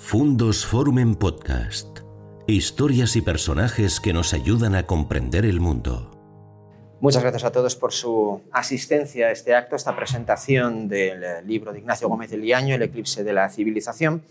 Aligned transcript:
Fundos 0.00 0.64
Forum 0.64 1.00
en 1.00 1.16
Podcast. 1.16 1.98
Historias 2.46 3.16
y 3.16 3.20
personajes 3.20 4.00
que 4.00 4.14
nos 4.14 4.32
ayudan 4.32 4.74
a 4.74 4.84
comprender 4.84 5.44
el 5.44 5.60
mundo. 5.60 6.96
Muchas 7.00 7.20
gracias 7.20 7.44
a 7.44 7.52
todos 7.52 7.76
por 7.76 7.92
su 7.92 8.40
asistencia 8.52 9.26
a 9.26 9.32
este 9.32 9.54
acto, 9.54 9.74
a 9.74 9.76
esta 9.76 9.94
presentación 9.94 10.88
del 10.88 11.46
libro 11.46 11.72
de 11.72 11.80
Ignacio 11.80 12.08
Gómez 12.08 12.30
de 12.30 12.38
Liaño, 12.38 12.76
El 12.76 12.82
eclipse 12.82 13.22
de 13.22 13.32
la 13.34 13.50
civilización. 13.50 14.22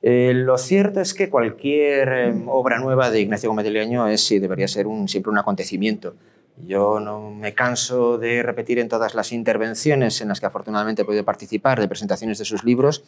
Eh, 0.00 0.32
lo 0.34 0.56
cierto 0.56 1.00
es 1.00 1.12
que 1.12 1.28
cualquier 1.28 2.08
eh, 2.08 2.34
obra 2.46 2.78
nueva 2.78 3.10
de 3.10 3.20
Ignacio 3.20 3.50
Gómez 3.50 3.64
de 3.64 3.72
Liaño 3.72 4.06
es 4.06 4.30
y 4.30 4.38
debería 4.38 4.68
ser 4.68 4.86
un, 4.86 5.08
siempre 5.08 5.30
un 5.30 5.38
acontecimiento. 5.38 6.14
Yo 6.58 7.00
no 7.00 7.30
me 7.30 7.54
canso 7.54 8.18
de 8.18 8.42
repetir 8.42 8.78
en 8.78 8.88
todas 8.88 9.14
las 9.14 9.32
intervenciones 9.32 10.20
en 10.20 10.28
las 10.28 10.38
que 10.38 10.46
afortunadamente 10.46 11.02
he 11.02 11.04
podido 11.04 11.24
participar 11.24 11.80
de 11.80 11.88
presentaciones 11.88 12.38
de 12.38 12.44
sus 12.44 12.62
libros, 12.62 13.04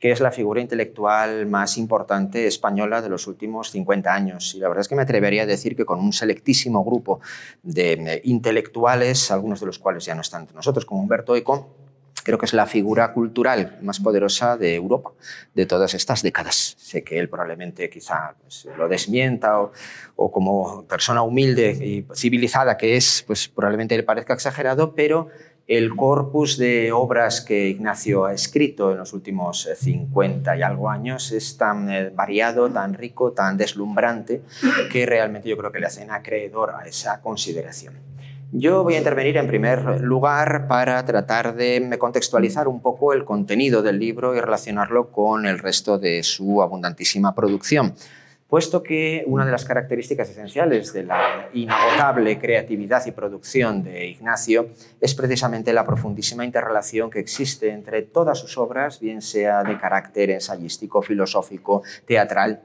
que 0.00 0.10
es 0.10 0.20
la 0.20 0.32
figura 0.32 0.60
intelectual 0.60 1.46
más 1.46 1.78
importante 1.78 2.46
española 2.46 3.00
de 3.00 3.08
los 3.08 3.26
últimos 3.26 3.70
50 3.70 4.12
años. 4.12 4.54
Y 4.54 4.58
la 4.58 4.68
verdad 4.68 4.82
es 4.82 4.88
que 4.88 4.96
me 4.96 5.02
atrevería 5.02 5.44
a 5.44 5.46
decir 5.46 5.76
que 5.76 5.84
con 5.84 6.00
un 6.00 6.12
selectísimo 6.12 6.84
grupo 6.84 7.20
de 7.62 7.92
eh, 7.92 8.20
intelectuales, 8.24 9.30
algunos 9.30 9.60
de 9.60 9.66
los 9.66 9.78
cuales 9.78 10.04
ya 10.04 10.14
no 10.14 10.20
están 10.20 10.42
entre 10.42 10.56
nosotros, 10.56 10.84
como 10.84 11.00
Humberto 11.00 11.36
Eco, 11.36 11.87
creo 12.28 12.38
que 12.38 12.44
es 12.44 12.52
la 12.52 12.66
figura 12.66 13.14
cultural 13.14 13.78
más 13.80 14.00
poderosa 14.00 14.58
de 14.58 14.74
Europa 14.74 15.12
de 15.54 15.64
todas 15.64 15.94
estas 15.94 16.22
décadas. 16.22 16.74
Sé 16.76 17.02
que 17.02 17.18
él 17.18 17.30
probablemente 17.30 17.88
quizá 17.88 18.34
pues, 18.42 18.68
lo 18.76 18.86
desmienta 18.86 19.62
o, 19.62 19.72
o, 20.16 20.30
como 20.30 20.84
persona 20.84 21.22
humilde 21.22 21.70
y 21.70 22.06
civilizada 22.14 22.76
que 22.76 22.98
es, 22.98 23.24
pues 23.26 23.48
probablemente 23.48 23.96
le 23.96 24.02
parezca 24.02 24.34
exagerado, 24.34 24.94
pero 24.94 25.28
el 25.66 25.96
corpus 25.96 26.58
de 26.58 26.92
obras 26.92 27.40
que 27.40 27.68
Ignacio 27.68 28.26
ha 28.26 28.34
escrito 28.34 28.92
en 28.92 28.98
los 28.98 29.14
últimos 29.14 29.66
50 29.74 30.54
y 30.54 30.62
algo 30.62 30.90
años 30.90 31.32
es 31.32 31.56
tan 31.56 31.90
eh, 31.90 32.10
variado, 32.10 32.70
tan 32.70 32.92
rico, 32.92 33.32
tan 33.32 33.56
deslumbrante, 33.56 34.42
que 34.92 35.06
realmente 35.06 35.48
yo 35.48 35.56
creo 35.56 35.72
que 35.72 35.80
le 35.80 35.86
hacen 35.86 36.10
acreedor 36.10 36.74
a 36.74 36.86
esa 36.86 37.22
consideración. 37.22 38.07
Yo 38.52 38.82
voy 38.82 38.94
a 38.94 38.98
intervenir 38.98 39.36
en 39.36 39.46
primer 39.46 40.00
lugar 40.00 40.68
para 40.68 41.04
tratar 41.04 41.54
de 41.54 41.94
contextualizar 41.98 42.66
un 42.66 42.80
poco 42.80 43.12
el 43.12 43.26
contenido 43.26 43.82
del 43.82 43.98
libro 43.98 44.34
y 44.34 44.40
relacionarlo 44.40 45.12
con 45.12 45.44
el 45.44 45.58
resto 45.58 45.98
de 45.98 46.22
su 46.22 46.62
abundantísima 46.62 47.34
producción, 47.34 47.94
puesto 48.48 48.82
que 48.82 49.22
una 49.26 49.44
de 49.44 49.52
las 49.52 49.66
características 49.66 50.30
esenciales 50.30 50.94
de 50.94 51.02
la 51.02 51.50
inagotable 51.52 52.38
creatividad 52.38 53.04
y 53.04 53.10
producción 53.10 53.82
de 53.82 54.06
Ignacio 54.06 54.70
es 54.98 55.14
precisamente 55.14 55.74
la 55.74 55.84
profundísima 55.84 56.46
interrelación 56.46 57.10
que 57.10 57.20
existe 57.20 57.68
entre 57.70 58.00
todas 58.00 58.38
sus 58.38 58.56
obras, 58.56 58.98
bien 58.98 59.20
sea 59.20 59.62
de 59.62 59.78
carácter 59.78 60.30
ensayístico, 60.30 61.02
filosófico, 61.02 61.82
teatral, 62.06 62.62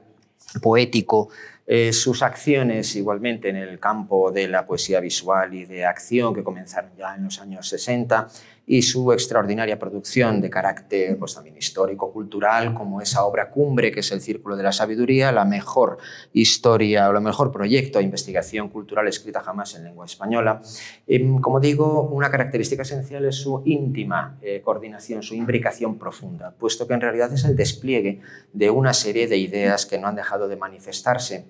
poético, 0.62 1.28
eh, 1.66 1.92
sus 1.92 2.22
acciones 2.22 2.94
igualmente 2.94 3.48
en 3.48 3.56
el 3.56 3.78
campo 3.78 4.30
de 4.30 4.48
la 4.48 4.66
poesía 4.66 5.00
visual 5.00 5.54
y 5.54 5.64
de 5.64 5.86
acción 5.86 6.34
que 6.34 6.44
comenzaron 6.44 6.90
ya 6.96 7.14
en 7.14 7.24
los 7.24 7.40
años 7.40 7.68
60 7.68 8.28
y 8.66 8.82
su 8.82 9.12
extraordinaria 9.12 9.78
producción 9.78 10.40
de 10.40 10.48
carácter 10.48 11.18
pues, 11.18 11.34
también 11.34 11.56
histórico, 11.56 12.12
cultural, 12.12 12.74
como 12.74 13.00
esa 13.00 13.24
obra 13.24 13.50
cumbre 13.50 13.92
que 13.92 14.00
es 14.00 14.12
el 14.12 14.20
Círculo 14.20 14.56
de 14.56 14.62
la 14.62 14.72
Sabiduría, 14.72 15.32
la 15.32 15.44
mejor 15.44 15.98
historia 16.32 17.08
o 17.08 17.16
el 17.16 17.22
mejor 17.22 17.52
proyecto 17.52 17.98
de 17.98 18.04
investigación 18.04 18.68
cultural 18.68 19.06
escrita 19.08 19.40
jamás 19.40 19.74
en 19.74 19.84
lengua 19.84 20.06
española. 20.06 20.62
Y, 21.06 21.40
como 21.40 21.60
digo, 21.60 22.02
una 22.02 22.30
característica 22.30 22.82
esencial 22.82 23.24
es 23.26 23.36
su 23.36 23.62
íntima 23.66 24.38
eh, 24.40 24.62
coordinación, 24.62 25.22
su 25.22 25.34
imbricación 25.34 25.98
profunda, 25.98 26.52
puesto 26.52 26.86
que 26.86 26.94
en 26.94 27.00
realidad 27.00 27.32
es 27.32 27.44
el 27.44 27.56
despliegue 27.56 28.20
de 28.52 28.70
una 28.70 28.94
serie 28.94 29.28
de 29.28 29.36
ideas 29.36 29.84
que 29.84 29.98
no 29.98 30.08
han 30.08 30.16
dejado 30.16 30.48
de 30.48 30.56
manifestarse 30.56 31.44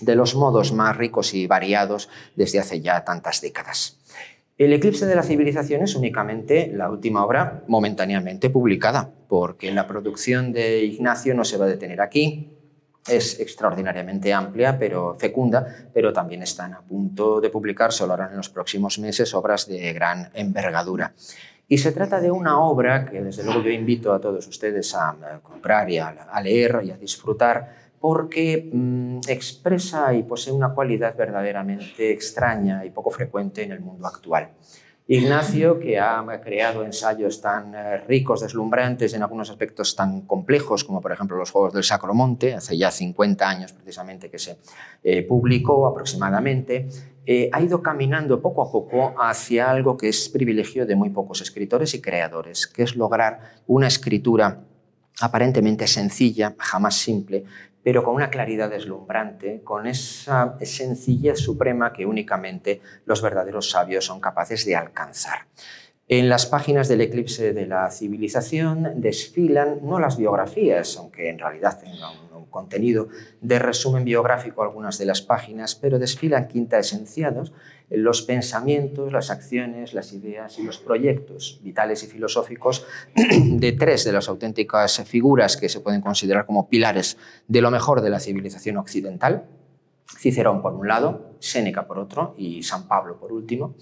de 0.00 0.14
los 0.14 0.34
modos 0.34 0.72
más 0.72 0.96
ricos 0.96 1.34
y 1.34 1.46
variados 1.46 2.08
desde 2.36 2.60
hace 2.60 2.80
ya 2.80 3.04
tantas 3.04 3.40
décadas. 3.40 3.98
El 4.60 4.74
eclipse 4.74 5.06
de 5.06 5.14
la 5.14 5.22
civilización 5.22 5.82
es 5.82 5.94
únicamente 5.94 6.70
la 6.74 6.90
última 6.90 7.24
obra 7.24 7.64
momentáneamente 7.66 8.50
publicada, 8.50 9.10
porque 9.26 9.72
la 9.72 9.86
producción 9.86 10.52
de 10.52 10.84
Ignacio 10.84 11.34
no 11.34 11.44
se 11.44 11.56
va 11.56 11.64
a 11.64 11.68
detener 11.68 12.02
aquí. 12.02 12.50
Es 13.08 13.40
extraordinariamente 13.40 14.34
amplia, 14.34 14.78
pero 14.78 15.14
fecunda, 15.18 15.88
pero 15.94 16.12
también 16.12 16.42
están 16.42 16.74
a 16.74 16.82
punto 16.82 17.40
de 17.40 17.48
publicar, 17.48 17.90
solo 17.90 18.12
harán 18.12 18.32
en 18.32 18.36
los 18.36 18.50
próximos 18.50 18.98
meses, 18.98 19.32
obras 19.32 19.66
de 19.66 19.94
gran 19.94 20.30
envergadura. 20.34 21.14
Y 21.66 21.78
se 21.78 21.92
trata 21.92 22.20
de 22.20 22.30
una 22.30 22.60
obra 22.60 23.06
que 23.06 23.22
desde 23.22 23.44
luego 23.44 23.62
yo 23.62 23.70
invito 23.70 24.12
a 24.12 24.20
todos 24.20 24.46
ustedes 24.46 24.94
a 24.94 25.40
comprar 25.42 25.88
y 25.88 25.96
a 25.96 26.40
leer 26.42 26.82
y 26.84 26.90
a 26.90 26.98
disfrutar, 26.98 27.79
porque 28.00 28.70
mm, 28.72 29.20
expresa 29.28 30.14
y 30.14 30.22
posee 30.22 30.52
una 30.52 30.72
cualidad 30.74 31.14
verdaderamente 31.16 32.10
extraña 32.10 32.84
y 32.84 32.90
poco 32.90 33.10
frecuente 33.10 33.62
en 33.62 33.72
el 33.72 33.80
mundo 33.80 34.06
actual. 34.06 34.50
Ignacio, 35.12 35.80
que 35.80 35.98
ha 35.98 36.24
creado 36.40 36.84
ensayos 36.84 37.40
tan 37.40 37.74
eh, 37.74 37.96
ricos, 38.06 38.42
deslumbrantes, 38.42 39.12
en 39.12 39.24
algunos 39.24 39.50
aspectos 39.50 39.96
tan 39.96 40.20
complejos, 40.20 40.84
como 40.84 41.00
por 41.00 41.10
ejemplo 41.10 41.36
los 41.36 41.50
Juegos 41.50 41.72
del 41.74 41.82
Sacromonte, 41.82 42.54
hace 42.54 42.78
ya 42.78 42.92
50 42.92 43.48
años 43.48 43.72
precisamente 43.72 44.30
que 44.30 44.38
se 44.38 44.58
eh, 45.02 45.22
publicó 45.22 45.88
aproximadamente, 45.88 46.88
eh, 47.26 47.50
ha 47.52 47.60
ido 47.60 47.82
caminando 47.82 48.40
poco 48.40 48.62
a 48.62 48.70
poco 48.70 49.14
hacia 49.20 49.68
algo 49.68 49.96
que 49.96 50.08
es 50.08 50.28
privilegio 50.28 50.86
de 50.86 50.94
muy 50.94 51.10
pocos 51.10 51.40
escritores 51.40 51.92
y 51.94 52.00
creadores, 52.00 52.68
que 52.68 52.84
es 52.84 52.94
lograr 52.94 53.40
una 53.66 53.88
escritura 53.88 54.60
aparentemente 55.20 55.86
sencilla, 55.86 56.54
jamás 56.56 56.94
simple, 56.94 57.44
pero 57.82 58.02
con 58.02 58.14
una 58.14 58.30
claridad 58.30 58.70
deslumbrante, 58.70 59.62
con 59.62 59.86
esa 59.86 60.56
sencillez 60.60 61.38
suprema 61.38 61.92
que 61.92 62.06
únicamente 62.06 62.80
los 63.06 63.22
verdaderos 63.22 63.70
sabios 63.70 64.04
son 64.04 64.20
capaces 64.20 64.64
de 64.66 64.76
alcanzar. 64.76 65.46
En 66.12 66.28
las 66.28 66.46
páginas 66.46 66.88
del 66.88 67.02
eclipse 67.02 67.52
de 67.52 67.66
la 67.66 67.88
civilización 67.88 69.00
desfilan 69.00 69.78
no 69.82 70.00
las 70.00 70.16
biografías, 70.16 70.96
aunque 70.96 71.28
en 71.28 71.38
realidad 71.38 71.78
tengan 71.80 72.16
un 72.34 72.46
contenido 72.46 73.06
de 73.40 73.60
resumen 73.60 74.04
biográfico 74.04 74.64
algunas 74.64 74.98
de 74.98 75.06
las 75.06 75.22
páginas, 75.22 75.76
pero 75.76 76.00
desfilan 76.00 76.48
quinta 76.48 76.80
esenciados 76.80 77.52
los 77.90 78.22
pensamientos, 78.22 79.12
las 79.12 79.30
acciones, 79.30 79.94
las 79.94 80.12
ideas 80.12 80.58
y 80.58 80.62
los 80.62 80.78
proyectos 80.78 81.60
vitales 81.62 82.02
y 82.04 82.06
filosóficos 82.06 82.86
de 83.14 83.72
tres 83.72 84.04
de 84.04 84.12
las 84.12 84.28
auténticas 84.28 85.02
figuras 85.04 85.56
que 85.56 85.68
se 85.68 85.80
pueden 85.80 86.00
considerar 86.00 86.46
como 86.46 86.68
pilares 86.68 87.18
de 87.48 87.60
lo 87.60 87.70
mejor 87.70 88.00
de 88.00 88.10
la 88.10 88.20
civilización 88.20 88.76
occidental, 88.76 89.48
Cicerón 90.18 90.60
por 90.60 90.74
un 90.74 90.88
lado, 90.88 91.36
Séneca 91.38 91.86
por 91.86 91.98
otro 91.98 92.34
y 92.36 92.62
San 92.62 92.88
Pablo 92.88 93.18
por 93.18 93.32
último, 93.32 93.76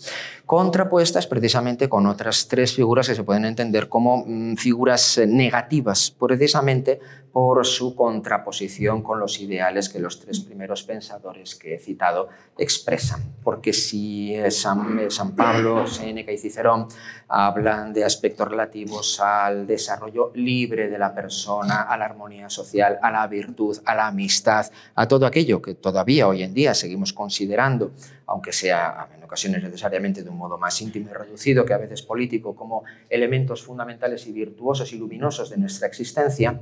contrapuestas 0.46 1.26
precisamente 1.26 1.88
con 1.88 2.06
otras 2.06 2.46
tres 2.48 2.74
figuras 2.74 3.08
que 3.08 3.14
se 3.14 3.24
pueden 3.24 3.44
entender 3.44 3.88
como 3.88 4.24
mm, 4.26 4.56
figuras 4.56 5.20
negativas, 5.26 6.10
precisamente 6.10 7.00
por 7.38 7.64
su 7.64 7.94
contraposición 7.94 9.00
con 9.00 9.20
los 9.20 9.38
ideales 9.38 9.88
que 9.88 10.00
los 10.00 10.18
tres 10.18 10.40
primeros 10.40 10.82
pensadores 10.82 11.54
que 11.54 11.76
he 11.76 11.78
citado 11.78 12.30
expresan. 12.58 13.20
Porque 13.44 13.72
si 13.72 14.34
San, 14.50 15.08
San 15.08 15.36
Pablo, 15.36 15.86
Séneca 15.86 16.32
y 16.32 16.36
Cicerón 16.36 16.88
hablan 17.28 17.92
de 17.92 18.04
aspectos 18.04 18.48
relativos 18.48 19.20
al 19.20 19.68
desarrollo 19.68 20.32
libre 20.34 20.88
de 20.88 20.98
la 20.98 21.14
persona, 21.14 21.82
a 21.82 21.96
la 21.96 22.06
armonía 22.06 22.50
social, 22.50 22.98
a 23.00 23.12
la 23.12 23.24
virtud, 23.28 23.78
a 23.84 23.94
la 23.94 24.08
amistad, 24.08 24.66
a 24.96 25.06
todo 25.06 25.24
aquello 25.24 25.62
que 25.62 25.76
todavía 25.76 26.26
hoy 26.26 26.42
en 26.42 26.52
día 26.52 26.74
seguimos 26.74 27.12
considerando, 27.12 27.92
aunque 28.26 28.52
sea 28.52 29.10
en 29.16 29.22
ocasiones 29.22 29.62
necesariamente 29.62 30.24
de 30.24 30.28
un 30.28 30.38
modo 30.38 30.58
más 30.58 30.82
íntimo 30.82 31.08
y 31.08 31.12
reducido 31.12 31.64
que 31.64 31.74
a 31.74 31.78
veces 31.78 32.02
político, 32.02 32.56
como 32.56 32.82
elementos 33.08 33.62
fundamentales 33.62 34.26
y 34.26 34.32
virtuosos 34.32 34.92
y 34.92 34.98
luminosos 34.98 35.50
de 35.50 35.58
nuestra 35.58 35.86
existencia, 35.86 36.60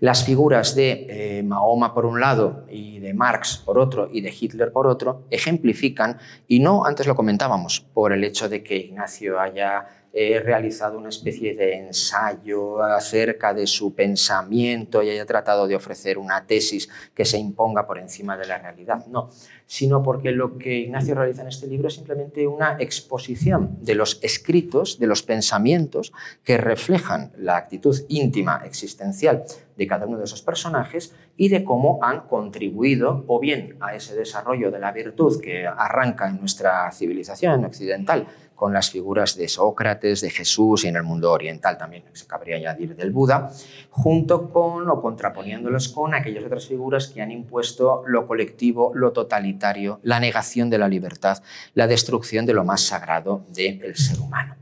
las 0.00 0.24
figuras 0.24 0.74
de 0.74 1.06
eh, 1.08 1.42
Mahoma 1.42 1.94
por 1.94 2.06
un 2.06 2.20
lado 2.20 2.66
y 2.70 2.98
de 2.98 3.14
Marx 3.14 3.62
por 3.64 3.78
otro 3.78 4.08
y 4.12 4.20
de 4.20 4.34
Hitler 4.38 4.72
por 4.72 4.86
otro 4.86 5.24
ejemplifican, 5.30 6.18
y 6.46 6.60
no 6.60 6.84
antes 6.84 7.06
lo 7.06 7.14
comentábamos, 7.14 7.80
por 7.80 8.12
el 8.12 8.24
hecho 8.24 8.48
de 8.48 8.62
que 8.62 8.76
Ignacio 8.76 9.40
haya 9.40 9.86
he 10.18 10.40
realizado 10.40 10.96
una 10.96 11.10
especie 11.10 11.54
de 11.54 11.74
ensayo 11.74 12.82
acerca 12.82 13.52
de 13.52 13.66
su 13.66 13.94
pensamiento 13.94 15.02
y 15.02 15.10
haya 15.10 15.26
tratado 15.26 15.66
de 15.66 15.76
ofrecer 15.76 16.16
una 16.16 16.46
tesis 16.46 16.88
que 17.14 17.26
se 17.26 17.36
imponga 17.36 17.86
por 17.86 17.98
encima 17.98 18.38
de 18.38 18.46
la 18.46 18.56
realidad. 18.56 19.04
No, 19.08 19.28
sino 19.66 20.02
porque 20.02 20.30
lo 20.30 20.56
que 20.56 20.78
Ignacio 20.78 21.14
realiza 21.14 21.42
en 21.42 21.48
este 21.48 21.66
libro 21.66 21.88
es 21.88 21.94
simplemente 21.94 22.46
una 22.46 22.78
exposición 22.78 23.76
de 23.82 23.94
los 23.94 24.18
escritos, 24.22 24.98
de 24.98 25.06
los 25.06 25.22
pensamientos 25.22 26.14
que 26.42 26.56
reflejan 26.56 27.32
la 27.36 27.58
actitud 27.58 27.94
íntima 28.08 28.62
existencial 28.64 29.44
de 29.76 29.86
cada 29.86 30.06
uno 30.06 30.16
de 30.16 30.24
esos 30.24 30.40
personajes 30.40 31.14
y 31.36 31.50
de 31.50 31.62
cómo 31.62 31.98
han 32.02 32.22
contribuido 32.22 33.24
o 33.26 33.38
bien 33.38 33.76
a 33.80 33.94
ese 33.94 34.14
desarrollo 34.14 34.70
de 34.70 34.78
la 34.78 34.92
virtud 34.92 35.42
que 35.42 35.66
arranca 35.66 36.26
en 36.26 36.40
nuestra 36.40 36.90
civilización 36.90 37.66
occidental 37.66 38.26
con 38.56 38.72
las 38.72 38.90
figuras 38.90 39.36
de 39.36 39.48
Sócrates, 39.48 40.22
de 40.22 40.30
Jesús 40.30 40.84
y 40.84 40.88
en 40.88 40.96
el 40.96 41.02
mundo 41.04 41.30
oriental 41.30 41.78
también 41.78 42.02
se 42.12 42.26
cabría 42.26 42.56
añadir 42.56 42.96
del 42.96 43.12
Buda, 43.12 43.52
junto 43.90 44.50
con 44.50 44.88
o 44.88 45.00
contraponiéndolos 45.00 45.88
con 45.88 46.14
aquellas 46.14 46.44
otras 46.44 46.66
figuras 46.66 47.06
que 47.06 47.22
han 47.22 47.30
impuesto 47.30 48.02
lo 48.06 48.26
colectivo, 48.26 48.92
lo 48.94 49.12
totalitario, 49.12 50.00
la 50.02 50.18
negación 50.18 50.70
de 50.70 50.78
la 50.78 50.88
libertad, 50.88 51.42
la 51.74 51.86
destrucción 51.86 52.46
de 52.46 52.54
lo 52.54 52.64
más 52.64 52.80
sagrado 52.80 53.44
del 53.54 53.94
ser 53.94 54.18
humano. 54.18 54.56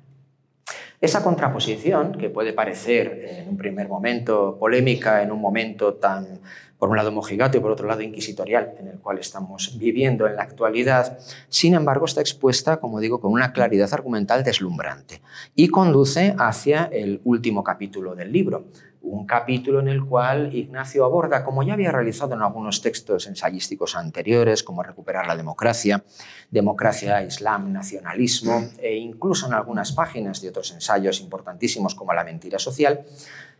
Esa 1.00 1.22
contraposición, 1.22 2.12
que 2.12 2.30
puede 2.30 2.54
parecer 2.54 3.26
en 3.28 3.50
un 3.50 3.56
primer 3.58 3.88
momento 3.88 4.56
polémica, 4.58 5.22
en 5.22 5.32
un 5.32 5.40
momento 5.40 5.94
tan 5.94 6.40
por 6.78 6.90
un 6.90 6.96
lado 6.96 7.12
mojigato 7.12 7.56
y 7.56 7.60
por 7.60 7.70
otro 7.70 7.86
lado 7.86 8.02
inquisitorial, 8.02 8.74
en 8.78 8.88
el 8.88 8.98
cual 8.98 9.18
estamos 9.18 9.78
viviendo 9.78 10.26
en 10.26 10.36
la 10.36 10.42
actualidad, 10.42 11.18
sin 11.48 11.74
embargo 11.74 12.06
está 12.06 12.20
expuesta, 12.20 12.78
como 12.78 13.00
digo, 13.00 13.20
con 13.20 13.32
una 13.32 13.52
claridad 13.52 13.92
argumental 13.92 14.44
deslumbrante 14.44 15.22
y 15.54 15.68
conduce 15.68 16.34
hacia 16.38 16.84
el 16.84 17.20
último 17.24 17.62
capítulo 17.62 18.14
del 18.14 18.32
libro, 18.32 18.66
un 19.04 19.26
capítulo 19.26 19.80
en 19.80 19.88
el 19.88 20.04
cual 20.04 20.54
Ignacio 20.54 21.04
aborda, 21.04 21.44
como 21.44 21.62
ya 21.62 21.74
había 21.74 21.92
realizado 21.92 22.34
en 22.34 22.42
algunos 22.42 22.80
textos 22.80 23.26
ensayísticos 23.26 23.96
anteriores, 23.96 24.62
como 24.62 24.82
recuperar 24.82 25.26
la 25.26 25.36
democracia, 25.36 26.04
democracia, 26.50 27.22
islam, 27.22 27.72
nacionalismo, 27.72 28.64
e 28.78 28.96
incluso 28.96 29.46
en 29.46 29.52
algunas 29.52 29.92
páginas 29.92 30.40
de 30.40 30.48
otros 30.48 30.72
ensayos 30.72 31.20
importantísimos 31.20 31.94
como 31.94 32.14
la 32.14 32.24
mentira 32.24 32.58
social, 32.58 33.04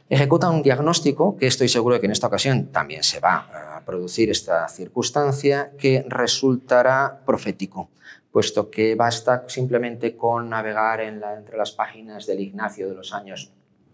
ejecuta 0.09 0.51
un 0.51 0.63
diagnóstico 0.63 1.37
que 1.37 1.47
estoy 1.47 1.69
seguro 1.69 1.95
de 1.95 2.01
que 2.01 2.07
en 2.07 2.13
esta 2.13 2.27
ocasión 2.27 2.67
también 2.67 3.03
se 3.03 3.21
va 3.21 3.77
a 3.77 3.83
producir 3.85 4.31
esta 4.31 4.69
circunstancia 4.69 5.73
que 5.79 6.05
resultará 6.09 7.21
profético, 7.25 7.91
puesto 8.31 8.71
que 8.71 8.95
basta 8.95 9.45
simplemente 9.49 10.17
con 10.17 10.51
navegar 10.51 11.01
entre 11.01 11.57
las 11.57 11.73
páginas 11.73 12.27
del 12.27 12.41
Ignacio 12.41 12.89
de 12.89 12.95
los 12.95 13.13
años 13.13 13.53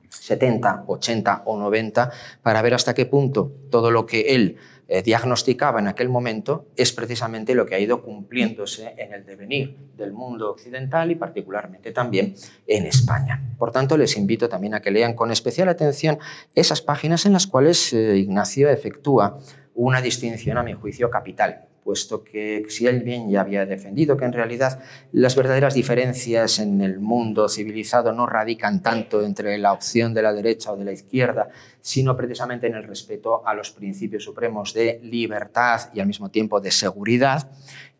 70, 0.09 0.85
80 0.87 1.43
o 1.45 1.57
90 1.57 2.11
para 2.43 2.63
ver 2.63 2.75
hasta 2.75 2.95
qué 2.95 3.07
punto 3.07 3.53
todo 3.71 3.91
lo 3.91 4.07
que 4.07 4.35
él 4.35 4.57
eh, 4.93 5.03
diagnosticaba 5.03 5.79
en 5.79 5.87
aquel 5.87 6.09
momento 6.09 6.67
es 6.77 6.93
precisamente 6.93 7.55
lo 7.55 7.65
que 7.65 7.77
ha 7.77 7.79
ido 7.79 8.03
cumpliéndose 8.03 8.93
en 8.99 9.15
el 9.15 9.25
devenir 9.25 9.77
del 9.97 10.13
mundo 10.13 10.51
occidental 10.51 11.13
y 11.13 11.15
particularmente 11.15 11.93
también 11.93 12.35
en 12.67 12.87
España. 12.87 13.41
Por 13.57 13.71
tanto, 13.71 13.97
les 13.97 14.17
invito 14.17 14.49
también 14.49 14.75
a 14.75 14.83
que 14.83 14.91
lean 14.91 15.15
con 15.15 15.31
especial 15.31 15.69
atención 15.69 16.19
esas 16.57 16.83
páginas 16.83 17.25
en 17.25 17.35
las 17.35 17.47
cuales 17.47 17.93
eh, 17.93 18.17
Ignacio 18.17 18.69
efectúa 18.69 19.39
una 19.77 20.03
distinción, 20.03 20.59
a 20.59 20.65
mi 20.65 20.73
juicio, 20.73 21.09
capital 21.09 21.70
puesto 21.85 22.23
que 22.23 22.65
si 22.69 22.87
él 22.87 23.01
bien 23.01 23.31
ya 23.31 23.41
había 23.41 23.67
defendido 23.67 24.17
que 24.17 24.25
en 24.25 24.33
realidad 24.33 24.83
las 25.13 25.37
verdaderas 25.37 25.75
diferencias 25.75 26.59
en 26.59 26.81
el 26.81 27.01
mundo 27.01 27.49
civilizado 27.49 28.13
no 28.13 28.27
radican 28.27 28.83
tanto 28.83 29.23
entre 29.23 29.57
la 29.59 29.73
opción 29.73 30.15
de 30.15 30.23
la 30.23 30.33
derecha 30.33 30.73
o 30.73 30.77
de 30.77 30.85
la 30.85 30.93
izquierda, 30.93 31.49
sino 31.81 32.17
precisamente 32.17 32.67
en 32.67 32.75
el 32.75 32.85
respeto 32.85 33.47
a 33.47 33.55
los 33.55 33.71
principios 33.71 34.25
supremos 34.25 34.75
de 34.75 35.01
libertad 35.03 35.91
y 35.95 36.01
al 36.01 36.07
mismo 36.07 36.31
tiempo 36.31 36.61
de 36.61 36.71
seguridad, 36.71 37.51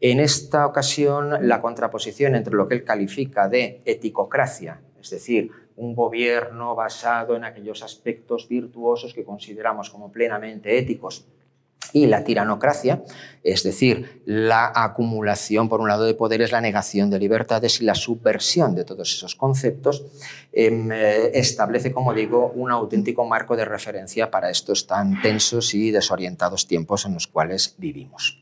en 0.01 0.21
esta 0.21 0.67
ocasión 0.67 1.49
la 1.49 1.61
contraposición 1.61 2.35
entre 2.35 2.55
lo 2.55 2.69
que 2.69 2.75
él 2.75 2.85
califica 2.85 3.49
de 3.49 3.83
eticocracia, 3.85 4.81
es 5.01 5.11
decir, 5.11 5.51
un 5.77 5.95
gobierno 5.95 6.75
basado 6.75 7.37
en 7.37 7.45
aquellos 7.45 7.83
aspectos 7.83 8.49
virtuosos 8.49 9.15
que 9.15 9.25
consideramos 9.25 9.89
como 9.89 10.13
plenamente 10.13 10.77
éticos, 10.77 11.27
y 11.93 12.07
la 12.07 12.25
tiranocracia, 12.25 13.03
es 13.43 13.63
decir, 13.63 14.23
la 14.27 14.71
acumulación, 14.75 15.69
por 15.69 15.81
un 15.81 15.89
lado, 15.89 16.05
de 16.05 16.15
poderes, 16.15 16.53
la 16.53 16.61
negación 16.61 17.11
de 17.11 17.19
libertades 17.19 17.81
y 17.81 17.85
la 17.85 17.95
subversión 17.95 18.75
de 18.75 18.85
todos 18.85 19.13
esos 19.13 19.35
conceptos, 19.35 20.05
em, 20.53 20.91
eh, 20.93 21.31
establece, 21.35 21.93
como 21.93 22.13
digo, 22.13 22.53
un 22.55 22.71
auténtico 22.71 23.25
marco 23.25 23.57
de 23.57 23.65
referencia 23.65 24.31
para 24.31 24.51
estos 24.51 24.87
tan 24.87 25.21
tensos 25.23 25.75
y 25.75 25.91
desorientados 25.91 26.67
tiempos 26.67 27.07
en 27.07 27.15
los 27.15 27.27
cuales 27.27 27.75
vivimos. 27.79 28.40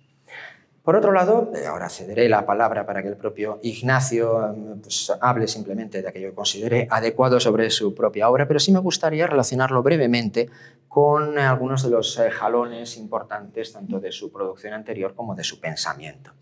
Por 0.88 0.96
otro 0.96 1.12
lado, 1.12 1.52
eh, 1.54 1.66
ahora 1.66 1.90
cederé 1.90 2.30
la 2.30 2.46
palabra 2.46 2.86
para 2.86 3.02
que 3.02 3.08
el 3.08 3.18
propio 3.18 3.60
Ignacio 3.62 4.42
em, 4.48 4.80
pues, 4.80 5.12
hable 5.20 5.46
simplemente 5.46 6.00
de 6.00 6.08
aquello 6.08 6.30
que 6.30 6.34
considere 6.34 6.88
adecuado 6.90 7.38
sobre 7.40 7.68
su 7.68 7.94
propia 7.94 8.30
obra, 8.30 8.48
pero 8.48 8.58
sí 8.58 8.72
me 8.72 8.78
gustaría 8.78 9.26
relacionarlo 9.26 9.82
brevemente 9.82 10.48
con 10.88 11.38
algunos 11.38 11.82
de 11.82 11.90
los 11.90 12.18
eh, 12.18 12.30
jalones 12.30 12.96
importantes 12.96 13.70
tanto 13.74 14.00
de 14.00 14.10
su 14.12 14.32
producción 14.32 14.72
anterior 14.72 15.14
como 15.14 15.34
de 15.34 15.44
su 15.44 15.60
pensamiento. 15.60 16.32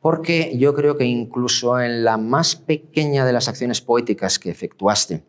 Porque 0.00 0.54
yo 0.58 0.74
creo 0.74 0.98
que 0.98 1.06
incluso 1.06 1.80
en 1.80 2.04
la 2.04 2.18
más 2.18 2.56
pequeña 2.56 3.24
de 3.24 3.32
las 3.32 3.48
acciones 3.48 3.80
poéticas 3.80 4.38
que 4.38 4.50
efectuaste, 4.50 5.24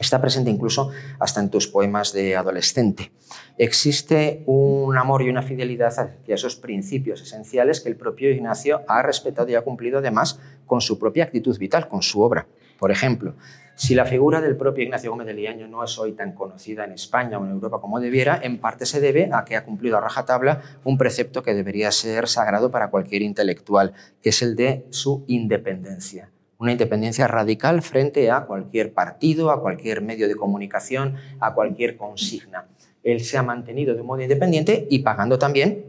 está 0.00 0.20
presente 0.20 0.50
incluso 0.50 0.90
hasta 1.18 1.40
en 1.40 1.50
tus 1.50 1.68
poemas 1.68 2.12
de 2.12 2.36
adolescente. 2.36 3.12
Existe 3.58 4.42
un 4.46 4.96
amor 4.96 5.22
y 5.22 5.28
una 5.28 5.42
fidelidad 5.42 5.92
hacia 5.98 6.34
esos 6.34 6.56
principios 6.56 7.20
esenciales 7.22 7.80
que 7.80 7.90
el 7.90 7.96
propio 7.96 8.30
Ignacio 8.30 8.82
ha 8.88 9.02
respetado 9.02 9.48
y 9.50 9.54
ha 9.54 9.62
cumplido 9.62 9.98
además 9.98 10.40
con 10.66 10.80
su 10.80 10.98
propia 10.98 11.24
actitud 11.24 11.56
vital, 11.58 11.88
con 11.88 12.02
su 12.02 12.22
obra. 12.22 12.46
Por 12.78 12.90
ejemplo, 12.90 13.34
si 13.74 13.94
la 13.94 14.06
figura 14.06 14.40
del 14.40 14.56
propio 14.56 14.84
Ignacio 14.84 15.10
Gómez 15.10 15.26
de 15.26 15.34
Liaño 15.34 15.68
no 15.68 15.84
es 15.84 15.98
hoy 15.98 16.12
tan 16.12 16.32
conocida 16.32 16.84
en 16.84 16.92
España 16.92 17.38
o 17.38 17.44
en 17.44 17.50
Europa 17.50 17.80
como 17.80 18.00
debiera, 18.00 18.40
en 18.42 18.58
parte 18.58 18.86
se 18.86 19.00
debe 19.00 19.30
a 19.32 19.44
que 19.44 19.56
ha 19.56 19.64
cumplido 19.64 19.98
a 19.98 20.00
rajatabla 20.00 20.62
un 20.84 20.96
precepto 20.96 21.42
que 21.42 21.54
debería 21.54 21.90
ser 21.92 22.26
sagrado 22.28 22.70
para 22.70 22.90
cualquier 22.90 23.22
intelectual, 23.22 23.92
que 24.22 24.30
es 24.30 24.42
el 24.42 24.56
de 24.56 24.86
su 24.90 25.24
independencia. 25.28 26.30
Una 26.60 26.72
independencia 26.72 27.26
radical 27.26 27.80
frente 27.80 28.30
a 28.30 28.44
cualquier 28.44 28.92
partido, 28.92 29.50
a 29.50 29.62
cualquier 29.62 30.02
medio 30.02 30.28
de 30.28 30.36
comunicación, 30.36 31.16
a 31.40 31.54
cualquier 31.54 31.96
consigna. 31.96 32.66
Él 33.02 33.24
se 33.24 33.38
ha 33.38 33.42
mantenido 33.42 33.94
de 33.94 34.02
modo 34.02 34.20
independiente 34.20 34.86
y 34.90 34.98
pagando 34.98 35.38
también 35.38 35.86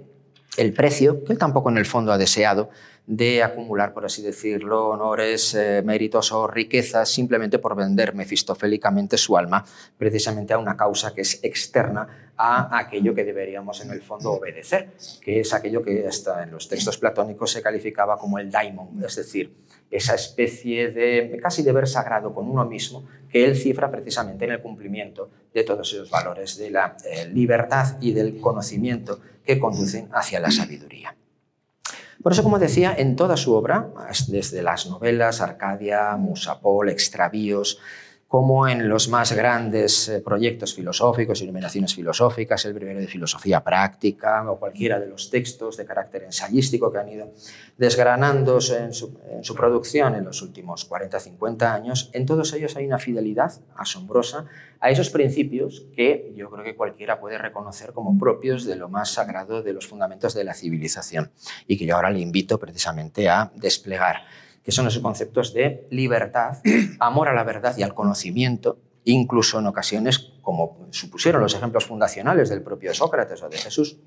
el 0.56 0.72
precio, 0.72 1.26
que 1.26 1.34
él 1.34 1.38
tampoco 1.38 1.70
en 1.70 1.78
el 1.78 1.86
fondo 1.86 2.14
ha 2.14 2.18
deseado, 2.18 2.70
de 3.06 3.44
acumular, 3.44 3.94
por 3.94 4.06
así 4.06 4.22
decirlo, 4.22 4.88
honores, 4.88 5.54
eh, 5.56 5.82
méritos 5.84 6.32
o 6.32 6.48
riquezas 6.48 7.10
simplemente 7.10 7.60
por 7.60 7.76
vender 7.76 8.16
mefistofélicamente 8.16 9.18
su 9.18 9.36
alma 9.36 9.66
precisamente 9.98 10.54
a 10.54 10.58
una 10.58 10.78
causa 10.78 11.14
que 11.14 11.22
es 11.22 11.44
externa 11.44 12.32
a 12.38 12.78
aquello 12.78 13.14
que 13.14 13.26
deberíamos 13.26 13.82
en 13.82 13.92
el 13.92 14.02
fondo 14.02 14.32
obedecer, 14.32 14.92
que 15.22 15.42
es 15.42 15.54
aquello 15.54 15.84
que 15.84 16.08
hasta 16.08 16.44
en 16.44 16.52
los 16.52 16.70
textos 16.70 16.98
platónicos 16.98 17.52
se 17.52 17.62
calificaba 17.62 18.18
como 18.18 18.40
el 18.40 18.50
daimon, 18.50 19.04
es 19.04 19.18
decir, 19.18 19.54
esa 19.92 20.16
especie 20.16 20.90
de 20.90 21.38
casi 21.42 21.64
deber 21.64 21.88
sagrado 21.88 22.34
con 22.34 22.50
uno 22.50 22.66
mismo 22.66 23.06
que 23.30 23.46
él 23.46 23.56
cifra 23.56 23.92
precisamente 23.92 24.46
en 24.46 24.52
el 24.52 24.62
cumplimiento 24.62 25.30
de 25.54 25.64
todos 25.64 25.94
esos 25.94 26.10
valores 26.10 26.58
de 26.58 26.72
la 26.72 26.96
eh, 27.06 27.28
libertad 27.28 27.98
y 28.02 28.14
del 28.14 28.40
conocimiento 28.40 29.20
que 29.46 29.60
conducen 29.60 30.10
hacia 30.14 30.40
la 30.40 30.50
sabiduría. 30.50 31.16
Por 32.22 32.32
eso, 32.34 32.44
como 32.44 32.60
decía, 32.60 32.94
en 32.96 33.16
toda 33.16 33.36
su 33.36 33.54
obra, 33.54 33.90
desde 34.28 34.62
las 34.62 34.86
novelas 34.86 35.42
Arcadia, 35.42 36.16
Musapol, 36.18 36.90
Extravíos, 36.90 37.80
como 38.32 38.66
en 38.66 38.88
los 38.88 39.10
más 39.10 39.34
grandes 39.34 40.08
eh, 40.08 40.22
proyectos 40.22 40.74
filosóficos, 40.74 41.42
iluminaciones 41.42 41.94
filosóficas, 41.94 42.64
el 42.64 42.74
primero 42.74 43.02
de 43.02 43.08
filosofía 43.08 43.62
práctica 43.62 44.50
o 44.50 44.58
cualquiera 44.58 45.02
de 45.02 45.08
los 45.08 45.30
textos 45.30 45.76
de 45.76 45.84
carácter 45.84 46.24
ensayístico 46.24 46.94
que 46.94 47.00
han 47.00 47.10
ido 47.10 47.34
desgranándose 47.78 48.78
en 48.78 48.94
su, 48.94 49.20
en 49.30 49.44
su 49.44 49.54
producción 49.54 50.16
en 50.16 50.24
los 50.24 50.42
últimos 50.42 50.90
40-50 50.90 51.64
años, 51.64 52.10
en 52.14 52.26
todos 52.26 52.54
ellos 52.54 52.78
hay 52.78 52.86
una 52.86 53.00
fidelidad 53.00 53.52
asombrosa 53.76 54.46
a 54.80 54.90
esos 54.90 55.10
principios 55.10 55.88
que 55.94 56.32
yo 56.34 56.50
creo 56.50 56.64
que 56.64 56.78
cualquiera 56.78 57.20
puede 57.20 57.38
reconocer 57.38 57.92
como 57.92 58.18
propios 58.18 58.66
de 58.66 58.78
lo 58.78 58.88
más 58.88 59.12
sagrado 59.12 59.62
de 59.62 59.74
los 59.74 59.88
fundamentos 59.88 60.34
de 60.34 60.46
la 60.46 60.54
civilización 60.54 61.32
y 61.68 61.78
que 61.78 61.86
yo 61.86 61.98
ahora 61.98 62.12
le 62.12 62.22
invito 62.22 62.58
precisamente 62.58 63.28
a 63.28 63.52
desplegar 63.56 64.22
que 64.64 64.72
son 64.72 64.88
esos 64.88 65.02
conceptos 65.02 65.54
de 65.54 65.88
libertad, 65.90 66.60
amor 67.00 67.28
a 67.28 67.34
la 67.34 67.44
verdad 67.44 67.76
y 67.78 67.84
al 67.84 67.94
conocimiento, 67.94 68.78
incluso 69.04 69.60
en 69.60 69.68
ocasiones, 69.68 70.34
como 70.42 70.88
supusieron 70.92 71.42
los 71.42 71.56
ejemplos 71.56 71.86
fundacionales 71.86 72.50
del 72.50 72.62
propio 72.62 72.94
Sócrates 72.94 73.42
o 73.42 73.50
de 73.50 73.58
Jesús, 73.58 73.98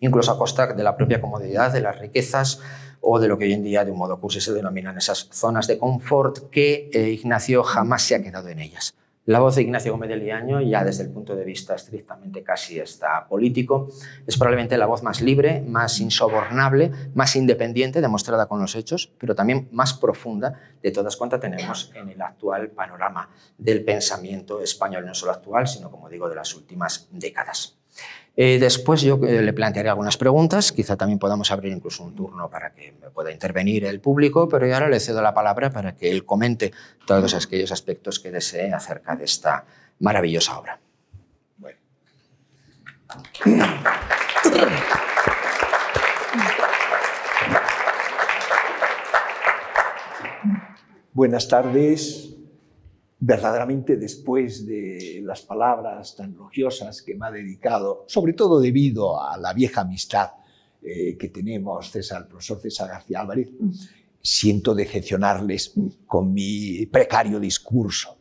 incluso 0.00 0.32
a 0.32 0.38
costa 0.38 0.72
de 0.72 0.82
la 0.82 0.96
propia 0.96 1.20
comodidad, 1.20 1.72
de 1.72 1.80
las 1.80 1.98
riquezas 1.98 2.60
o 3.00 3.18
de 3.18 3.28
lo 3.28 3.38
que 3.38 3.44
hoy 3.44 3.52
en 3.52 3.62
día 3.62 3.84
de 3.84 3.90
un 3.90 3.98
modo 3.98 4.20
cursi 4.20 4.40
se 4.40 4.52
denominan 4.52 4.98
esas 4.98 5.28
zonas 5.32 5.66
de 5.66 5.78
confort 5.78 6.50
que 6.50 6.90
eh, 6.92 7.10
Ignacio 7.10 7.62
jamás 7.62 8.02
se 8.02 8.14
ha 8.14 8.22
quedado 8.22 8.48
en 8.48 8.58
ellas. 8.58 8.94
La 9.30 9.38
voz 9.38 9.54
de 9.54 9.62
Ignacio 9.62 9.92
Gómez 9.92 10.08
de 10.08 10.16
Liaño, 10.16 10.60
ya 10.60 10.82
desde 10.82 11.04
el 11.04 11.10
punto 11.12 11.36
de 11.36 11.44
vista 11.44 11.76
estrictamente 11.76 12.42
casi 12.42 12.80
está 12.80 13.28
político, 13.28 13.88
es 14.26 14.36
probablemente 14.36 14.76
la 14.76 14.86
voz 14.86 15.04
más 15.04 15.20
libre, 15.20 15.60
más 15.60 16.00
insobornable, 16.00 16.90
más 17.14 17.36
independiente, 17.36 18.00
demostrada 18.00 18.48
con 18.48 18.60
los 18.60 18.74
hechos, 18.74 19.12
pero 19.18 19.36
también 19.36 19.68
más 19.70 19.94
profunda 19.94 20.58
de 20.82 20.90
todas 20.90 21.16
cuantas 21.16 21.38
tenemos 21.38 21.92
en 21.94 22.08
el 22.08 22.20
actual 22.20 22.70
panorama 22.70 23.30
del 23.56 23.84
pensamiento 23.84 24.60
español, 24.62 25.06
no 25.06 25.14
solo 25.14 25.30
actual, 25.30 25.68
sino, 25.68 25.92
como 25.92 26.08
digo, 26.08 26.28
de 26.28 26.34
las 26.34 26.52
últimas 26.56 27.06
décadas. 27.12 27.79
Eh, 28.36 28.58
después 28.58 29.02
yo 29.02 29.20
eh, 29.26 29.42
le 29.42 29.52
plantearé 29.52 29.88
algunas 29.88 30.16
preguntas, 30.16 30.72
quizá 30.72 30.96
también 30.96 31.18
podamos 31.18 31.50
abrir 31.50 31.72
incluso 31.72 32.04
un 32.04 32.14
turno 32.14 32.48
para 32.48 32.72
que 32.72 32.94
pueda 33.12 33.30
intervenir 33.32 33.84
el 33.84 34.00
público, 34.00 34.48
pero 34.48 34.72
ahora 34.72 34.88
le 34.88 35.00
cedo 35.00 35.20
la 35.20 35.34
palabra 35.34 35.70
para 35.70 35.94
que 35.94 36.10
él 36.10 36.24
comente 36.24 36.72
todos 37.06 37.34
aquellos 37.34 37.72
aspectos 37.72 38.18
que 38.20 38.30
desee 38.30 38.72
acerca 38.72 39.16
de 39.16 39.24
esta 39.24 39.64
maravillosa 39.98 40.58
obra. 40.58 40.80
Buenas 51.12 51.48
tardes. 51.48 52.39
Verdaderamente 53.22 53.96
después 53.96 54.66
de 54.66 55.20
las 55.22 55.42
palabras 55.42 56.16
tan 56.16 56.32
elogiosas 56.32 57.02
que 57.02 57.14
me 57.14 57.26
ha 57.26 57.30
dedicado, 57.30 58.04
sobre 58.08 58.32
todo 58.32 58.60
debido 58.60 59.22
a 59.22 59.36
la 59.36 59.52
vieja 59.52 59.82
amistad 59.82 60.30
eh, 60.82 61.18
que 61.18 61.28
tenemos, 61.28 61.90
César, 61.90 62.22
el 62.22 62.28
profesor 62.28 62.60
César 62.60 62.88
García 62.88 63.20
Álvarez, 63.20 63.50
siento 64.22 64.74
decepcionarles 64.74 65.74
con 66.06 66.32
mi 66.32 66.86
precario 66.86 67.38
discurso. 67.38 68.16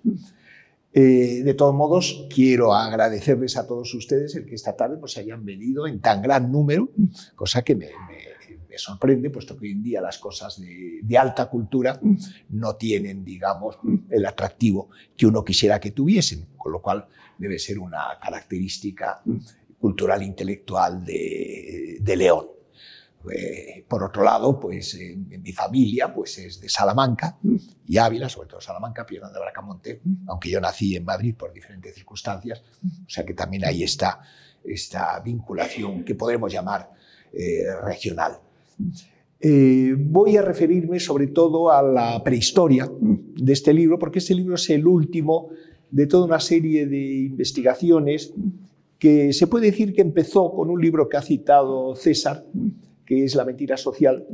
Eh, 0.92 1.44
de 1.44 1.54
todos 1.54 1.74
modos, 1.74 2.28
quiero 2.34 2.74
agradecerles 2.74 3.56
a 3.58 3.68
todos 3.68 3.94
ustedes 3.94 4.36
el 4.36 4.46
que 4.46 4.56
esta 4.56 4.76
tarde 4.76 4.98
pues, 4.98 5.14
se 5.14 5.22
hayan 5.22 5.46
venido 5.46 5.88
en 5.88 6.02
tan 6.02 6.22
gran 6.22 6.52
número, 6.52 6.90
cosa 7.36 7.62
que 7.62 7.76
me, 7.76 7.90
sorprende, 8.80 9.30
puesto 9.30 9.58
que 9.58 9.66
hoy 9.66 9.72
en 9.74 9.84
día 9.84 10.02
las 10.02 10.18
cosas 10.18 10.60
de, 10.60 11.18
alta 11.18 11.50
cultura 11.50 12.00
no 12.50 12.76
tienen, 12.76 13.24
digamos, 13.24 13.78
el 14.10 14.26
atractivo 14.26 14.90
que 15.16 15.28
uno 15.28 15.44
quisiera 15.44 15.80
que 15.80 15.92
tuviesen, 15.92 16.48
con 16.58 16.72
lo 16.72 16.82
cual 16.82 17.08
debe 17.38 17.60
ser 17.60 17.80
una 17.80 18.18
característica 18.22 19.22
cultural 19.80 20.24
intelectual 20.24 21.04
de 21.06 22.16
León. 22.18 22.60
Eh, 23.30 23.86
por 23.88 24.04
otro 24.04 24.24
lado, 24.24 24.58
pues 24.60 24.94
en, 24.96 25.42
mi 25.42 25.52
familia 25.52 26.14
pues 26.14 26.38
es 26.38 26.62
de 26.62 26.70
Salamanca 26.70 27.38
y 27.86 27.98
Ávila, 27.98 28.30
sobre 28.30 28.48
todo 28.48 28.62
Salamanca, 28.62 29.06
Piedra 29.06 29.30
de 29.30 29.40
Bracamonte, 29.40 30.02
aunque 30.28 30.50
yo 30.50 30.62
nací 30.62 30.96
en 30.96 31.04
Madrid 31.04 31.36
por 31.36 31.52
diferentes 31.52 31.94
circunstancias, 31.94 32.64
o 32.82 33.10
sea 33.10 33.26
que 33.26 33.34
también 33.34 33.66
ahí 33.66 33.84
está 33.84 34.22
esta 34.64 35.20
vinculación 35.20 36.06
que 36.06 36.16
podemos 36.16 36.52
llamar 36.52 36.92
eh, 37.34 37.66
regional. 37.84 38.40
Eh, 39.42 39.96
voy 39.98 40.36
a 40.36 40.42
referirme 40.42 41.00
sobre 41.00 41.28
todo 41.28 41.72
a 41.72 41.82
la 41.82 42.22
prehistoria 42.24 42.92
de 43.00 43.54
este 43.54 43.74
libro, 43.74 43.98
porque 43.98 44.20
este 44.20 44.36
libro 44.36 44.56
es 44.56 44.70
el 44.70 44.86
último 44.86 45.50
de 45.92 46.08
toda 46.08 46.26
una 46.26 46.40
serie 46.40 46.86
de 46.88 47.20
investigaciones 47.22 48.34
que 48.98 49.32
se 49.32 49.48
puede 49.48 49.68
decir 49.68 49.94
que 49.94 50.02
empezó 50.02 50.52
con 50.52 50.70
un 50.70 50.82
libro 50.82 51.08
que 51.08 51.18
ha 51.18 51.22
citado 51.22 51.96
César, 51.96 52.46
que 53.06 53.24
es 53.24 53.34
La 53.34 53.46
mentira 53.46 53.78
social, 53.78 54.28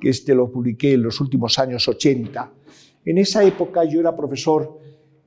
que 0.00 0.10
este 0.10 0.34
lo 0.34 0.50
publiqué 0.50 0.94
en 0.94 1.02
los 1.02 1.20
últimos 1.20 1.58
años 1.58 1.86
80. 1.86 2.52
En 3.04 3.18
esa 3.18 3.44
época 3.44 3.84
yo 3.84 4.00
era 4.00 4.16
profesor 4.16 4.78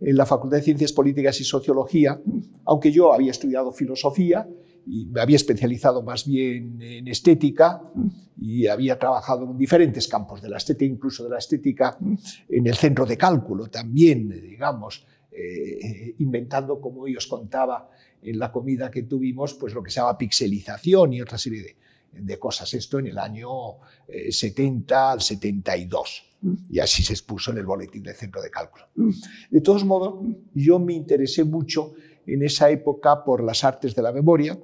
en 0.01 0.17
la 0.17 0.25
Facultad 0.25 0.57
de 0.57 0.63
Ciencias 0.63 0.91
Políticas 0.91 1.39
y 1.39 1.45
Sociología, 1.45 2.19
aunque 2.65 2.91
yo 2.91 3.13
había 3.13 3.31
estudiado 3.31 3.71
filosofía 3.71 4.47
y 4.85 5.05
me 5.05 5.21
había 5.21 5.37
especializado 5.37 6.01
más 6.03 6.27
bien 6.27 6.81
en 6.81 7.07
estética 7.07 7.81
y 8.39 8.67
había 8.67 8.99
trabajado 8.99 9.49
en 9.49 9.57
diferentes 9.57 10.07
campos 10.07 10.41
de 10.41 10.49
la 10.49 10.57
estética, 10.57 10.91
incluso 10.91 11.23
de 11.23 11.29
la 11.29 11.37
estética 11.37 11.97
en 12.49 12.67
el 12.67 12.75
centro 12.75 13.05
de 13.05 13.17
cálculo 13.17 13.67
también, 13.67 14.29
digamos, 14.29 15.05
eh, 15.31 16.15
inventando, 16.19 16.79
como 16.79 17.07
yo 17.07 17.17
os 17.17 17.27
contaba 17.27 17.89
en 18.21 18.37
la 18.37 18.51
comida 18.51 18.91
que 18.91 19.03
tuvimos, 19.03 19.53
pues 19.55 19.73
lo 19.73 19.81
que 19.81 19.91
se 19.91 19.99
llama 19.99 20.17
pixelización 20.17 21.13
y 21.13 21.21
otra 21.21 21.37
serie 21.37 21.61
de, 21.61 21.75
de 22.21 22.39
cosas. 22.39 22.73
Esto 22.73 22.99
en 22.99 23.07
el 23.07 23.17
año 23.17 23.49
70 24.29 24.93
eh, 24.93 24.97
al 24.97 25.21
72. 25.21 26.29
Y 26.69 26.79
así 26.79 27.03
se 27.03 27.13
expuso 27.13 27.51
en 27.51 27.57
el 27.59 27.65
boletín 27.65 28.03
del 28.03 28.15
centro 28.15 28.41
de 28.41 28.49
cálculo. 28.49 28.87
De 29.49 29.61
todos 29.61 29.85
modos, 29.85 30.25
yo 30.53 30.77
me 30.77 30.93
interesé 30.93 31.45
mucho 31.45 31.93
en 32.25 32.43
esa 32.43 32.69
época 32.69 33.23
por 33.23 33.43
las 33.43 33.63
artes 33.63 33.95
de 33.95 34.01
la 34.01 34.11
memoria, 34.11 34.57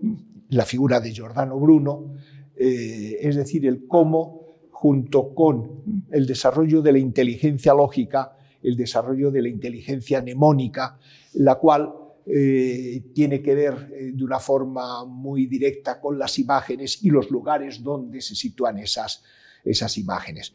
la 0.50 0.66
figura 0.66 1.00
de 1.00 1.12
Giordano 1.12 1.60
Bruno, 1.60 2.16
eh, 2.56 3.18
es 3.22 3.36
decir, 3.36 3.66
el 3.66 3.88
cómo, 3.88 4.40
junto 4.72 5.34
con 5.34 6.06
el 6.12 6.26
desarrollo 6.26 6.82
de 6.82 6.92
la 6.92 7.00
inteligencia 7.00 7.74
lógica, 7.74 8.36
el 8.62 8.76
desarrollo 8.76 9.32
de 9.32 9.42
la 9.42 9.50
inteligencia 9.50 10.22
mnemónica, 10.22 10.98
la 11.34 11.56
cual 11.56 11.94
eh, 12.26 13.06
tiene 13.14 13.42
que 13.42 13.56
ver 13.56 13.92
eh, 13.94 14.12
de 14.14 14.24
una 14.24 14.40
forma 14.40 15.06
muy 15.06 15.48
directa 15.48 16.00
con 16.00 16.20
las 16.20 16.38
imágenes 16.38 17.04
y 17.04 17.10
los 17.10 17.32
lugares 17.32 17.82
donde 17.82 18.22
se 18.22 18.36
sitúan 18.36 18.78
esas, 18.78 19.24
esas 19.64 19.98
imágenes. 19.98 20.54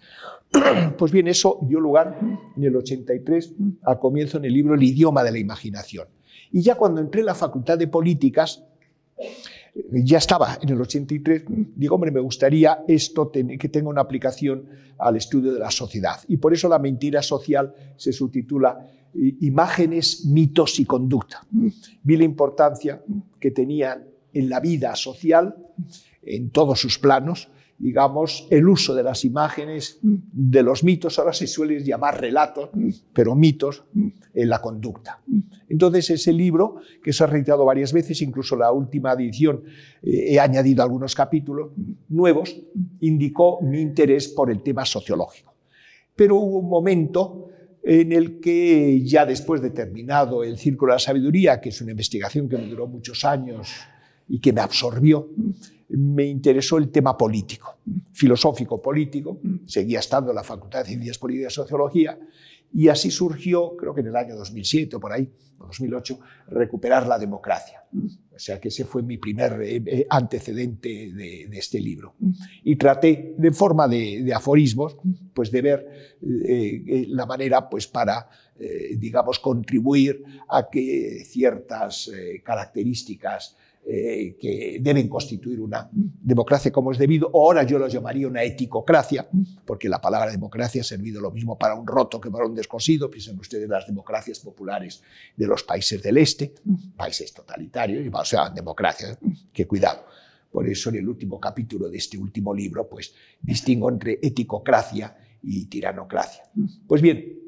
Pues 0.99 1.11
bien, 1.11 1.26
eso 1.26 1.58
dio 1.62 1.80
lugar 1.80 2.18
en 2.56 2.62
el 2.62 2.76
83, 2.76 3.54
al 3.82 3.99
comienzo 3.99 4.38
en 4.38 4.44
el 4.44 4.52
libro 4.52 4.75
El 4.75 4.82
idioma 4.82 5.25
de 5.25 5.32
la 5.32 5.38
imaginación. 5.38 6.06
Y 6.54 6.62
ya 6.62 6.76
cuando 6.76 7.00
entré 7.00 7.18
en 7.18 7.26
la 7.26 7.34
Facultad 7.34 7.76
de 7.76 7.88
Políticas, 7.88 8.62
ya 9.90 10.18
estaba 10.18 10.56
en 10.62 10.68
el 10.68 10.80
83, 10.80 11.42
digo, 11.75 11.96
hombre, 11.96 12.12
me 12.12 12.20
gustaría 12.20 12.84
esto 12.87 13.32
que 13.32 13.68
tenga 13.68 13.88
una 13.88 14.02
aplicación 14.02 14.64
al 14.96 15.16
estudio 15.16 15.52
de 15.52 15.58
la 15.58 15.73
sociedad. 15.73 16.20
Y 16.28 16.37
por 16.37 16.54
eso 16.54 16.68
la 16.68 16.78
mentira 16.78 17.23
social 17.23 17.75
se 17.96 18.12
subtitula 18.12 18.87
Imágenes, 19.40 20.26
mitos 20.26 20.78
y 20.78 20.84
conducta. 20.84 21.44
Vi 22.04 22.16
la 22.16 22.25
importancia 22.25 23.02
que 23.40 23.50
tenían 23.50 24.04
en 24.32 24.49
la 24.49 24.61
vida 24.61 24.94
social, 24.94 25.56
en 26.23 26.50
todos 26.50 26.78
sus 26.78 27.00
planos, 27.00 27.49
digamos, 27.78 28.47
el 28.50 28.69
uso 28.69 28.95
de 28.95 29.02
las 29.02 29.25
imágenes, 29.25 29.99
de 30.02 30.62
los 30.62 30.85
mitos, 30.85 31.19
ahora 31.19 31.33
se 31.33 31.47
suele 31.47 31.83
llamar 31.83 32.21
relatos, 32.21 32.71
pero 33.12 33.35
mitos 33.35 33.85
en 34.33 34.49
la 34.49 34.61
conducta. 34.61 35.21
Entonces, 35.69 36.11
ese 36.11 36.33
libro, 36.33 36.76
que 37.02 37.12
se 37.12 37.25
ha 37.25 37.26
reeditado 37.26 37.64
varias 37.64 37.93
veces, 37.93 38.23
incluso 38.23 38.57
la 38.57 38.71
última 38.71 39.12
edición 39.12 39.64
eh, 40.02 40.35
he 40.35 40.40
añadido 40.40 40.83
algunos 40.83 41.14
capítulos 41.14 41.73
nuevos, 42.09 42.57
indicó 43.00 43.61
mi 43.61 43.81
interés 43.81 44.28
por 44.28 44.50
el 44.50 44.62
tema 44.62 44.85
sociológico. 44.85 45.54
Pero 46.14 46.37
hubo 46.37 46.59
un 46.59 46.69
momento 46.69 47.49
en 47.83 48.12
el 48.12 48.40
que 48.40 49.02
ya 49.04 49.26
después 49.26 49.61
de 49.61 49.71
terminado 49.71 50.43
el 50.43 50.57
Círculo 50.57 50.93
de 50.93 50.97
la 50.97 51.00
Sabiduría, 51.00 51.61
que 51.61 51.69
es 51.69 51.81
una 51.83 51.90
investigación 51.90 52.49
que 52.49 52.57
me 52.57 52.66
duró 52.66 52.87
muchos 52.87 53.25
años 53.25 53.69
y 54.28 54.40
que 54.40 54.52
me 54.52 54.61
absorbió, 54.61 55.31
me 55.88 56.25
interesó 56.25 56.78
el 56.78 56.90
tema 56.90 57.16
político, 57.16 57.78
filosófico 58.12 58.81
político, 58.81 59.40
seguía 59.66 60.00
estando 60.00 60.31
en 60.31 60.37
la 60.37 60.43
Facultad 60.43 60.81
de 60.81 60.87
Ciencias 60.87 61.19
Políticas 61.19 61.52
y 61.52 61.57
Sociología, 61.57 62.19
y 62.73 62.88
así 62.88 63.11
surgió, 63.11 63.76
creo 63.76 63.95
que 63.95 64.00
en 64.00 64.09
el 64.09 64.16
año 64.16 64.35
2007 64.35 64.97
o 64.97 65.00
por 65.00 65.12
ahí, 65.12 65.31
2008, 65.61 66.19
recuperar 66.49 67.07
la 67.07 67.19
democracia. 67.19 67.85
O 67.93 68.38
sea 68.38 68.61
que 68.61 68.69
ese 68.69 68.85
fue 68.85 69.02
mi 69.04 69.16
primer 69.16 69.62
eh, 69.62 69.83
eh, 69.87 70.07
antecedente 70.11 71.12
de, 71.12 71.49
este 71.52 71.78
libro. 71.78 72.16
Y 72.64 72.75
traté, 72.75 73.37
de 73.38 73.52
forma 73.52 73.87
de, 73.87 74.33
aforismos, 74.35 74.97
pues 75.33 75.52
de 75.52 75.62
ver 75.62 75.87
eh, 76.21 77.07
la 77.09 77.26
manera 77.26 77.69
pues 77.71 77.87
para, 77.87 78.28
digamos, 78.99 79.38
contribuir 79.38 80.25
a 80.49 80.69
que 80.69 81.23
ciertas 81.25 82.11
características 82.43 83.57
eh, 83.86 84.36
que 84.40 84.78
deben 84.80 85.08
constituir 85.08 85.60
una 85.60 85.90
democracia 85.92 86.72
como 86.72 86.90
es 86.90 86.98
debido, 86.98 87.28
o 87.32 87.46
ahora 87.46 87.64
yo 87.64 87.78
lo 87.78 87.86
llamaría 87.86 88.26
una 88.26 88.42
eticocracia, 88.42 89.28
porque 89.66 89.90
la 89.90 90.00
palabra 90.00 90.30
democracia 90.30 90.80
ha 90.80 90.84
servido 90.84 91.20
lo 91.20 91.30
mismo 91.30 91.58
para 91.58 91.74
un 91.74 91.86
roto 91.86 92.18
que 92.18 92.30
para 92.30 92.46
un 92.46 92.54
descosido. 92.54 93.10
Piensen 93.10 93.38
ustedes 93.38 93.68
las 93.68 93.86
democracias 93.86 94.40
populares 94.40 95.02
de 95.36 95.46
los 95.46 95.62
países 95.64 96.02
del 96.02 96.16
este, 96.16 96.54
países 96.96 97.34
totalitarios, 97.34 98.06
o 98.10 98.24
sea, 98.24 98.48
democracias, 98.48 99.18
que 99.52 99.66
cuidado. 99.66 100.06
Por 100.50 100.66
eso 100.66 100.88
en 100.88 100.96
el 100.96 101.08
último 101.08 101.38
capítulo 101.38 101.88
de 101.90 101.98
este 101.98 102.16
último 102.16 102.54
libro, 102.54 102.88
pues 102.88 103.12
distingo 103.42 103.90
entre 103.90 104.18
eticocracia 104.22 105.14
y 105.42 105.66
tiranocracia. 105.66 106.44
Pues 106.86 107.02
bien, 107.02 107.43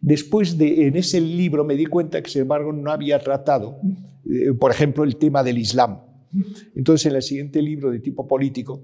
Después 0.00 0.56
de, 0.56 0.86
en 0.86 0.96
ese 0.96 1.20
libro 1.20 1.64
me 1.64 1.74
di 1.74 1.86
cuenta 1.86 2.22
que, 2.22 2.30
sin 2.30 2.42
embargo, 2.42 2.72
no 2.72 2.90
había 2.90 3.18
tratado, 3.18 3.78
eh, 4.24 4.52
por 4.58 4.70
ejemplo, 4.70 5.04
el 5.04 5.16
tema 5.16 5.42
del 5.42 5.58
Islam. 5.58 6.00
Entonces, 6.74 7.06
en 7.06 7.16
el 7.16 7.22
siguiente 7.22 7.60
libro 7.60 7.90
de 7.90 7.98
tipo 7.98 8.26
político, 8.26 8.82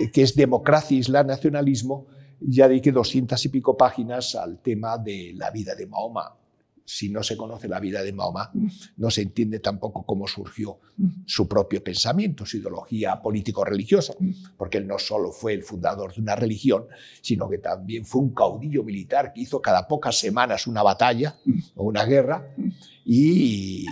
eh, 0.00 0.10
que 0.10 0.22
es 0.22 0.34
Democracia, 0.34 0.98
Islam, 0.98 1.28
Nacionalismo, 1.28 2.06
ya 2.40 2.68
dediqué 2.68 2.90
doscientas 2.90 3.44
y 3.44 3.48
pico 3.48 3.76
páginas 3.76 4.34
al 4.34 4.58
tema 4.58 4.98
de 4.98 5.32
la 5.34 5.50
vida 5.50 5.74
de 5.74 5.86
Mahoma 5.86 6.41
si 6.84 7.08
no 7.08 7.22
se 7.22 7.36
conoce 7.36 7.68
la 7.68 7.80
vida 7.80 8.02
de 8.02 8.12
Mahoma, 8.12 8.50
no 8.96 9.10
se 9.10 9.22
entiende 9.22 9.60
tampoco 9.60 10.04
cómo 10.04 10.26
surgió 10.26 10.78
su 11.26 11.48
propio 11.48 11.82
pensamiento, 11.82 12.44
su 12.44 12.58
ideología 12.58 13.20
político-religiosa, 13.20 14.14
porque 14.56 14.78
él 14.78 14.86
no 14.86 14.98
solo 14.98 15.32
fue 15.32 15.54
el 15.54 15.62
fundador 15.62 16.14
de 16.14 16.20
una 16.20 16.36
religión, 16.36 16.86
sino 17.20 17.48
que 17.48 17.58
también 17.58 18.04
fue 18.04 18.22
un 18.22 18.34
caudillo 18.34 18.82
militar 18.82 19.32
que 19.32 19.40
hizo 19.40 19.60
cada 19.60 19.86
pocas 19.86 20.18
semanas 20.18 20.66
una 20.66 20.82
batalla 20.82 21.36
o 21.74 21.84
una 21.84 22.04
guerra, 22.04 22.54
y, 23.04 23.84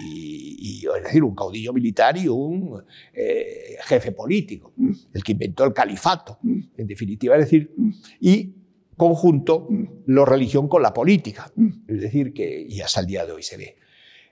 es 0.97 1.03
decir, 1.05 1.25
un 1.25 1.35
caudillo 1.35 1.73
militar 1.73 2.17
y 2.17 2.29
un 2.29 2.83
eh, 3.13 3.77
jefe 3.85 4.13
político, 4.13 4.73
el 5.13 5.25
que 5.25 5.33
inventó 5.33 5.65
el 5.65 5.73
califato, 5.73 6.39
en 6.45 6.87
definitiva, 6.87 7.37
es 7.37 7.45
decir, 7.45 7.75
y 8.21 8.55
conjunto 9.01 9.67
la 10.09 10.27
religión 10.27 10.69
con 10.69 10.83
la 10.83 10.93
política. 10.93 11.51
Es 11.89 12.01
decir, 12.03 12.35
que 12.35 12.67
y 12.69 12.83
hasta 12.83 13.01
el 13.01 13.07
día 13.07 13.25
de 13.25 13.33
hoy 13.33 13.43
se 13.43 13.57
ve. 13.57 13.77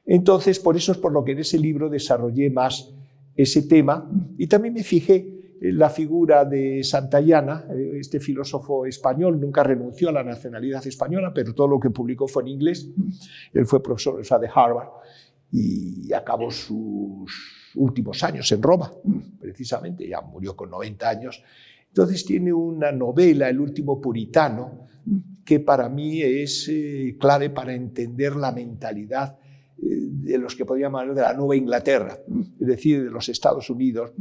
Entonces, 0.05 0.59
por 0.61 0.77
eso 0.77 0.93
es 0.93 0.99
por 0.99 1.11
lo 1.11 1.25
que 1.25 1.33
en 1.33 1.39
ese 1.39 1.59
libro 1.59 1.89
desarrollé 1.89 2.51
más 2.51 2.93
ese 3.35 3.63
tema 3.63 4.11
y 4.37 4.47
también 4.47 4.75
me 4.75 4.83
fijé 4.83 5.27
en 5.63 5.79
la 5.79 5.89
figura 5.89 6.45
de 6.45 6.85
Santayana, 6.85 7.65
eh, 7.71 7.97
este 7.99 8.21
filósofo 8.21 8.85
español, 8.85 9.41
nunca 9.41 9.63
renunció 9.63 10.11
a 10.11 10.13
la 10.13 10.23
nacionalidad 10.23 10.87
española, 10.87 11.33
pero 11.35 11.55
todo 11.55 11.69
lo 11.69 11.81
que 11.81 11.89
publicó 11.89 12.29
fue 12.29 12.43
en 12.43 12.49
inglés. 12.49 12.91
Él 13.55 13.65
fue 13.65 13.83
profesor 13.83 14.21
de 14.21 14.51
Harvard 14.55 14.89
y 15.51 16.13
acabó 16.13 16.51
sus 16.51 17.73
últimos 17.75 18.23
años 18.23 18.53
en 18.53 18.63
Roma, 18.63 18.93
precisamente, 19.41 20.07
ya 20.07 20.21
murió 20.21 20.55
con 20.55 20.69
90 20.69 21.09
años 21.09 21.43
entonces 21.89 22.25
tiene 22.25 22.53
una 22.53 22.93
novela, 22.93 23.49
El 23.49 23.61
último 23.61 24.01
puritano, 24.01 24.87
que 25.45 25.61
para 25.61 25.89
mí 25.89 26.23
es 26.23 26.69
eh, 26.69 27.17
clave 27.19 27.51
para 27.51 27.75
entender 27.75 28.37
la 28.37 28.53
mentalidad 28.53 29.39
eh, 29.79 29.87
de 29.89 30.39
los 30.39 30.55
que 30.55 30.65
podríamos 30.65 31.01
hablar 31.01 31.17
de 31.17 31.23
la 31.23 31.35
Nueva 31.35 31.57
Inglaterra, 31.57 32.19
es 32.61 32.67
decir, 32.67 33.05
de 33.05 33.11
los 33.11 33.29
Estados 33.29 33.71
Unidos, 33.71 34.13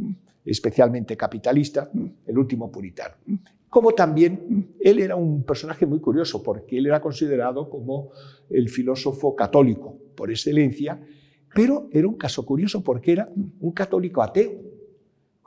especialmente 0.45 1.17
capitalista, 1.17 1.91
el 2.25 2.37
último 2.37 2.71
puritano. 2.71 3.15
Como 3.69 3.91
también 3.91 4.75
él 4.79 4.99
era 4.99 5.17
un 5.17 5.43
personaje 5.43 5.85
muy 5.85 5.99
curioso, 5.99 6.41
porque 6.41 6.77
él 6.77 6.85
era 6.85 7.01
considerado 7.01 7.69
como 7.69 8.11
el 8.49 8.69
filósofo 8.69 9.35
católico 9.35 9.97
por 10.15 10.31
excelencia, 10.31 10.99
pero 11.53 11.89
era 11.91 12.07
un 12.07 12.15
caso 12.15 12.45
curioso 12.45 12.81
porque 12.83 13.11
era 13.11 13.29
un 13.59 13.71
católico 13.71 14.23
ateo 14.23 14.66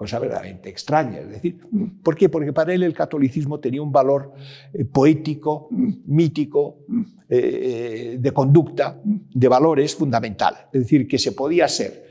cosa 0.00 0.18
verdaderamente 0.18 0.70
extraña. 0.70 1.18
Es 1.18 1.28
decir, 1.28 1.60
¿por 2.02 2.16
qué? 2.16 2.30
Porque 2.30 2.54
para 2.54 2.72
él 2.72 2.82
el 2.84 2.94
catolicismo 2.94 3.60
tenía 3.60 3.82
un 3.82 3.92
valor 3.92 4.32
eh, 4.72 4.86
poético, 4.86 5.68
mítico, 6.06 6.86
eh, 7.28 8.16
de 8.18 8.32
conducta, 8.32 8.98
de 9.04 9.48
valores 9.48 9.94
fundamental. 9.94 10.54
Es 10.72 10.84
decir, 10.84 11.06
que 11.06 11.18
se 11.18 11.32
podía 11.32 11.68
ser 11.68 12.06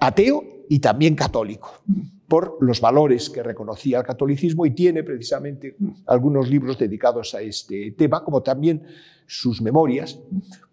ateo 0.00 0.42
y 0.70 0.78
también 0.78 1.14
católico 1.14 1.82
por 2.26 2.56
los 2.62 2.80
valores 2.80 3.28
que 3.28 3.42
reconocía 3.42 3.98
el 3.98 4.04
catolicismo 4.04 4.64
y 4.64 4.70
tiene 4.70 5.02
precisamente 5.02 5.76
algunos 6.06 6.48
libros 6.48 6.78
dedicados 6.78 7.34
a 7.34 7.42
este 7.42 7.90
tema, 7.90 8.24
como 8.24 8.42
también 8.42 8.84
sus 9.26 9.60
memorias. 9.60 10.18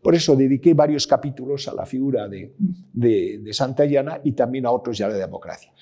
Por 0.01 0.15
eso 0.15 0.37
dediqué 0.37 0.73
varios 0.73 1.05
capítulos 1.05 1.67
a 1.67 1.73
la 1.73 1.85
figura 1.85 2.29
de, 2.29 2.55
de, 2.93 3.41
de 3.43 3.53
Santa 3.53 3.83
Llana 3.83 4.21
y 4.23 4.31
también 4.31 4.65
a 4.65 4.71
otros 4.71 4.97
ya 4.97 5.09
de 5.09 5.19
democracia. 5.19 5.73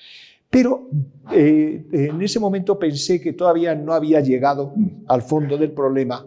Pero 0.50 0.88
eh, 1.32 1.86
en 1.92 2.20
ese 2.20 2.40
momento 2.40 2.78
pensé 2.78 3.20
que 3.20 3.32
todavía 3.32 3.74
no 3.76 3.92
había 3.92 4.20
llegado 4.20 4.74
al 5.06 5.22
fondo 5.22 5.56
del 5.56 5.70
problema 5.70 6.26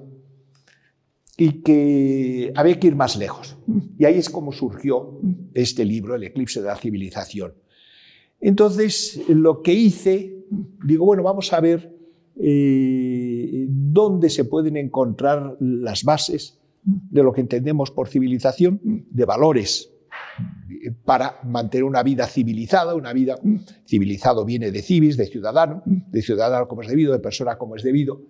y 1.38 1.62
que 1.62 2.54
había 2.56 2.80
que 2.80 2.88
ir 2.88 2.96
más 2.96 3.18
lejos. 3.18 3.58
Y 3.98 4.06
ahí 4.06 4.18
es 4.18 4.30
como 4.30 4.54
surgió 4.54 5.20
este 5.54 5.84
libro, 5.84 6.16
El 6.16 6.24
eclipse 6.24 6.62
de 6.62 6.68
la 6.68 6.78
civilización. 6.78 7.54
Entonces, 8.40 9.22
lo 9.28 9.62
que 9.62 9.74
hice, 9.74 10.46
digo, 10.86 11.06
bueno, 11.06 11.24
vamos 11.24 11.52
a 11.52 11.60
ver 11.60 11.94
eh, 12.40 13.66
dónde 13.68 14.30
se 14.30 14.46
pueden 14.46 14.78
encontrar 14.78 15.58
las 15.60 16.04
bases 16.04 16.60
de 16.84 17.24
lo 17.24 17.34
que 17.34 17.42
entendemos 17.42 17.92
por 17.92 18.08
civilización, 18.08 18.80
de 18.84 19.26
valores 19.26 19.93
para 21.06 21.40
mantener 21.44 21.84
una 21.84 22.04
vida 22.04 22.28
civilizada, 22.28 22.96
una 22.96 23.14
vida 23.14 23.36
civilizado 23.86 24.46
viene 24.46 24.72
de 24.72 24.82
civis, 24.82 25.18
de 25.18 25.26
ciudadano, 25.26 25.84
de 25.86 26.22
ciudadano 26.22 26.68
como 26.68 26.82
es 26.82 26.88
debido, 26.88 27.14
de 27.14 27.20
persona 27.20 27.58
como 27.58 27.76
es 27.76 27.84
debido. 27.84 28.22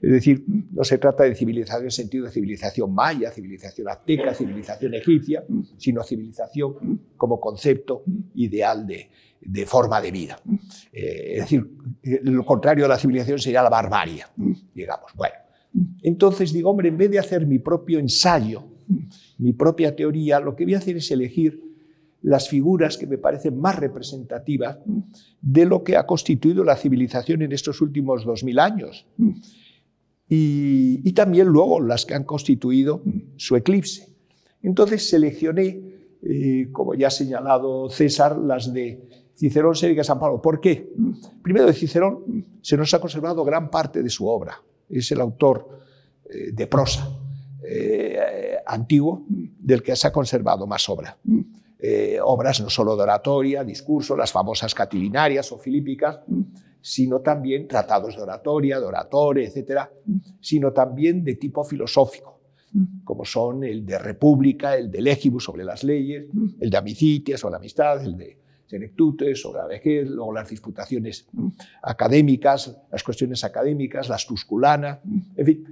Es 0.00 0.10
decir, 0.10 0.44
no 0.46 0.84
se 0.84 0.98
trata 0.98 1.24
de 1.24 1.34
civilización 1.34 1.82
en 1.82 1.86
el 1.86 1.92
sentido 1.92 2.26
de 2.26 2.30
civilización 2.30 2.92
maya, 2.92 3.30
civilización 3.30 3.88
azteca, 3.88 4.34
civilización 4.34 4.94
egipcia, 4.94 5.44
sino 5.76 6.02
civilización 6.02 7.00
como 7.16 7.40
concepto 7.40 8.04
ideal 8.34 8.86
de, 8.86 9.66
forma 9.66 10.00
de 10.00 10.10
vida. 10.10 10.38
Eh, 10.92 11.34
es 11.36 11.40
decir, 11.40 11.66
lo 12.22 12.44
contrario 12.44 12.84
de 12.84 12.88
la 12.88 12.98
civilización 12.98 13.38
sería 13.38 13.62
la 13.62 13.70
barbarie, 13.70 14.24
digamos. 14.74 15.12
Bueno, 15.14 15.34
entonces 16.02 16.52
digo, 16.52 16.70
hombre, 16.70 16.88
en 16.88 16.98
vez 16.98 17.10
de 17.10 17.18
hacer 17.18 17.46
mi 17.46 17.58
propio 17.58 17.98
ensayo, 17.98 18.64
mi 19.38 19.52
propia 19.52 19.96
teoría, 19.96 20.40
lo 20.40 20.54
que 20.54 20.64
voy 20.64 20.74
a 20.74 20.78
hacer 20.78 20.96
es 20.96 21.10
elegir 21.10 21.63
las 22.24 22.48
figuras 22.48 22.96
que 22.96 23.06
me 23.06 23.18
parecen 23.18 23.60
más 23.60 23.76
representativas 23.76 24.78
de 25.42 25.66
lo 25.66 25.84
que 25.84 25.98
ha 25.98 26.06
constituido 26.06 26.64
la 26.64 26.74
civilización 26.74 27.42
en 27.42 27.52
estos 27.52 27.82
últimos 27.82 28.24
dos 28.24 28.42
mil 28.42 28.58
años. 28.58 29.06
Y, 30.26 31.12
también 31.12 31.46
luego 31.48 31.80
las 31.80 32.06
que 32.06 32.14
han 32.14 32.24
constituido 32.24 33.02
su 33.36 33.56
eclipse. 33.56 34.08
Entonces 34.62 35.08
seleccioné, 35.08 35.80
eh, 36.22 36.68
como 36.72 36.94
ya 36.94 37.08
ha 37.08 37.10
señalado 37.10 37.90
César, 37.90 38.38
las 38.38 38.72
de 38.72 39.06
Cicerón, 39.36 39.76
Séneca 39.76 40.02
San 40.02 40.18
Pablo. 40.18 40.40
¿Por 40.40 40.60
qué? 40.60 40.94
Primero, 41.42 41.66
de 41.66 41.74
Cicerón 41.74 42.46
se 42.62 42.78
nos 42.78 42.94
ha 42.94 43.00
conservado 43.00 43.44
gran 43.44 43.70
parte 43.70 44.02
de 44.02 44.08
su 44.08 44.26
obra. 44.26 44.62
Es 44.88 45.12
el 45.12 45.20
autor 45.20 45.68
eh, 46.24 46.52
de 46.52 46.66
prosa 46.66 47.06
eh, 47.68 48.56
antiguo 48.66 49.26
del 49.28 49.82
que 49.82 49.94
se 49.94 50.06
ha 50.06 50.12
conservado 50.12 50.66
más 50.66 50.88
obra. 50.88 51.18
Eh, 51.86 52.18
obras 52.18 52.62
no 52.62 52.70
solo 52.70 52.96
de 52.96 53.02
oratoria, 53.02 53.62
discurso, 53.62 54.16
las 54.16 54.32
famosas 54.32 54.74
catilinarias 54.74 55.52
o 55.52 55.58
filípicas, 55.58 56.20
sino 56.80 57.20
también 57.20 57.68
tratados 57.68 58.16
de 58.16 58.22
oratoria, 58.22 58.80
de 58.80 58.86
oratore, 58.86 59.44
etcétera, 59.44 59.92
sino 60.40 60.72
también 60.72 61.22
de 61.22 61.34
tipo 61.34 61.62
filosófico, 61.62 62.40
como 63.04 63.26
son 63.26 63.64
el 63.64 63.84
de 63.84 63.98
República, 63.98 64.78
el 64.78 64.90
de 64.90 65.02
Legibus 65.02 65.44
sobre 65.44 65.62
las 65.62 65.84
leyes, 65.84 66.24
el 66.58 66.70
de 66.70 66.76
Amicitia 66.78 67.36
sobre 67.36 67.52
la 67.52 67.58
amistad, 67.58 68.02
el 68.02 68.16
de 68.16 68.38
Senectute 68.64 69.34
sobre 69.34 69.58
la 69.58 69.66
vejez, 69.66 70.08
luego 70.08 70.32
las 70.32 70.48
disputaciones 70.48 71.28
académicas, 71.82 72.78
las 72.90 73.04
cuestiones 73.04 73.44
académicas, 73.44 74.08
las 74.08 74.26
Tusculana, 74.26 75.02
en 75.36 75.44
fin, 75.44 75.66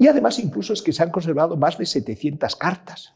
y 0.00 0.08
además 0.08 0.36
incluso 0.40 0.72
es 0.72 0.82
que 0.82 0.92
se 0.92 1.04
han 1.04 1.10
conservado 1.10 1.56
más 1.56 1.78
de 1.78 1.86
700 1.86 2.56
cartas. 2.56 3.14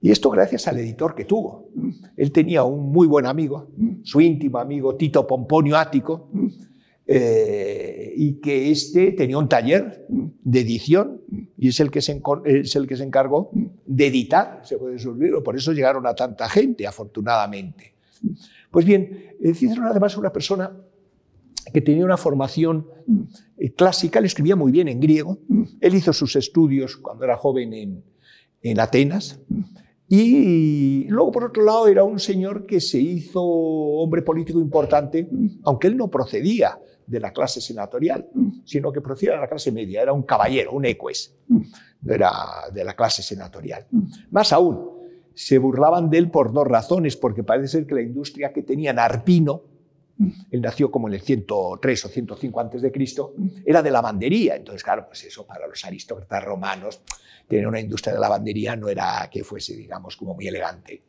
Y 0.00 0.10
esto 0.10 0.30
gracias 0.30 0.68
al 0.68 0.78
editor 0.78 1.14
que 1.14 1.24
tuvo. 1.24 1.70
Él 2.16 2.30
tenía 2.30 2.62
un 2.62 2.92
muy 2.92 3.06
buen 3.06 3.26
amigo, 3.26 3.70
su 4.04 4.20
íntimo 4.20 4.58
amigo 4.58 4.94
Tito 4.94 5.26
Pomponio 5.26 5.76
Ático, 5.76 6.30
eh, 7.10 8.12
y 8.16 8.34
que 8.34 8.70
este 8.70 9.12
tenía 9.12 9.38
un 9.38 9.48
taller 9.48 10.06
de 10.08 10.60
edición 10.60 11.22
y 11.56 11.68
es 11.68 11.80
el 11.80 11.90
que 11.90 12.02
se, 12.02 12.20
es 12.44 12.76
el 12.76 12.86
que 12.86 12.96
se 12.96 13.02
encargó 13.04 13.50
de 13.86 14.06
editar, 14.06 14.60
se 14.62 14.76
puede 14.76 14.98
subir, 14.98 15.32
por 15.42 15.56
eso 15.56 15.72
llegaron 15.72 16.06
a 16.06 16.14
tanta 16.14 16.48
gente, 16.50 16.86
afortunadamente. 16.86 17.94
Pues 18.70 18.84
bien, 18.84 19.34
Cicero 19.54 19.84
además 19.86 20.12
es 20.12 20.18
una 20.18 20.32
persona 20.32 20.70
que 21.72 21.80
tenía 21.80 22.04
una 22.04 22.18
formación 22.18 22.86
eh, 23.56 23.72
clásica, 23.72 24.18
él 24.18 24.26
escribía 24.26 24.54
muy 24.54 24.70
bien 24.70 24.88
en 24.88 25.00
griego, 25.00 25.38
él 25.80 25.94
hizo 25.94 26.12
sus 26.12 26.36
estudios 26.36 26.98
cuando 26.98 27.24
era 27.24 27.36
joven 27.36 27.72
en, 27.72 28.04
en 28.62 28.80
Atenas, 28.80 29.40
y 30.08 31.04
luego, 31.08 31.30
por 31.30 31.44
otro 31.44 31.64
lado, 31.64 31.86
era 31.86 32.02
un 32.02 32.18
señor 32.18 32.64
que 32.64 32.80
se 32.80 32.98
hizo 32.98 33.42
hombre 33.42 34.22
político 34.22 34.58
importante, 34.58 35.28
aunque 35.64 35.88
él 35.88 35.96
no 35.96 36.08
procedía 36.08 36.78
de 37.06 37.20
la 37.20 37.32
clase 37.32 37.60
senatorial, 37.60 38.26
sino 38.64 38.90
que 38.90 39.00
procedía 39.00 39.34
de 39.34 39.40
la 39.40 39.48
clase 39.48 39.70
media, 39.70 40.02
era 40.02 40.12
un 40.12 40.22
caballero, 40.22 40.72
un 40.72 40.86
eques, 40.86 41.34
no 41.48 42.14
era 42.14 42.32
de 42.72 42.84
la 42.84 42.94
clase 42.94 43.22
senatorial. 43.22 43.86
Más 44.30 44.52
aún, 44.52 44.98
se 45.34 45.58
burlaban 45.58 46.10
de 46.10 46.18
él 46.18 46.30
por 46.30 46.52
dos 46.52 46.66
razones, 46.66 47.16
porque 47.16 47.44
parece 47.44 47.68
ser 47.68 47.86
que 47.86 47.94
la 47.94 48.02
industria 48.02 48.52
que 48.52 48.62
tenía 48.62 48.90
Arpino, 48.92 49.62
él 50.50 50.60
nació 50.60 50.90
como 50.90 51.08
en 51.08 51.14
el 51.14 51.20
103 51.20 52.04
o 52.04 52.08
105 52.08 52.60
antes 52.60 52.82
de 52.82 52.90
Cristo, 52.90 53.34
era 53.64 53.82
de 53.82 53.90
lavandería. 53.90 54.56
Entonces, 54.56 54.82
claro, 54.82 55.06
pues 55.06 55.24
eso 55.24 55.46
para 55.46 55.66
los 55.66 55.84
aristócratas 55.84 56.44
romanos, 56.44 57.00
tener 57.46 57.66
una 57.66 57.80
industria 57.80 58.14
de 58.14 58.20
lavandería 58.20 58.76
no 58.76 58.88
era 58.88 59.28
que 59.32 59.44
fuese, 59.44 59.76
digamos, 59.76 60.16
como 60.16 60.34
muy 60.34 60.48
elegante. 60.48 61.04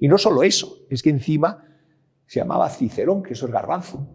Y 0.00 0.08
no 0.08 0.18
solo 0.18 0.42
eso, 0.42 0.86
es 0.88 1.02
que 1.02 1.10
encima 1.10 1.62
se 2.26 2.40
llamaba 2.40 2.68
Cicerón, 2.70 3.22
que 3.22 3.34
eso 3.34 3.46
es 3.46 3.52
garbanzo. 3.52 4.06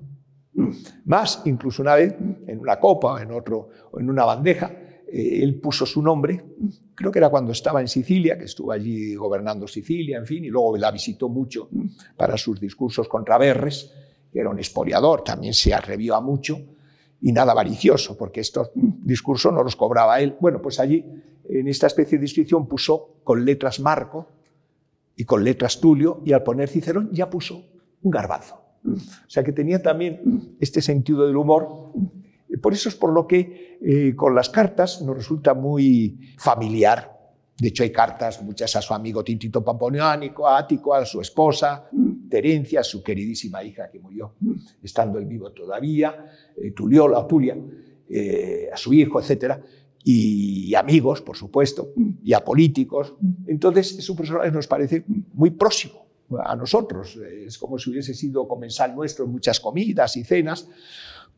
Más, 1.06 1.42
incluso 1.46 1.82
una 1.82 1.96
vez, 1.96 2.16
en 2.48 2.60
una 2.60 2.80
copa 2.80 3.22
en, 3.22 3.32
otro, 3.32 3.70
o 3.92 4.00
en 4.00 4.10
una 4.10 4.26
bandeja, 4.26 4.72
eh, 5.08 5.44
él 5.44 5.60
puso 5.62 5.86
su 5.86 6.02
nombre, 6.02 6.44
creo 6.94 7.12
que 7.12 7.20
era 7.20 7.30
cuando 7.30 7.54
estaba 7.54 7.80
en 7.80 7.88
Sicilia, 7.88 8.38
que 8.38 8.46
estuvo 8.46 8.72
allí 8.72 9.16
gobernando 9.16 9.68
Sicilia, 9.68 10.18
en 10.18 10.26
fin, 10.26 10.44
y 10.44 10.50
luego 10.50 10.76
la 10.78 10.92
visitó 10.92 11.30
mucho 11.30 11.70
para 12.18 12.38
sus 12.38 12.60
discursos 12.60 13.08
contra 13.08 13.38
Berres, 13.38 13.94
que 14.32 14.40
era 14.40 14.50
un 14.50 14.58
expoliador, 14.58 15.24
también 15.24 15.54
se 15.54 15.74
atrevió 15.74 16.16
a 16.16 16.22
mucho, 16.22 16.58
y 17.22 17.32
nada 17.32 17.52
avaricioso, 17.52 18.18
porque 18.18 18.42
estos 18.42 18.72
discursos 18.74 19.54
no 19.54 19.64
los 19.64 19.76
cobraba 19.76 20.20
él. 20.20 20.36
Bueno, 20.40 20.62
pues 20.62 20.80
allí, 20.80 21.06
en 21.48 21.68
esta 21.68 21.88
especie 21.88 22.18
de 22.18 22.26
inscripción, 22.26 22.68
puso 22.68 23.18
con 23.24 23.46
letras 23.46 23.80
Marco 23.80 24.28
y 25.16 25.24
con 25.24 25.44
letras 25.44 25.80
Tulio, 25.80 26.22
y 26.26 26.34
al 26.34 26.44
poner 26.44 26.70
Cicerón 26.70 27.12
ya 27.12 27.30
puso 27.30 27.64
un 28.02 28.12
garbazo. 28.12 28.62
O 28.84 29.30
sea 29.30 29.44
que 29.44 29.52
tenía 29.52 29.82
también 29.82 30.56
este 30.60 30.82
sentido 30.82 31.28
del 31.28 31.38
humor. 31.38 31.92
Por 32.62 32.74
eso 32.74 32.90
es 32.90 32.96
por 32.96 33.14
lo 33.14 33.28
que 33.28 33.78
eh, 33.82 34.16
con 34.16 34.34
las 34.34 34.50
cartas 34.50 35.02
nos 35.02 35.16
resulta 35.16 35.54
muy 35.54 36.20
familiar. 36.38 37.20
De 37.58 37.68
hecho, 37.68 37.84
hay 37.84 37.92
cartas, 37.92 38.42
muchas 38.42 38.76
a 38.76 38.82
su 38.82 38.94
amigo 38.94 39.24
Tintito 39.24 39.64
Pamponiánico, 39.64 40.48
a 40.48 40.58
Ático, 40.58 40.96
a 40.96 41.06
su 41.06 41.22
esposa, 41.22 41.90
Terencia, 42.32 42.82
su 42.84 43.04
queridísima 43.04 43.64
hija 43.64 43.92
que 43.92 44.00
murió 44.00 44.34
estando 44.82 45.20
él 45.20 45.26
vivo 45.26 45.52
todavía, 45.52 46.26
eh, 46.58 46.72
Tuliola 46.72 47.20
o 47.20 47.28
Tulia, 47.28 47.56
eh, 48.10 48.70
a 48.74 48.78
su 48.78 48.94
hijo, 48.94 49.22
etc. 49.22 49.60
Y, 50.04 50.74
amigos, 50.74 51.22
por 51.22 51.38
supuesto, 51.38 51.94
y 52.24 52.34
a 52.34 52.44
políticos. 52.44 53.14
Entonces, 53.46 54.00
es 54.00 54.10
un 54.10 54.18
personaje 54.18 54.52
nos 54.52 54.66
parece 54.66 55.04
muy 55.34 55.52
próximo 55.52 56.08
a 56.44 56.56
nosotros. 56.56 57.18
Es 57.18 57.60
como 57.60 57.78
si 57.78 57.92
hubiese 57.92 58.16
sido 58.16 58.48
comensal 58.48 58.96
nuestro 58.96 59.26
en 59.26 59.32
muchas 59.32 59.60
comidas 59.60 60.18
y 60.18 60.24
cenas. 60.24 60.68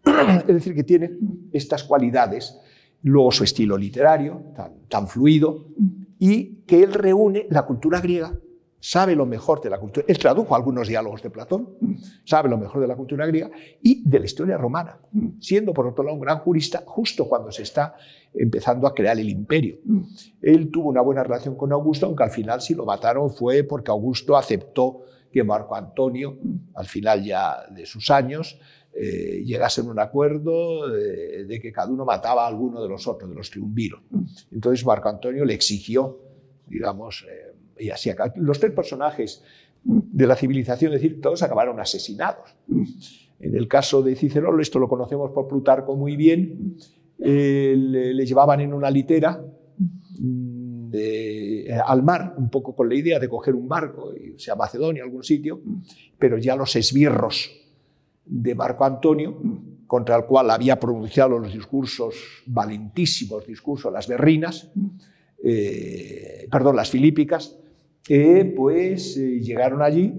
Es 0.48 0.48
decir, 0.48 0.74
que 0.74 0.84
tiene 0.84 1.12
estas 1.52 1.84
cualidades. 1.84 2.58
Luego 3.02 3.32
su 3.32 3.44
estilo 3.44 3.78
literario, 3.78 4.54
tan, 4.56 4.88
tan 4.88 5.08
fluido, 5.10 5.68
y 6.20 6.64
que 6.66 6.84
él 6.84 6.94
reúne 6.94 7.48
la 7.50 7.66
cultura 7.66 8.00
griega 8.00 8.34
sabe 8.84 9.16
lo 9.16 9.26
mejor 9.26 9.62
de 9.62 9.70
la 9.70 9.80
cultura. 9.80 10.06
Él 10.10 10.18
tradujo 10.18 10.54
algunos 10.56 10.90
diálogos 10.90 11.24
de 11.24 11.30
Platón, 11.30 11.70
sabe 12.26 12.50
lo 12.50 12.58
mejor 12.58 12.82
de 12.82 12.88
la 12.88 12.98
cultura 12.98 13.26
griega 13.26 13.50
y 13.82 14.04
de 14.04 14.20
la 14.20 14.26
historia 14.26 14.58
romana, 14.58 15.00
siendo 15.40 15.74
por 15.74 15.88
otro 15.88 16.04
lado 16.04 16.16
un 16.16 16.22
gran 16.22 16.40
jurista 16.40 16.84
justo 16.86 17.30
cuando 17.30 17.50
se 17.50 17.64
está 17.64 17.96
empezando 18.34 18.86
a 18.86 18.94
crear 18.94 19.18
el 19.18 19.30
imperio. 19.30 19.78
Él 20.42 20.70
tuvo 20.70 20.90
una 20.90 21.00
buena 21.00 21.24
relación 21.24 21.56
con 21.56 21.72
Augusto, 21.72 22.08
aunque 22.08 22.24
al 22.24 22.32
final 22.32 22.60
si 22.60 22.76
lo 22.76 22.84
mataron 22.84 23.30
fue 23.30 23.64
porque 23.64 23.90
Augusto 23.90 24.36
aceptó 24.36 25.04
que 25.32 25.46
Marco 25.46 25.76
Antonio, 25.76 26.38
al 26.74 26.86
final 26.86 27.24
ya 27.24 27.66
de 27.72 27.86
sus 27.86 28.12
años, 28.12 28.60
eh, 28.94 29.44
llegase 29.46 29.80
a 29.80 29.86
un 29.86 29.98
acuerdo 29.98 30.90
de, 30.90 31.58
que 31.62 31.72
cada 31.72 31.90
uno 31.90 32.04
mataba 32.04 32.44
a 32.44 32.48
alguno 32.48 32.82
de 32.82 32.90
los 32.90 33.08
otros, 33.08 33.30
de 33.30 33.36
los 33.38 33.50
triunviros. 33.50 34.02
Entonces 34.52 34.86
Marco 34.86 35.08
Antonio 35.08 35.46
le 35.46 35.54
exigió, 35.54 36.20
digamos, 36.68 37.26
eh, 37.30 37.53
Los 38.36 38.60
tres 38.60 38.72
personajes 38.72 39.44
de 39.84 40.28
la 40.28 40.36
civilización, 40.36 40.94
es 40.94 41.02
decir, 41.02 41.22
todos 41.22 41.44
acabaron 41.44 41.80
asesinados. 41.80 42.56
En 43.40 43.56
el 43.56 43.68
caso 43.68 44.02
de 44.02 44.16
Cicerón, 44.16 44.60
esto 44.62 44.80
lo 44.80 44.88
conocemos 44.88 45.32
por 45.32 45.48
Plutarco 45.48 45.96
muy 45.96 46.16
bien, 46.16 46.78
eh, 47.20 47.76
le, 47.78 48.26
llevaban 48.26 48.62
en 48.62 48.74
una 48.74 48.90
litera 48.90 49.44
mm, 50.20 50.92
al 51.86 52.04
mar, 52.04 52.36
un 52.38 52.50
poco 52.50 52.76
con 52.76 52.88
la 52.88 52.96
idea 52.96 53.20
de 53.20 53.28
coger 53.28 53.56
un 53.56 53.68
barco, 53.68 54.14
irse 54.16 54.52
a 54.52 54.56
Macedonia, 54.56 55.04
algún 55.04 55.24
sitio, 55.24 55.62
pero 56.20 56.38
ya 56.38 56.56
los 56.56 56.76
esbirros 56.76 57.52
de 58.26 58.56
Marco 58.56 58.86
Antonio, 58.86 59.42
contra 59.88 60.16
el 60.16 60.26
cual 60.26 60.50
había 60.52 60.80
pronunciado 60.80 61.38
los 61.40 61.54
discursos, 61.54 62.16
valentísimos 62.46 63.46
discursos, 63.46 63.92
las 63.92 64.08
berrinas, 64.08 64.72
eh, 65.44 66.48
perdón, 66.52 66.76
las 66.76 66.90
filípicas, 66.90 67.58
pues 68.56 69.18
eh, 69.18 69.40
llegaron 69.40 69.82
allí 69.82 70.14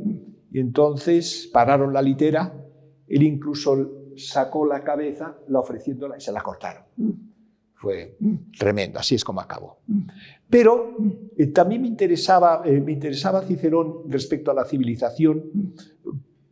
y 0.51 0.59
entonces 0.59 1.51
pararon 1.53 1.93
la 1.93 2.01
litera, 2.01 2.55
él 3.07 3.23
incluso 3.23 4.13
sacó 4.17 4.65
la 4.65 4.83
cabeza, 4.83 5.37
la 5.49 5.61
ofreciéndola 5.61 6.17
y 6.17 6.21
se 6.21 6.33
la 6.33 6.41
cortaron. 6.41 6.85
Fue 7.75 8.17
tremendo, 8.59 8.99
así 8.99 9.17
es 9.17 9.25
como 9.25 9.41
acabó. 9.41 9.81
Pero 10.49 10.97
eh, 11.37 11.49
también 11.49 11.83
me 11.83 11.89
interesaba, 11.89 12.63
eh, 12.65 12.81
me 12.81 12.93
interesaba 12.93 13.43
Cicerón 13.43 14.09
respecto 14.09 14.51
a 14.51 14.55
la 14.55 14.65
civilización 14.65 15.75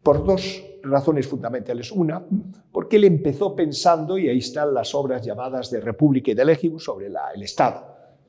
por 0.03 0.27
dos 0.27 0.63
razones 0.83 1.27
fundamentales. 1.27 1.93
Una, 1.93 2.23
porque 2.71 2.97
él 2.97 3.05
empezó 3.05 3.57
pensando, 3.57 4.19
y 4.19 4.29
ahí 4.29 4.39
están 4.39 4.75
las 4.75 4.95
obras 4.95 5.25
llamadas 5.25 5.71
de 5.71 5.81
República 5.81 6.33
y 6.33 6.35
de 6.35 6.45
Legibus, 6.45 6.85
sobre 6.85 7.07
el 7.07 7.43
Estado, 7.43 7.87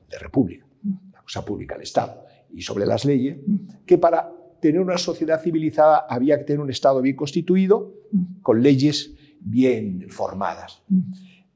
de 0.08 0.18
República, 0.18 0.64
la 1.12 1.20
cosa 1.20 1.44
pública, 1.44 1.74
el 1.74 1.82
Estado 1.82 2.24
y 2.54 2.62
sobre 2.62 2.86
las 2.86 3.04
leyes, 3.04 3.38
que 3.86 3.98
para 3.98 4.32
tener 4.60 4.80
una 4.80 4.96
sociedad 4.96 5.42
civilizada 5.42 6.06
había 6.08 6.38
que 6.38 6.44
tener 6.44 6.60
un 6.60 6.70
Estado 6.70 7.02
bien 7.02 7.16
constituido, 7.16 7.94
con 8.42 8.62
leyes 8.62 9.14
bien 9.40 10.06
formadas. 10.08 10.82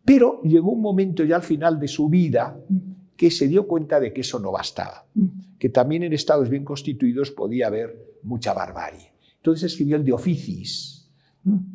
Pero 0.04 0.42
llegó 0.42 0.72
un 0.72 0.82
momento 0.82 1.24
ya 1.24 1.36
al 1.36 1.42
final 1.42 1.78
de 1.78 1.88
su 1.88 2.08
vida 2.08 2.58
que 3.16 3.30
se 3.30 3.48
dio 3.48 3.66
cuenta 3.66 3.98
de 3.98 4.12
que 4.12 4.20
eso 4.20 4.38
no 4.38 4.52
bastaba, 4.52 5.06
que 5.58 5.68
también 5.68 6.02
en 6.02 6.12
estados 6.12 6.48
bien 6.48 6.64
constituidos 6.64 7.30
podía 7.30 7.66
haber 7.66 8.18
mucha 8.22 8.52
barbarie. 8.52 9.12
Entonces 9.36 9.72
escribió 9.72 9.96
el 9.96 10.04
De 10.04 10.12
Oficis, 10.12 11.10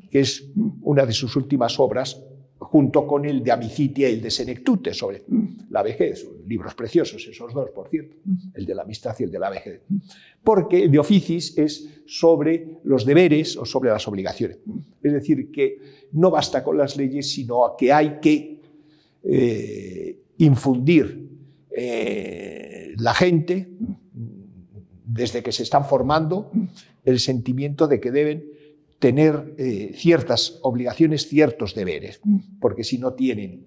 que 0.10 0.20
es 0.20 0.52
una 0.82 1.06
de 1.06 1.14
sus 1.14 1.36
últimas 1.36 1.80
obras, 1.80 2.22
junto 2.58 3.06
con 3.06 3.26
el 3.26 3.44
de 3.44 3.52
Amicitia 3.52 4.10
y 4.10 4.14
el 4.14 4.22
de 4.22 4.32
Senectute 4.32 4.94
sobre 4.94 5.24
la 5.70 5.84
vejez, 5.84 6.28
libros 6.48 6.76
preciosos 6.76 7.28
esos 7.28 7.54
dos, 7.54 7.70
por 7.72 7.90
cierto, 7.90 8.18
el 8.54 8.66
de 8.66 8.76
la 8.76 8.84
amistad 8.84 9.16
y 9.20 9.24
el 9.24 9.32
de 9.32 9.40
la 9.40 9.50
vejez, 9.50 9.82
porque 10.44 10.88
de 10.88 11.00
Oficis 11.00 11.58
es 11.58 12.02
sobre 12.06 12.80
los 12.84 13.06
deberes 13.06 13.58
o 13.58 13.66
sobre 13.66 13.90
las 13.90 14.08
obligaciones. 14.08 14.58
Es 15.02 15.14
decir, 15.14 15.52
que 15.52 15.80
no 16.14 16.32
basta 16.32 16.64
con 16.64 16.78
las 16.78 16.98
leyes, 16.98 17.32
sino 17.32 17.76
que 17.78 17.92
hay 17.92 18.20
que 18.22 18.62
eh, 19.24 20.20
infundir 20.38 21.30
eh, 21.76 22.94
la 22.98 23.14
gente, 23.14 23.70
desde 25.06 25.44
que 25.44 25.52
se 25.52 25.64
están 25.64 25.86
formando, 25.86 26.52
el 27.04 27.20
sentimiento 27.20 27.88
de 27.88 28.00
que 28.00 28.12
deben 28.12 28.46
tener 29.00 29.56
eh, 29.58 29.92
ciertas 29.96 30.60
obligaciones, 30.62 31.28
ciertos 31.28 31.76
deberes, 31.76 32.22
porque 32.62 32.84
si 32.84 32.98
no 32.98 33.14
tienen 33.14 33.66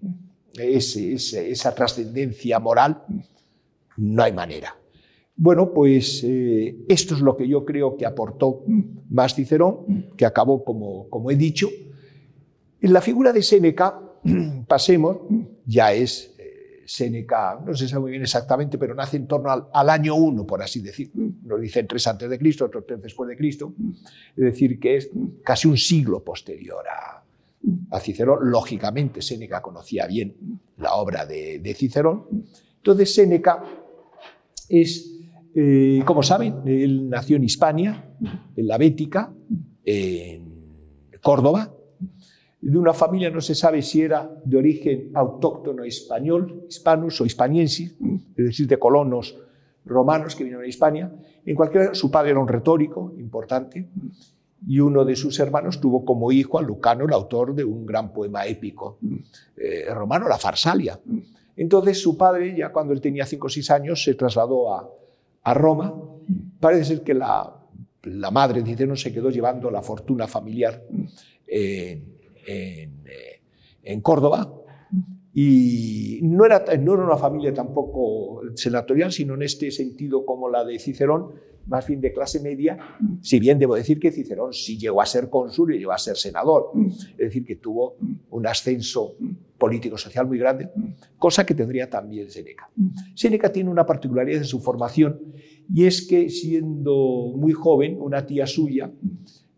esa 0.59 1.75
trascendencia 1.75 2.59
moral, 2.59 3.03
no 3.97 4.23
hay 4.23 4.33
manera. 4.33 4.77
Bueno, 5.37 5.73
pues 5.73 6.23
eh, 6.25 6.85
esto 6.89 7.15
es 7.15 7.21
lo 7.21 7.37
que 7.37 7.47
yo 7.47 7.65
creo 7.65 7.97
que 7.97 8.07
aportó 8.07 8.65
más 9.11 9.35
Cicerón, 9.35 10.11
que 10.17 10.25
acabó, 10.25 10.65
como, 10.65 11.09
como 11.11 11.31
he 11.31 11.37
dicho. 11.37 11.69
En 12.81 12.93
la 12.93 13.03
figura 13.03 13.33
de 13.33 13.43
Séneca, 13.43 14.01
pasemos, 14.67 15.19
ya 15.67 15.93
es 15.93 16.35
Séneca, 16.87 17.61
no 17.67 17.75
se 17.75 17.89
sabe 17.89 18.03
muy 18.03 18.11
bien 18.13 18.23
exactamente, 18.23 18.79
pero 18.79 18.95
nace 18.95 19.17
en 19.17 19.27
torno 19.27 19.69
al, 19.71 19.91
año 19.91 20.15
1, 20.15 20.47
por 20.47 20.63
así 20.63 20.81
decir. 20.81 21.11
Nos 21.43 21.61
dicen 21.61 21.87
tres 21.87 22.07
antes 22.07 22.31
de 22.31 22.39
Cristo, 22.39 22.65
otros 22.65 22.85
tres 22.87 23.03
después 23.03 23.29
de 23.29 23.37
Cristo. 23.37 23.75
Es 24.37 24.45
decir, 24.45 24.79
que 24.79 24.97
es 24.97 25.11
casi 25.45 25.69
un 25.69 25.77
siglo 25.77 26.23
posterior 26.23 26.85
a, 26.89 27.26
Cicerón. 28.01 28.51
Lógicamente, 28.51 29.23
Séneca 29.23 29.63
conocía 29.63 30.07
bien 30.07 30.61
la 30.79 30.95
obra 30.95 31.27
de, 31.27 31.75
Cicerón. 31.75 32.27
Entonces, 32.77 33.15
Séneca 33.15 33.63
es, 34.69 35.21
eh, 35.55 36.03
como 36.05 36.23
saben, 36.23 36.63
él 36.67 37.09
nació 37.09 37.37
en 37.37 37.45
Hispania, 37.45 38.15
en 38.57 38.67
la 38.67 38.79
Bética, 38.79 39.33
en 39.85 40.43
Córdoba, 41.21 41.73
de 42.61 42.79
una 42.79 42.93
familia, 42.93 43.31
no 43.31 43.41
se 43.41 43.55
sabe 43.55 43.83
si 43.83 44.03
era 44.03 44.29
de 44.45 44.57
origen 44.57 45.11
autóctono 45.15 45.85
español, 45.85 46.65
hispanus 46.69 47.21
o 47.21 47.27
hispaniensis, 47.27 47.95
es 48.37 48.45
decir, 48.45 48.67
de 48.67 48.79
colonos 48.79 49.39
romanos 49.85 50.35
que 50.35 50.43
vinieron 50.43 50.65
a 50.65 50.69
Hispania. 50.69 51.13
En 51.45 51.55
cualquier 51.55 51.89
caso, 51.89 52.01
su 52.01 52.11
padre 52.11 52.31
era 52.31 52.41
un 52.41 52.49
retórico 52.49 53.15
importante 53.19 53.89
y 54.65 54.81
uno 54.81 55.05
de 55.05 55.17
sus 55.17 55.39
hermanos 55.39 55.81
tuvo 55.81 56.05
como 56.05 56.33
hijo 56.33 56.59
a 56.59 56.63
Lucano, 56.63 57.05
el 57.05 57.13
autor 57.13 57.55
de 57.55 57.65
un 57.65 57.85
gran 57.85 58.13
poema 58.13 58.47
épico 58.47 58.99
eh, 59.57 59.87
romano, 59.93 60.29
la 60.29 60.39
Farsalia. 60.39 60.99
Entonces 61.57 62.01
su 62.01 62.17
padre, 62.17 62.55
ya 62.57 62.71
cuando 62.71 62.93
él 62.93 63.01
tenía 63.01 63.27
5 63.27 63.47
o 63.47 63.51
6 63.51 63.71
años, 63.71 64.03
se 64.03 64.15
trasladó 64.15 64.75
a, 64.75 64.93
Roma. 65.55 65.95
Parece 66.59 66.97
ser 66.97 67.03
que 67.03 67.15
la, 67.15 67.53
madre 68.33 68.63
de 68.63 68.87
no 68.87 68.97
se 68.97 69.13
quedó 69.13 69.31
llevando 69.31 69.71
la 69.71 69.81
fortuna 69.81 70.27
familiar 70.27 70.83
eh, 71.47 72.03
en, 73.83 74.01
Córdoba. 74.01 74.53
Y 75.33 76.19
no 76.23 76.45
era, 76.45 76.65
no 76.79 76.95
era 76.95 77.05
una 77.05 77.17
familia 77.17 77.55
tampoco 77.55 78.41
senatorial, 78.55 79.13
sino 79.13 79.35
en 79.35 79.43
este 79.43 79.71
sentido 79.71 80.25
como 80.25 80.49
la 80.49 80.65
de 80.65 80.79
Cicerón, 80.79 81.33
más 81.67 81.87
bien 81.87 82.01
de 82.01 82.13
clase 82.13 82.41
media, 82.41 82.79
si 83.21 83.39
bien 83.39 83.59
debo 83.59 83.75
decir 83.75 83.99
que 83.99 84.13
Cicerón 84.13 84.53
sí 84.53 84.79
llegó 84.79 85.01
a 85.01 85.07
ser 85.07 85.29
cónsul 85.29 85.75
y 85.75 85.79
llegó 85.79 85.93
a 85.93 85.99
ser 85.99 86.17
senador, 86.17 86.71
es 87.11 87.17
decir, 87.17 87.45
que 87.45 87.57
tuvo 87.57 87.97
un 88.31 88.47
ascenso 88.47 89.17
político-social 89.59 90.27
muy 90.27 90.39
grande, 90.39 90.71
cosa 91.19 91.45
que 91.45 91.55
tendría 91.55 91.89
también 91.89 92.31
Séneca. 92.31 92.71
Séneca 93.15 93.51
tiene 93.51 93.71
una 93.71 93.87
particularidad 93.87 94.41
de 94.41 94.45
su 94.45 94.61
formación 94.61 95.21
y 95.73 95.87
es 95.87 96.07
que 96.07 96.29
siendo 96.29 97.33
muy 97.37 97.53
joven, 97.53 97.97
una 98.01 98.25
tía 98.27 98.47
suya, 98.47 98.91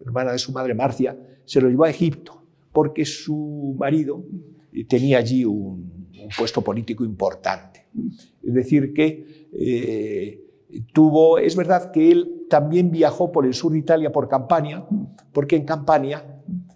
hermana 0.01 0.33
de 0.33 0.39
su 0.39 0.53
madre 0.53 0.75
Marcia, 0.75 1.19
se 1.45 1.61
lo 1.61 1.69
llevó 1.69 1.85
a 1.85 1.91
Egipto 1.91 2.43
porque 2.73 3.05
su 3.05 3.75
marido 3.79 4.25
tenía 4.89 5.19
allí 5.19 5.45
un, 5.45 6.07
puesto 6.37 6.63
político 6.63 7.05
importante. 7.05 7.87
Es 8.43 8.53
decir, 8.53 8.93
que 8.93 9.49
eh, 9.53 10.48
tuvo, 10.93 11.39
es 11.39 11.57
verdad 11.57 11.91
que 11.91 12.11
él 12.11 12.47
también 12.49 12.91
viajó 12.91 13.33
por 13.33 13.47
el 13.47 13.55
sur 13.55 13.73
de 13.73 13.79
Italia, 13.79 14.13
por 14.13 14.29
Campania, 14.29 14.85
porque 15.33 15.57
en 15.57 15.65
Campania 15.65 16.25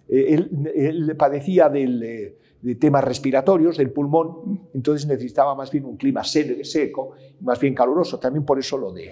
eh, 0.07 0.47
él, 0.75 1.15
padecía 1.17 1.71
eh, 1.73 2.37
de 2.61 2.75
temas 2.75 3.03
respiratorios, 3.03 3.77
del 3.77 3.91
pulmón, 3.91 4.69
entonces 4.73 5.07
necesitaba 5.07 5.55
más 5.55 5.71
bien 5.71 5.85
un 5.85 5.97
clima 5.97 6.23
seco, 6.23 7.11
más 7.41 7.59
bien 7.59 7.73
caluroso. 7.73 8.19
También 8.19 8.45
por 8.45 8.59
eso 8.59 8.77
lo 8.77 8.91
de, 8.91 9.11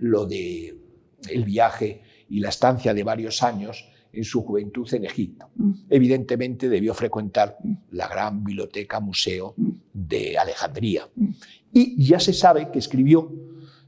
lo 0.00 0.26
de 0.26 0.78
el 1.28 1.44
viaje 1.44 2.02
y 2.28 2.40
la 2.40 2.50
estancia 2.50 2.94
de 2.94 3.02
varios 3.02 3.42
años 3.42 3.90
en 4.12 4.24
su 4.24 4.42
juventud 4.42 4.86
en 4.94 5.04
Egipto. 5.04 5.48
Evidentemente 5.90 6.68
debió 6.68 6.94
frecuentar 6.94 7.58
la 7.90 8.06
gran 8.06 8.44
biblioteca 8.44 9.00
museo 9.00 9.54
de 9.92 10.38
Alejandría. 10.38 11.08
Y 11.72 12.04
ya 12.04 12.20
se 12.20 12.32
sabe 12.32 12.70
que 12.70 12.78
escribió 12.78 13.32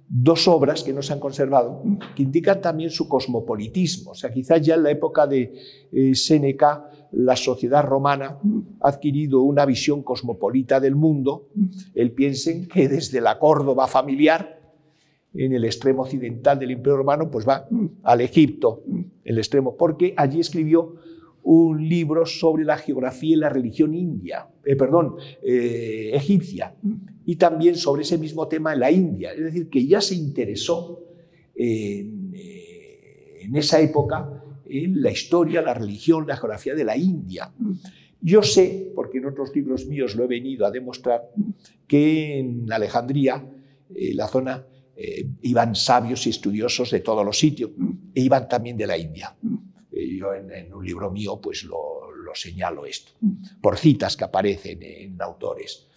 dos 0.08 0.46
obras 0.46 0.82
que 0.84 0.92
no 0.92 1.02
se 1.02 1.12
han 1.12 1.20
conservado, 1.20 1.82
que 2.14 2.22
indican 2.22 2.60
también 2.60 2.90
su 2.90 3.08
cosmopolitismo. 3.08 4.12
O 4.12 4.14
sea, 4.14 4.30
quizás 4.30 4.62
ya 4.62 4.74
en 4.74 4.84
la 4.84 4.90
época 4.90 5.26
de 5.26 5.52
eh, 5.92 6.14
Séneca 6.14 6.90
la 7.12 7.36
sociedad 7.36 7.84
romana 7.84 8.38
ha 8.80 8.88
adquirido 8.88 9.42
una 9.42 9.64
visión 9.64 10.02
cosmopolita 10.02 10.80
del 10.80 10.94
mundo. 10.94 11.48
Él 11.94 12.12
piensen 12.12 12.68
que 12.68 12.88
desde 12.88 13.20
la 13.20 13.38
Córdoba 13.38 13.86
familiar 13.86 14.60
en 15.34 15.52
el 15.52 15.64
extremo 15.64 16.02
occidental 16.02 16.58
del 16.58 16.70
Imperio 16.70 16.98
Romano, 16.98 17.30
pues 17.30 17.46
va 17.46 17.68
al 18.02 18.20
Egipto, 18.20 18.82
el 19.24 19.38
extremo, 19.38 19.76
porque 19.76 20.14
allí 20.16 20.40
escribió 20.40 20.96
un 21.46 21.88
libro 21.88 22.26
sobre 22.26 22.64
la 22.64 22.76
geografía 22.76 23.36
y 23.36 23.38
la 23.38 23.48
religión 23.48 23.94
india, 23.94 24.48
eh, 24.64 24.74
perdón, 24.74 25.14
eh, 25.44 26.10
egipcia, 26.12 26.74
y 27.24 27.36
también 27.36 27.76
sobre 27.76 28.02
ese 28.02 28.18
mismo 28.18 28.48
tema 28.48 28.72
en 28.72 28.80
la 28.80 28.90
India. 28.90 29.32
Es 29.32 29.44
decir, 29.44 29.70
que 29.70 29.86
ya 29.86 30.00
se 30.00 30.16
interesó 30.16 31.04
en, 31.54 32.32
eh, 32.34 33.38
en 33.42 33.54
esa 33.54 33.80
época 33.80 34.42
en 34.68 35.00
la 35.00 35.12
historia, 35.12 35.62
la 35.62 35.72
religión, 35.72 36.26
la 36.26 36.36
geografía 36.36 36.74
de 36.74 36.82
la 36.82 36.96
India. 36.96 37.52
Yo 38.20 38.42
sé, 38.42 38.90
porque 38.96 39.18
en 39.18 39.26
otros 39.26 39.54
libros 39.54 39.86
míos 39.86 40.16
lo 40.16 40.24
he 40.24 40.26
venido 40.26 40.66
a 40.66 40.72
demostrar, 40.72 41.30
que 41.86 42.40
en 42.40 42.72
Alejandría, 42.72 43.48
la 43.88 44.26
zona 44.26 44.66
iban 45.42 45.76
sabios 45.76 46.26
y 46.26 46.30
estudiosos 46.30 46.90
de 46.90 46.98
todos 46.98 47.24
los 47.24 47.38
sitios, 47.38 47.70
e 48.12 48.20
iban 48.20 48.48
también 48.48 48.76
de 48.76 48.88
la 48.88 48.98
India. 48.98 49.36
Eh, 49.96 50.16
yo 50.18 50.34
en, 50.34 50.72
un 50.72 50.84
libro 50.84 51.10
mío 51.10 51.40
pues 51.40 51.64
lo, 51.64 52.10
lo, 52.12 52.34
señalo 52.34 52.84
esto, 52.84 53.12
por 53.62 53.78
citas 53.78 54.16
que 54.16 54.24
aparecen 54.24 54.82
en 54.82 55.22
autores. 55.22 55.88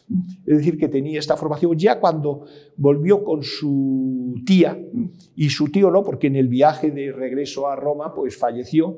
Es 0.45 0.57
decir, 0.57 0.77
que 0.77 0.87
tenía 0.87 1.19
esta 1.19 1.37
formación 1.37 1.77
ya 1.77 1.99
cuando 1.99 2.45
volvió 2.77 3.23
con 3.23 3.43
su 3.43 4.35
tía, 4.45 4.79
y 5.35 5.49
su 5.49 5.69
tío 5.69 5.91
no, 5.91 6.03
porque 6.03 6.27
en 6.27 6.37
el 6.37 6.47
viaje 6.47 6.89
de 6.91 7.11
regreso 7.11 7.67
a 7.67 7.75
Roma 7.75 8.13
pues 8.15 8.35
falleció, 8.35 8.97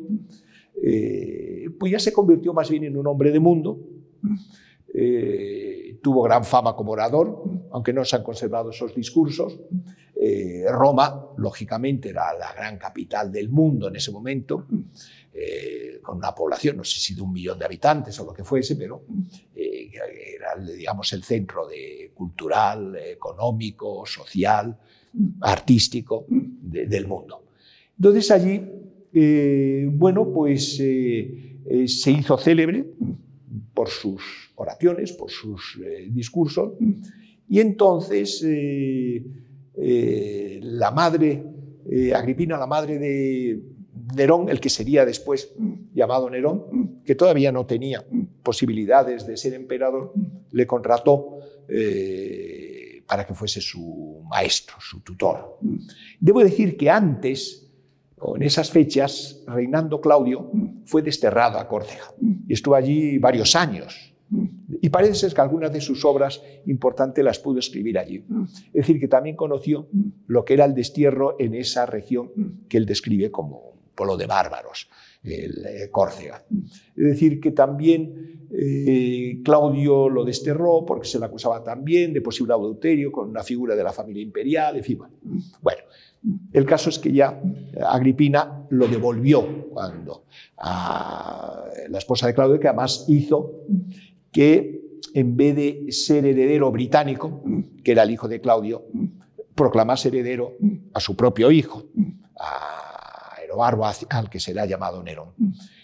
eh, 0.82 1.66
pues 1.80 1.92
ya 1.92 2.00
se 2.00 2.14
convirtió 2.14 2.54
más 2.54 2.70
bien 2.70 2.86
en 2.86 2.96
un 2.96 3.08
hombre 3.08 3.32
de 3.32 3.40
mundo. 3.40 3.80
Eh, 4.94 6.00
tuvo 6.02 6.22
gran 6.24 6.44
fama 6.46 6.76
como 6.76 6.92
orador, 6.92 7.44
aunque 7.72 7.92
no 7.92 8.06
se 8.06 8.16
han 8.16 8.24
conservado 8.24 8.70
esos 8.70 8.96
discursos. 8.96 9.60
Eh, 10.24 10.66
Roma, 10.70 11.34
lógicamente, 11.38 12.10
era 12.10 12.32
la 12.38 12.54
gran 12.54 12.78
capital 12.78 13.32
del 13.32 13.50
mundo 13.50 13.88
en 13.88 13.96
ese 13.96 14.12
momento, 14.12 14.68
eh, 15.34 16.00
con 16.04 16.18
una 16.18 16.36
población, 16.36 16.78
no 16.78 16.84
sé 16.84 17.00
si 17.00 17.16
de 17.16 17.24
un 17.24 17.34
millón 17.34 17.58
de 17.58 17.66
habitantes 17.66 18.20
o 18.20 18.26
lo 18.26 18.32
que 18.32 18.44
fuese, 18.44 18.76
pero 18.76 19.04
era, 19.56 20.56
digamos, 20.64 21.12
el 21.14 21.24
centro 21.24 21.68
cultural, 22.14 22.96
económico, 22.98 24.06
social, 24.06 24.78
artístico 25.42 26.26
del 26.30 27.08
mundo. 27.08 27.46
Entonces 27.98 28.30
allí, 28.30 28.62
bueno, 29.92 30.32
pues 30.32 30.76
se 30.76 32.12
hizo 32.12 32.38
célebre 32.38 32.86
por 33.74 33.90
sus 33.90 34.52
oraciones, 34.54 35.14
por 35.14 35.32
sus 35.32 35.80
eh, 35.84 36.08
discursos. 36.12 36.74
Y 37.50 37.60
entonces 37.60 38.46
eh, 39.76 40.58
eh, 40.58 40.60
la 40.62 40.92
madre, 40.92 41.44
Agripina, 42.16 42.58
la 42.58 42.68
madre 42.68 43.00
de 43.00 43.62
Nerón, 44.16 44.50
el 44.50 44.60
que 44.60 44.70
sería 44.70 45.06
después 45.06 45.54
llamado 45.94 46.30
Nerón, 46.30 47.02
que 47.04 47.16
todavía 47.16 47.52
no 47.52 47.66
tenía 47.66 48.04
posibilidades 48.44 49.26
de 49.26 49.38
ser 49.38 49.54
emperador, 49.54 50.14
le 50.52 50.68
contrató 50.68 51.38
para 53.08 53.26
que 53.26 53.34
fuese 53.34 53.62
su 53.62 54.24
maestro, 54.30 54.76
su 54.80 55.02
tutor. 55.02 55.58
Debo 56.20 56.44
decir 56.44 56.78
que 56.78 56.90
antes 56.90 57.72
en 58.36 58.44
esas 58.44 58.70
fechas, 58.70 59.44
reinando 59.48 60.00
Claudio, 60.00 60.52
fue 60.86 61.02
desterrado 61.02 61.58
a 61.58 61.68
Córcega 61.68 62.14
y 62.48 62.54
estuvo 62.54 62.76
allí 62.76 63.18
varios 63.18 63.56
años. 63.56 64.11
Y 64.82 64.90
parece 64.90 65.16
ser 65.16 65.34
que 65.34 65.42
algunas 65.42 65.72
de 65.74 65.82
sus 65.82 66.06
obras 66.06 66.42
importantes 66.66 67.24
las 67.24 67.40
pudo 67.40 67.60
escribir 67.60 68.00
allí. 68.00 68.24
Es 68.68 68.88
decir, 68.88 69.00
que 69.00 69.08
también 69.08 69.36
conoció 69.36 69.88
lo 70.28 70.46
que 70.46 70.54
era 70.54 70.66
el 70.66 70.74
destierro 70.74 71.36
en 71.40 71.54
esa 71.54 71.86
región 71.86 72.32
que 72.70 72.78
él 72.78 72.86
describe 72.86 73.30
como 73.30 73.58
un 73.58 73.80
pueblo 73.94 74.18
de 74.18 74.28
bárbaros, 74.28 74.90
el 75.24 75.66
eh, 75.66 75.90
Córcega. 75.92 76.44
Es 76.96 77.04
decir, 77.04 77.40
que 77.40 77.52
también 77.52 78.48
eh, 78.52 79.42
Claudio 79.44 80.10
lo 80.10 80.24
desterró 80.24 80.86
porque 80.86 81.08
se 81.08 81.20
le 81.20 81.26
acusaba 81.26 81.64
también 81.64 82.14
de 82.14 82.22
posible 82.22 82.54
adulterio 82.54 83.12
con 83.12 83.30
una 83.30 83.44
figura 83.44 83.76
de 83.76 83.84
la 83.84 83.92
familia 83.92 84.24
imperial, 84.24 84.78
en. 84.78 85.10
Bueno, 85.62 85.82
el 86.54 86.66
caso 86.66 86.90
es 86.90 87.00
que 87.00 87.12
ya 87.12 87.42
Agripina 87.86 88.66
lo 88.70 88.88
devolvió 88.88 89.70
cuando 89.70 90.26
a 90.58 91.66
la 91.90 91.98
esposa 91.98 92.28
de 92.28 92.34
Claudio, 92.34 92.60
que 92.60 92.68
además 92.68 93.06
hizo 93.08 93.66
que 94.32 94.82
en 95.14 95.36
vez 95.36 95.56
de 95.56 95.92
ser 95.92 96.26
heredero 96.26 96.72
británico, 96.72 97.44
que 97.84 97.92
era 97.92 98.04
el 98.04 98.12
hijo 98.12 98.28
de 98.28 98.40
Claudio, 98.40 98.86
proclamase 99.56 100.08
heredero 100.08 100.58
a 100.94 101.00
su 101.00 101.16
propio 101.16 101.52
hijo, 101.52 101.84
a 102.40 103.36
Aerobarbo, 103.38 103.86
al 104.10 104.30
que 104.30 104.40
será 104.40 104.66
llamado 104.66 105.04
Nerón. 105.04 105.30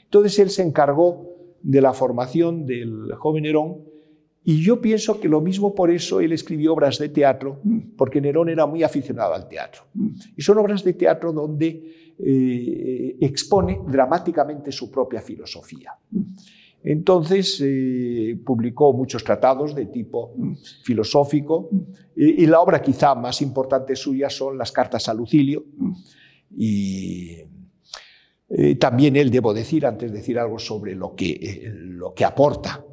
Entonces 0.03 0.39
él 0.39 0.49
se 0.49 0.63
encargó 0.63 1.35
de 1.61 1.81
la 1.81 1.93
formación 1.93 2.65
del 2.65 3.13
joven 3.15 3.43
Nerón 3.43 3.81
y 4.43 4.63
yo 4.63 4.79
pienso 4.79 5.19
que 5.19 5.27
lo 5.27 5.41
mismo 5.41 5.75
por 5.75 5.91
eso 5.91 6.21
él 6.21 6.31
escribió 6.31 6.71
obras 6.71 6.97
de 6.99 7.09
teatro, 7.09 7.59
porque 7.97 8.21
Nerón 8.21 8.47
era 8.47 8.65
muy 8.65 8.81
aficionado 8.81 9.33
al 9.33 9.49
teatro. 9.49 9.81
Y 10.37 10.41
son 10.41 10.57
obras 10.57 10.85
de 10.85 10.93
teatro 10.93 11.33
donde 11.33 12.15
eh, 12.17 13.17
expone 13.19 13.81
dramáticamente 13.85 14.71
su 14.71 14.89
propia 14.89 15.19
filosofía. 15.19 15.91
Entonces 16.83 17.61
eh, 17.63 18.37
publicó 18.45 18.93
muchos 18.93 19.23
tratados 19.23 19.75
de 19.75 19.87
tipo 19.87 20.33
filosófico 20.83 21.69
y, 22.15 22.45
la 22.45 22.61
obra 22.61 22.81
quizá 22.81 23.15
más 23.15 23.41
importante 23.41 23.95
suya 23.95 24.29
son 24.29 24.57
las 24.57 24.71
cartas 24.71 25.09
a 25.09 25.13
Lucilio 25.13 25.65
y 26.55 27.37
eh, 28.49 28.75
también 28.75 29.15
él, 29.17 29.29
debo 29.29 29.53
decir, 29.53 29.85
antes 29.85 30.11
de 30.11 30.19
decir 30.19 30.39
algo 30.39 30.59
sobre 30.59 30.95
lo 30.95 31.13
que, 31.15 31.69
lo 31.73 32.13
que 32.13 32.23
aporta 32.23 32.85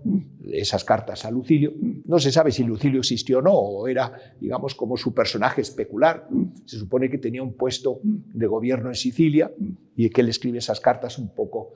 esas 0.53 0.85
cartas 0.85 1.25
a 1.25 1.31
Lucilio. 1.31 1.73
No 2.05 2.19
se 2.19 2.33
sabe 2.33 2.51
si 2.53 2.65
Lucilio 2.65 3.01
existió 3.01 3.39
o 3.39 3.43
no, 3.43 3.53
o 3.53 3.89
era, 3.89 4.13
digamos, 4.41 4.75
como 4.75 4.97
su 4.97 5.15
personaje 5.15 5.61
especular. 5.61 6.29
Se 6.65 6.79
supone 6.79 7.09
que 7.11 7.19
tenía 7.19 7.43
un 7.43 7.55
puesto 7.55 8.01
de 8.03 8.47
gobierno 8.47 8.89
en 8.89 8.95
Sicilia 8.95 9.53
y 9.97 10.11
que 10.11 10.21
él 10.21 10.29
escribe 10.29 10.59
esas 10.59 10.81
cartas 10.81 11.19
un 11.19 11.35
poco, 11.35 11.75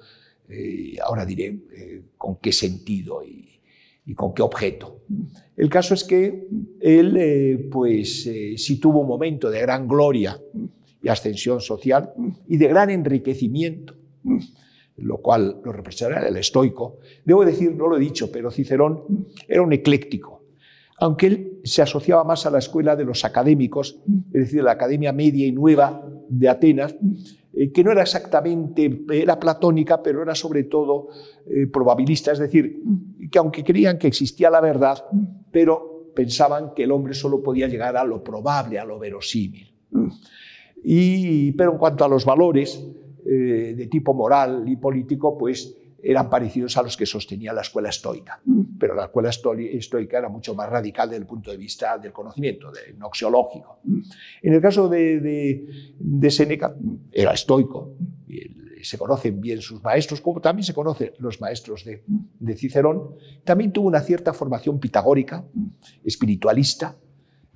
eh, 0.48 0.96
ahora 1.04 1.26
diré, 1.26 1.46
eh, 1.46 2.02
con 2.16 2.36
qué 2.36 2.52
sentido 2.52 3.22
y, 3.24 3.46
con 4.14 4.32
qué 4.32 4.40
objeto. 4.40 5.02
El 5.54 5.68
caso 5.68 5.92
es 5.92 6.02
que 6.02 6.48
él, 6.80 7.16
eh, 7.18 7.68
pues, 7.70 8.22
sí 8.56 8.80
tuvo 8.80 9.00
un 9.00 9.06
momento 9.06 9.50
de 9.50 9.60
gran 9.60 9.86
gloria 9.86 10.40
y 11.02 11.08
ascensión 11.08 11.60
social 11.60 12.14
y 12.48 12.56
de 12.56 12.68
gran 12.68 12.88
enriquecimiento 12.88 13.94
lo 14.96 15.18
cual 15.18 15.60
lo 15.64 15.72
representa 15.72 16.26
el 16.26 16.36
estoico. 16.36 16.98
Debo 17.24 17.44
decir, 17.44 17.72
no 17.72 17.86
lo 17.86 17.96
he 17.96 18.00
dicho, 18.00 18.32
pero 18.32 18.50
Cicerón 18.50 19.26
era 19.46 19.62
un 19.62 19.72
ecléctico, 19.72 20.42
aunque 20.98 21.26
él 21.26 21.60
se 21.64 21.82
asociaba 21.82 22.24
más 22.24 22.46
a 22.46 22.50
la 22.50 22.58
escuela 22.58 22.96
de 22.96 23.04
los 23.04 23.24
académicos, 23.24 24.00
es 24.32 24.40
decir, 24.40 24.62
la 24.64 24.72
academia 24.72 25.12
media 25.12 25.46
y 25.46 25.52
nueva 25.52 26.04
de 26.28 26.48
Atenas, 26.48 26.94
eh, 27.52 27.72
que 27.72 27.82
no 27.82 27.92
era 27.92 28.02
exactamente, 28.02 29.04
era 29.10 29.38
platónica, 29.38 30.02
pero 30.02 30.22
era 30.22 30.34
sobre 30.34 30.64
todo 30.64 31.08
eh, 31.46 31.66
probabilista, 31.66 32.32
es 32.32 32.38
decir, 32.38 32.82
que 33.30 33.38
aunque 33.38 33.64
creían 33.64 33.98
que 33.98 34.06
existía 34.06 34.50
la 34.50 34.60
verdad, 34.60 35.04
pero 35.50 36.12
pensaban 36.14 36.74
que 36.74 36.84
el 36.84 36.92
hombre 36.92 37.14
solo 37.14 37.42
podía 37.42 37.68
llegar 37.68 37.96
a 37.96 38.04
lo 38.04 38.22
probable, 38.22 38.78
a 38.78 38.84
lo 38.84 38.98
verosímil. 38.98 39.72
Y, 40.82 41.52
pero 41.52 41.72
en 41.72 41.78
cuanto 41.78 42.04
a 42.04 42.08
los 42.08 42.24
valores 42.24 42.84
eh, 43.24 43.74
de 43.76 43.86
tipo 43.86 44.14
moral 44.14 44.68
y 44.68 44.76
político, 44.76 45.36
pues 45.36 45.76
eran 46.02 46.30
parecidos 46.30 46.76
a 46.76 46.82
los 46.82 46.96
que 46.96 47.06
sostenía 47.06 47.52
la 47.52 47.62
escuela 47.62 47.88
estoica. 47.88 48.40
Pero 48.78 48.94
la 48.94 49.04
escuela 49.04 49.30
estoica 49.30 50.18
era 50.18 50.28
mucho 50.28 50.54
más 50.54 50.68
radical 50.68 51.08
desde 51.08 51.22
el 51.22 51.26
punto 51.26 51.50
de 51.50 51.56
vista 51.56 51.98
del 51.98 52.12
conocimiento, 52.12 52.70
del 52.70 52.98
noxiológico. 52.98 53.80
En 54.42 54.52
el 54.54 54.60
caso 54.60 54.88
de, 54.88 55.20
de, 55.98 56.30
Séneca, 56.30 56.74
era 57.10 57.32
estoico, 57.32 57.96
se 58.82 58.96
conocen 58.96 59.40
bien 59.40 59.60
sus 59.60 59.82
maestros, 59.82 60.20
como 60.20 60.40
también 60.40 60.64
se 60.64 60.74
conocen 60.74 61.12
los 61.18 61.40
maestros 61.40 61.84
de, 61.84 62.04
de 62.06 62.56
Cicerón. 62.56 63.16
También 63.44 63.72
tuvo 63.72 63.88
una 63.88 64.00
cierta 64.00 64.32
formación 64.32 64.78
pitagórica, 64.78 65.44
espiritualista, 66.04 66.96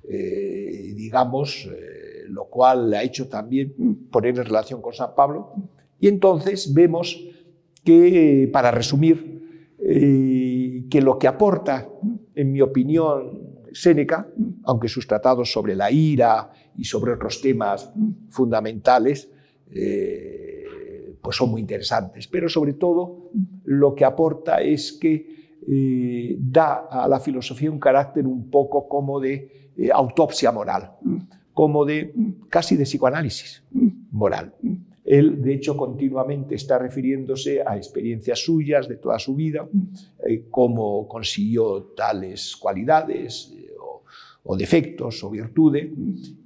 eh, 0.07 0.93
digamos, 0.95 1.65
eh, 1.71 2.25
lo 2.27 2.45
cual 2.45 2.89
le 2.89 2.97
ha 2.97 3.03
hecho 3.03 3.29
también 3.29 4.07
poner 4.11 4.37
en 4.37 4.45
relación 4.45 4.81
con 4.81 4.93
San 4.93 5.15
Pablo. 5.15 5.53
Y 5.99 6.07
entonces 6.07 6.73
vemos 6.73 7.23
que, 7.83 8.49
para 8.51 8.71
resumir, 8.71 9.75
eh, 9.79 10.85
que 10.89 11.01
lo 11.01 11.19
que 11.19 11.27
aporta, 11.27 11.89
en 12.35 12.51
mi 12.51 12.61
opinión, 12.61 13.53
Séneca, 13.73 14.27
aunque 14.63 14.87
sus 14.87 15.07
tratados 15.07 15.51
sobre 15.51 15.75
la 15.75 15.91
ira 15.91 16.51
y 16.77 16.85
sobre 16.85 17.13
otros 17.13 17.41
temas 17.41 17.91
fundamentales, 18.29 19.29
eh, 19.71 20.63
pues 21.21 21.37
son 21.37 21.51
muy 21.51 21.61
interesantes, 21.61 22.27
pero 22.27 22.47
sobre 22.47 22.73
todo 22.73 23.31
lo 23.63 23.95
que 23.95 24.05
aporta 24.05 24.61
es 24.61 24.93
que 24.93 25.59
eh, 25.67 26.37
da 26.39 26.87
a 26.89 27.07
la 27.07 27.19
filosofía 27.19 27.71
un 27.71 27.79
carácter 27.79 28.27
un 28.27 28.49
poco 28.49 28.87
como 28.87 29.19
de 29.19 29.71
autopsia 29.91 30.51
moral, 30.51 30.91
como 31.53 31.85
de 31.85 32.13
casi 32.49 32.75
de 32.75 32.83
psicoanálisis 32.83 33.63
moral. 34.11 34.53
Él, 35.13 35.43
de 35.43 35.53
hecho, 35.53 35.77
continuamente 35.77 36.55
está 36.55 36.79
refiriéndose 36.79 37.61
a 37.63 37.77
experiencias 37.77 38.39
suyas 38.39 38.87
de 38.87 38.95
toda 38.95 39.19
su 39.19 39.35
vida, 39.35 39.69
eh, 40.27 40.45
cómo 40.49 41.07
consiguió 41.07 41.93
tales 41.95 42.55
cualidades 42.55 43.53
eh, 43.55 43.69
o, 44.43 44.57
defectos 44.57 45.23
o 45.23 45.29
virtudes, 45.29 45.91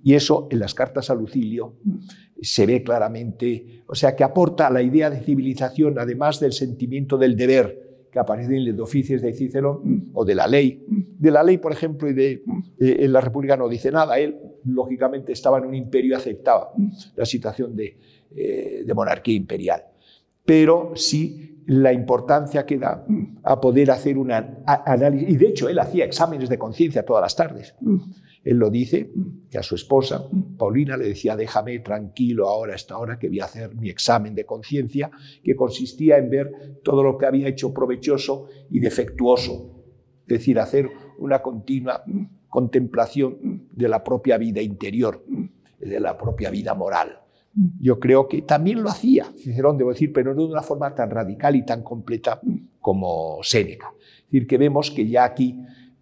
y 0.04 0.14
eso 0.14 0.50
en 0.52 0.60
las 0.60 0.74
cartas 0.74 1.10
a 1.10 1.16
Lucilio 1.16 1.76
se 2.42 2.66
ve 2.66 2.84
claramente, 2.84 3.84
o 3.88 3.96
sea, 3.96 4.18
que 4.18 4.26
aporta 4.26 4.68
a 4.68 4.70
la 4.70 4.82
idea 4.82 5.10
de 5.10 5.22
civilización, 5.22 5.98
además 5.98 6.42
del 6.42 6.52
sentimiento 6.52 7.18
del 7.18 7.38
deber, 7.38 7.88
que 8.12 8.20
aparece 8.20 8.58
en 8.58 8.66
los 8.66 8.82
oficios 8.82 9.22
de 9.22 9.32
Cícero 9.34 9.82
o 10.14 10.26
de 10.26 10.36
la 10.36 10.48
ley. 10.48 10.86
De 11.20 11.32
la 11.32 11.42
ley, 11.42 11.58
por 11.58 11.72
ejemplo, 11.72 12.10
y 12.10 12.14
de 12.14 12.32
eh, 12.80 12.98
en 13.00 13.14
la 13.14 13.22
República 13.22 13.56
no 13.58 13.68
dice 13.70 13.92
nada. 13.92 14.20
Él, 14.20 14.38
lógicamente, 14.66 15.32
estaba 15.32 15.58
en 15.58 15.66
un 15.66 15.76
imperio 15.76 16.12
y 16.12 16.14
aceptaba 16.14 16.72
la 17.16 17.26
situación 17.26 17.76
de, 17.76 17.98
eh, 18.36 18.84
de 18.86 18.94
monarquía 18.94 19.36
imperial. 19.36 19.84
Pero 20.46 20.94
sí 20.96 21.58
la 21.68 21.92
importancia 21.92 22.66
que 22.66 22.78
da 22.78 23.06
a 23.44 23.60
poder 23.60 23.92
hacer 23.92 24.18
un 24.18 24.32
análisis. 24.32 25.30
Y 25.30 25.36
de 25.36 25.48
hecho, 25.48 25.68
él 25.68 25.78
hacía 25.80 26.06
exámenes 26.06 26.48
de 26.48 26.58
conciencia 26.58 27.04
todas 27.04 27.22
las 27.22 27.36
tardes. 27.36 27.76
Él 28.44 28.58
lo 28.58 28.70
dice, 28.70 29.12
que 29.52 29.58
a 29.58 29.64
su 29.64 29.76
esposa, 29.76 30.26
Paulina, 30.58 30.96
le 30.96 31.10
decía, 31.10 31.36
déjame 31.36 31.80
tranquilo 31.80 32.48
ahora, 32.48 32.76
esta 32.76 32.98
hora, 32.98 33.20
que 33.20 33.28
voy 33.28 33.42
a 33.42 33.46
hacer 33.46 33.76
mi 33.76 33.90
examen 33.90 34.34
de 34.34 34.46
conciencia, 34.46 35.12
que 35.44 35.58
consistía 35.58 36.18
en 36.18 36.30
ver 36.30 36.80
todo 36.82 37.04
lo 37.04 37.18
que 37.18 37.26
había 37.26 37.50
hecho 37.50 37.74
provechoso 37.74 38.48
y 38.70 38.80
defectuoso. 38.80 39.84
Es 40.22 40.40
decir, 40.40 40.60
hacer 40.60 40.90
una 41.18 41.42
continua 41.42 42.04
contemplación 42.48 43.68
de 43.72 43.90
la 43.90 44.04
propia 44.04 44.38
vida 44.38 44.62
interior, 44.62 45.26
de 45.80 46.00
la 46.00 46.18
propia 46.18 46.50
vida 46.50 46.74
moral. 46.74 47.20
Yo 47.80 48.00
creo 48.00 48.28
que 48.28 48.44
también 48.44 48.84
lo 48.84 48.90
hacía 48.90 49.32
Cicerón, 49.36 49.78
debo 49.78 49.92
decir, 49.92 50.14
pero 50.14 50.36
no 50.36 50.44
de 50.44 50.52
una 50.52 50.62
forma 50.62 50.94
tan 50.94 51.10
radical 51.10 51.56
y 51.56 51.66
tan 51.66 51.82
completa 51.82 52.40
como 52.80 53.40
Séneca. 53.42 53.94
Es 53.98 54.26
decir, 54.26 54.48
que 54.48 54.58
vemos 54.58 54.92
que 54.92 55.08
ya 55.08 55.24
aquí 55.24 55.60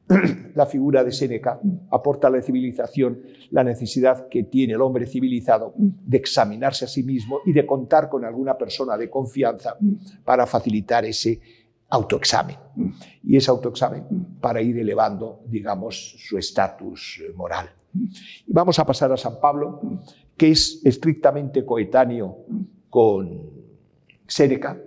la 0.55 0.65
figura 0.65 1.03
de 1.03 1.11
Séneca 1.11 1.59
aporta 1.91 2.27
a 2.27 2.31
la 2.31 2.41
civilización 2.41 3.21
la 3.51 3.63
necesidad 3.63 4.27
que 4.27 4.43
tiene 4.43 4.73
el 4.73 4.81
hombre 4.81 5.05
civilizado 5.05 5.73
de 5.77 6.17
examinarse 6.17 6.85
a 6.85 6.87
sí 6.87 7.03
mismo 7.03 7.39
y 7.45 7.53
de 7.53 7.65
contar 7.65 8.09
con 8.09 8.25
alguna 8.25 8.57
persona 8.57 8.97
de 8.97 9.09
confianza 9.09 9.77
para 10.23 10.45
facilitar 10.45 11.05
ese 11.05 11.39
autoexamen. 11.89 12.57
Y 13.23 13.37
ese 13.37 13.49
autoexamen 13.49 14.03
para 14.41 14.61
ir 14.61 14.77
elevando, 14.77 15.41
digamos, 15.47 16.15
su 16.19 16.37
estatus 16.37 17.23
moral. 17.35 17.69
Vamos 18.47 18.77
a 18.77 18.85
pasar 18.85 19.11
a 19.11 19.17
San 19.17 19.39
Pablo, 19.39 19.79
que 20.37 20.51
es 20.51 20.81
estrictamente 20.83 21.65
coetáneo 21.65 22.45
con 22.89 23.41
Séneca. 24.27 24.81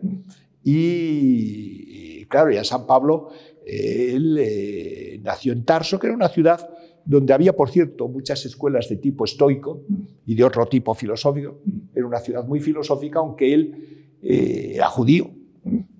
Y, 0.62 2.24
claro, 2.26 2.50
ya 2.50 2.64
San 2.64 2.86
Pablo, 2.86 3.30
él 3.64 4.36
eh, 4.38 5.20
nació 5.22 5.52
en 5.52 5.64
Tarso, 5.64 5.98
que 5.98 6.08
era 6.08 6.16
una 6.16 6.28
ciudad 6.28 6.68
donde 7.04 7.32
había, 7.32 7.54
por 7.54 7.70
cierto, 7.70 8.06
muchas 8.08 8.44
escuelas 8.44 8.88
de 8.88 8.96
tipo 8.96 9.24
estoico 9.24 9.84
y 10.26 10.34
de 10.34 10.44
otro 10.44 10.66
tipo 10.66 10.94
filosófico. 10.94 11.60
Era 11.94 12.06
una 12.06 12.20
ciudad 12.20 12.44
muy 12.46 12.60
filosófica, 12.60 13.20
aunque 13.20 13.54
él 13.54 14.16
eh, 14.22 14.72
era 14.74 14.88
judío 14.88 15.30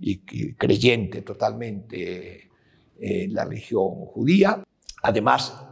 y, 0.01 0.19
creyente 0.55 1.23
totalmente 1.23 2.51
en 3.01 3.33
la 3.33 3.45
religión 3.45 4.07
judía, 4.07 4.63
además 5.03 5.67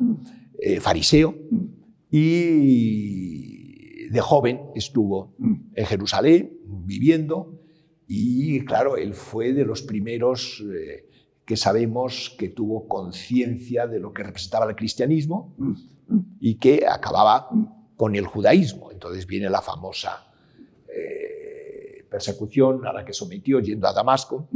eh, 0.59 0.81
fariseo, 0.81 1.35
y 2.11 3.56
de 4.11 4.21
joven 4.21 4.61
estuvo 4.75 5.35
en 5.39 5.87
Jerusalén 5.87 6.59
viviendo 6.65 7.61
y 8.07 8.65
claro, 8.65 8.97
él 8.97 9.15
fue 9.15 9.53
de 9.53 9.65
los 9.65 9.83
primeros 9.83 10.65
eh, 10.73 11.09
que 11.45 11.57
sabemos 11.57 12.35
que 12.39 12.49
tuvo 12.49 12.87
conciencia 12.89 13.87
de 13.87 14.01
lo 14.01 14.13
que 14.13 14.23
representaba 14.23 14.69
el 14.69 14.77
cristianismo 14.77 15.55
y 16.41 16.57
que 16.57 16.87
acababa 16.89 17.49
con 17.97 18.15
el 18.15 18.27
judaísmo. 18.27 18.93
Entonces 18.93 19.27
viene 19.27 19.51
la 19.51 19.63
famosa 19.63 20.27
eh, 20.89 22.05
persecución 22.11 22.87
a 22.87 22.93
la 22.93 23.05
que 23.05 23.13
sometió 23.13 23.61
yendo 23.61 23.89
a 23.89 23.93
Damasco, 23.93 24.49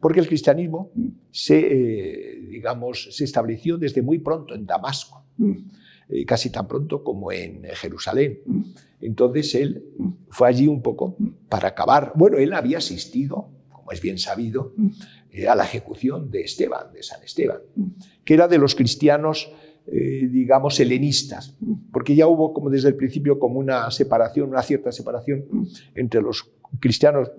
porque 0.00 0.20
el 0.20 0.26
cristianismo 0.26 0.90
se, 1.30 1.58
eh, 1.58 2.40
digamos, 2.50 3.08
se 3.14 3.24
estableció 3.24 3.78
desde 3.78 4.02
muy 4.02 4.18
pronto 4.18 4.54
en 4.54 4.66
Damasco. 4.66 5.24
Eh, 6.10 6.24
casi 6.24 6.48
tan 6.48 6.66
pronto 6.66 7.04
como 7.04 7.32
en 7.32 7.64
Jerusalén. 7.74 8.40
Entonces 9.00 9.54
él 9.54 9.84
fue 10.30 10.48
allí 10.48 10.66
un 10.66 10.80
poco 10.80 11.16
para 11.50 11.68
acabar. 11.68 12.12
Bueno, 12.14 12.38
él 12.38 12.54
había 12.54 12.78
asistido, 12.78 13.50
como 13.70 13.92
es 13.92 14.00
bien 14.00 14.18
sabido, 14.18 14.72
eh, 15.30 15.48
a 15.48 15.54
la 15.54 15.64
ejecución 15.64 16.30
de 16.30 16.40
Esteban, 16.40 16.92
de 16.94 17.02
San 17.02 17.22
Esteban, 17.22 17.58
que 18.24 18.32
era 18.32 18.48
de 18.48 18.56
los 18.56 18.74
cristianos, 18.74 19.52
eh, 19.86 20.28
digamos, 20.30 20.80
helenistas, 20.80 21.54
porque 21.92 22.16
ya 22.16 22.26
hubo 22.26 22.54
como 22.54 22.70
desde 22.70 22.88
el 22.88 22.96
principio 22.96 23.38
como 23.38 23.58
una 23.58 23.90
separación, 23.90 24.48
una 24.48 24.62
cierta 24.62 24.92
separación 24.92 25.44
entre 25.94 26.22
los 26.22 26.50
cristianos 26.80 27.30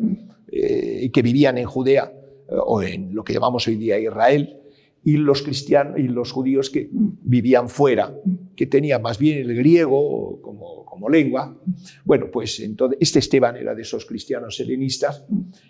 que 0.47 1.21
vivían 1.23 1.57
en 1.57 1.65
Judea 1.65 2.11
o 2.49 2.81
en 2.81 3.13
lo 3.13 3.23
que 3.23 3.33
llamamos 3.33 3.67
hoy 3.67 3.75
día 3.75 3.99
Israel, 3.99 4.58
y 5.03 5.17
los 5.17 5.41
cristianos 5.41 5.97
y 5.99 6.03
los 6.03 6.31
judíos 6.31 6.69
que 6.69 6.89
vivían 6.91 7.69
fuera, 7.69 8.13
que 8.55 8.67
tenían 8.67 9.01
más 9.01 9.17
bien 9.17 9.39
el 9.39 9.55
griego 9.55 10.41
como, 10.41 10.85
como 10.85 11.09
lengua. 11.09 11.57
Bueno, 12.03 12.29
pues 12.31 12.59
entonces 12.59 12.97
este 13.01 13.19
Esteban 13.19 13.55
era 13.55 13.73
de 13.73 13.81
esos 13.81 14.05
cristianos 14.05 14.59
helenistas 14.59 15.25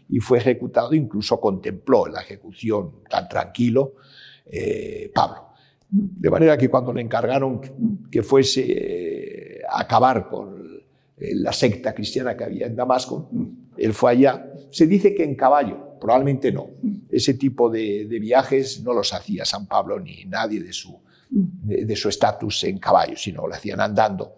y 0.10 0.20
fue 0.20 0.40
ejecutado, 0.40 0.94
incluso 0.94 1.40
contempló 1.40 2.08
la 2.08 2.22
ejecución 2.22 3.04
tan 3.10 3.28
tranquilo 3.30 3.96
eh, 4.52 5.12
Pablo. 5.14 5.50
De 5.92 6.30
manera 6.30 6.58
que 6.58 6.70
cuando 6.70 6.94
le 6.94 7.02
encargaron 7.02 7.62
que 8.12 8.22
fuese 8.24 8.66
eh, 8.68 9.62
a 9.68 9.82
acabar 9.82 10.28
con 10.28 10.84
eh, 11.18 11.36
la 11.36 11.54
secta 11.54 11.94
cristiana 11.94 12.36
que 12.36 12.44
había 12.44 12.68
en 12.68 12.76
Damasco, 12.76 13.30
él 13.78 13.94
fue 13.94 14.12
allá. 14.12 14.52
Se 14.72 14.88
dice 14.88 15.16
que 15.16 15.24
en 15.24 15.36
caballo, 15.36 15.89
probablemente 16.00 16.52
no. 16.52 16.70
Ese 17.10 17.34
tipo 17.34 17.70
de, 17.70 18.06
viajes 18.20 18.84
no 18.84 18.94
los 18.94 19.14
hacía 19.14 19.46
San 19.46 19.68
Pablo 19.68 20.00
ni 20.00 20.26
nadie 20.26 20.62
de 20.62 20.74
su 20.74 21.00
de, 21.30 21.96
su 21.96 22.10
estatus 22.10 22.64
en 22.64 22.80
caballo, 22.80 23.16
sino 23.16 23.48
lo 23.48 23.54
hacían 23.54 23.80
andando. 23.80 24.34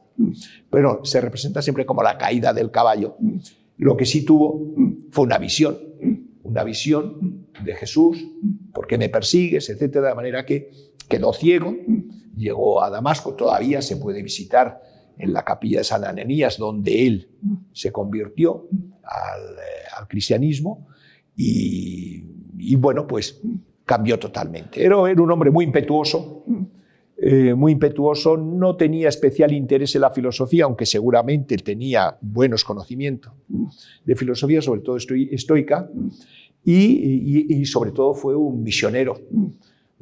Pero 0.69 1.03
se 1.05 1.21
representa 1.21 1.61
siempre 1.61 1.85
como 1.85 2.03
la 2.03 2.17
caída 2.17 2.53
del 2.53 2.69
caballo. 2.69 3.17
Lo 3.77 3.95
que 3.95 4.05
sí 4.05 4.25
tuvo 4.25 4.73
fue 5.09 5.25
una 5.25 5.37
visión, 5.37 5.77
una 6.43 6.63
visión 6.63 7.47
de 7.63 7.75
Jesús, 7.75 8.23
¿por 8.73 8.87
qué 8.87 8.97
me 8.97 9.09
persigues? 9.09 9.69
etcétera, 9.69 10.09
de 10.09 10.15
manera 10.15 10.45
que 10.45 10.71
quedó 11.07 11.33
ciego, 11.33 11.75
llegó 12.35 12.83
a 12.83 12.89
Damasco, 12.89 13.35
todavía 13.35 13.81
se 13.81 13.97
puede 13.97 14.21
visitar 14.21 14.81
en 15.17 15.33
la 15.33 15.43
capilla 15.43 15.79
de 15.79 15.83
San 15.83 16.03
Ananías, 16.03 16.57
donde 16.57 17.05
él 17.05 17.29
se 17.73 17.91
convirtió 17.91 18.67
al, 19.03 19.55
eh, 19.55 20.07
cristianismo 20.07 20.87
y, 21.35 22.75
bueno, 22.75 23.07
pues 23.07 23.41
cambió 23.85 24.19
totalmente. 24.19 24.83
Era, 24.83 25.09
era 25.09 25.21
un 25.21 25.31
hombre 25.31 25.51
muy 25.51 25.65
impetuoso, 25.65 26.43
eh, 27.23 27.53
muy 27.53 27.73
impetuoso, 27.73 28.35
no 28.35 28.75
tenía 28.75 29.07
especial 29.07 29.51
interés 29.53 29.93
en 29.93 30.01
la 30.01 30.09
filosofía, 30.09 30.63
aunque 30.63 30.87
seguramente 30.87 31.55
tenía 31.57 32.17
buenos 32.19 32.63
conocimientos 32.63 33.31
de 34.03 34.15
filosofía, 34.15 34.59
sobre 34.59 34.81
todo 34.81 34.97
estoica, 34.97 35.87
y, 36.63 37.63
sobre 37.65 37.91
todo 37.91 38.15
fue 38.15 38.35
un 38.35 38.63
misionero 38.63 39.19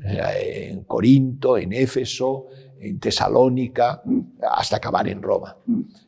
en 0.01 0.83
Corinto, 0.83 1.57
en 1.57 1.73
Éfeso, 1.73 2.47
en 2.79 2.99
Tesalónica, 2.99 4.01
hasta 4.41 4.77
acabar 4.77 5.07
en 5.09 5.21
Roma. 5.21 5.57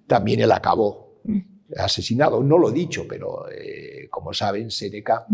También 0.07 0.39
él 0.39 0.51
acabó 0.53 1.17
asesinado, 1.77 2.43
no 2.43 2.57
lo 2.57 2.69
he 2.69 2.73
dicho, 2.73 3.05
pero 3.07 3.49
eh, 3.49 4.07
como 4.09 4.33
saben, 4.33 4.71
Seneca 4.71 5.25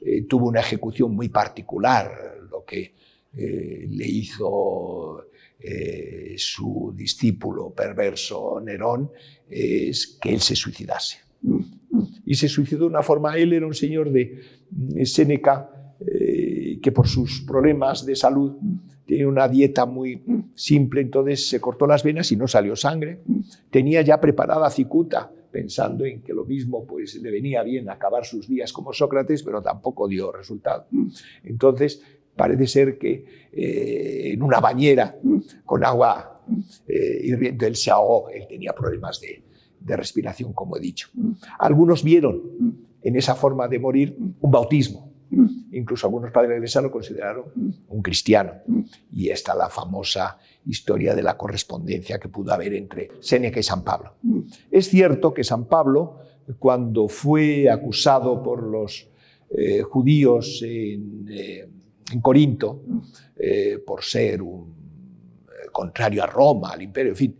eh, 0.00 0.22
tuvo 0.22 0.48
una 0.48 0.60
ejecución 0.60 1.14
muy 1.14 1.28
particular, 1.28 2.38
lo 2.50 2.64
que 2.64 2.94
le 3.38 4.08
hizo 4.08 5.26
su 6.38 6.94
discípulo 6.96 7.70
perverso 7.70 8.60
Nerón 8.64 9.10
es 9.50 10.18
que 10.20 10.32
él 10.32 10.40
se 10.40 10.56
suicidase. 10.56 11.18
Y 12.24 12.34
se 12.34 12.48
suicidó 12.48 12.84
de 12.84 12.86
una 12.86 13.02
forma, 13.02 13.36
él 13.36 13.52
era 13.52 13.66
un 13.66 13.74
señor 13.74 14.10
de 14.10 14.40
Seneca, 15.04 15.94
que 15.98 16.92
por 16.92 17.08
sus 17.08 17.42
problemas 17.42 18.06
de 18.06 18.16
salud 18.16 18.56
tenía 19.06 19.28
una 19.28 19.48
dieta 19.48 19.86
muy 19.86 20.22
simple, 20.54 21.00
entonces 21.00 21.48
se 21.48 21.60
cortó 21.60 21.86
las 21.86 22.02
venas 22.02 22.30
y 22.32 22.36
no 22.36 22.48
salió 22.48 22.74
sangre. 22.74 23.20
Tenía 23.70 24.02
ya 24.02 24.20
preparada 24.20 24.68
cicuta, 24.70 25.30
pensando 25.50 26.04
en 26.04 26.22
que 26.22 26.32
lo 26.32 26.44
mismo 26.44 26.86
pues, 26.86 27.14
le 27.16 27.30
venía 27.30 27.62
bien 27.62 27.88
acabar 27.88 28.24
sus 28.24 28.48
días 28.48 28.72
como 28.72 28.92
Sócrates, 28.92 29.42
pero 29.42 29.62
tampoco 29.62 30.08
dio 30.08 30.32
resultado. 30.32 30.86
Entonces, 31.44 32.02
parece 32.34 32.66
ser 32.66 32.98
que 32.98 33.24
eh, 33.52 34.32
en 34.32 34.42
una 34.42 34.60
bañera 34.60 35.18
con 35.64 35.84
agua 35.84 36.42
eh, 36.86 37.20
hirviendo 37.22 37.66
él 37.66 37.76
se 37.76 37.90
ahogó, 37.90 38.28
él 38.30 38.46
tenía 38.48 38.72
problemas 38.72 39.20
de, 39.20 39.42
de 39.80 39.96
respiración, 39.96 40.52
como 40.52 40.76
he 40.76 40.80
dicho. 40.80 41.08
Algunos 41.58 42.04
vieron 42.04 42.42
en 43.02 43.16
esa 43.16 43.34
forma 43.34 43.68
de 43.68 43.78
morir 43.78 44.16
un 44.40 44.50
bautismo 44.50 45.15
Incluso 45.72 46.06
algunos 46.06 46.30
padres 46.30 46.48
de 46.48 46.54
la 46.54 46.58
iglesia 46.58 46.80
lo 46.80 46.90
consideraron 46.90 47.44
un 47.88 48.02
cristiano. 48.02 48.52
Y 49.12 49.28
está 49.28 49.54
la 49.54 49.68
famosa 49.68 50.38
historia 50.66 51.14
de 51.14 51.22
la 51.22 51.36
correspondencia 51.36 52.18
que 52.18 52.28
pudo 52.28 52.52
haber 52.52 52.74
entre 52.74 53.10
Séneca 53.20 53.60
y 53.60 53.62
San 53.62 53.84
Pablo. 53.84 54.14
Es 54.70 54.88
cierto 54.88 55.34
que 55.34 55.44
San 55.44 55.66
Pablo, 55.66 56.18
cuando 56.58 57.08
fue 57.08 57.68
acusado 57.70 58.42
por 58.42 58.62
los 58.62 59.08
eh, 59.50 59.82
judíos 59.82 60.62
en, 60.64 61.26
eh, 61.30 61.68
Corinto 62.22 62.82
eh, 63.36 63.78
por 63.84 64.02
ser 64.04 64.40
contrario 65.72 66.22
a 66.22 66.26
Roma, 66.26 66.70
al 66.70 66.82
imperio, 66.82 67.12
en 67.12 67.16
fin. 67.16 67.36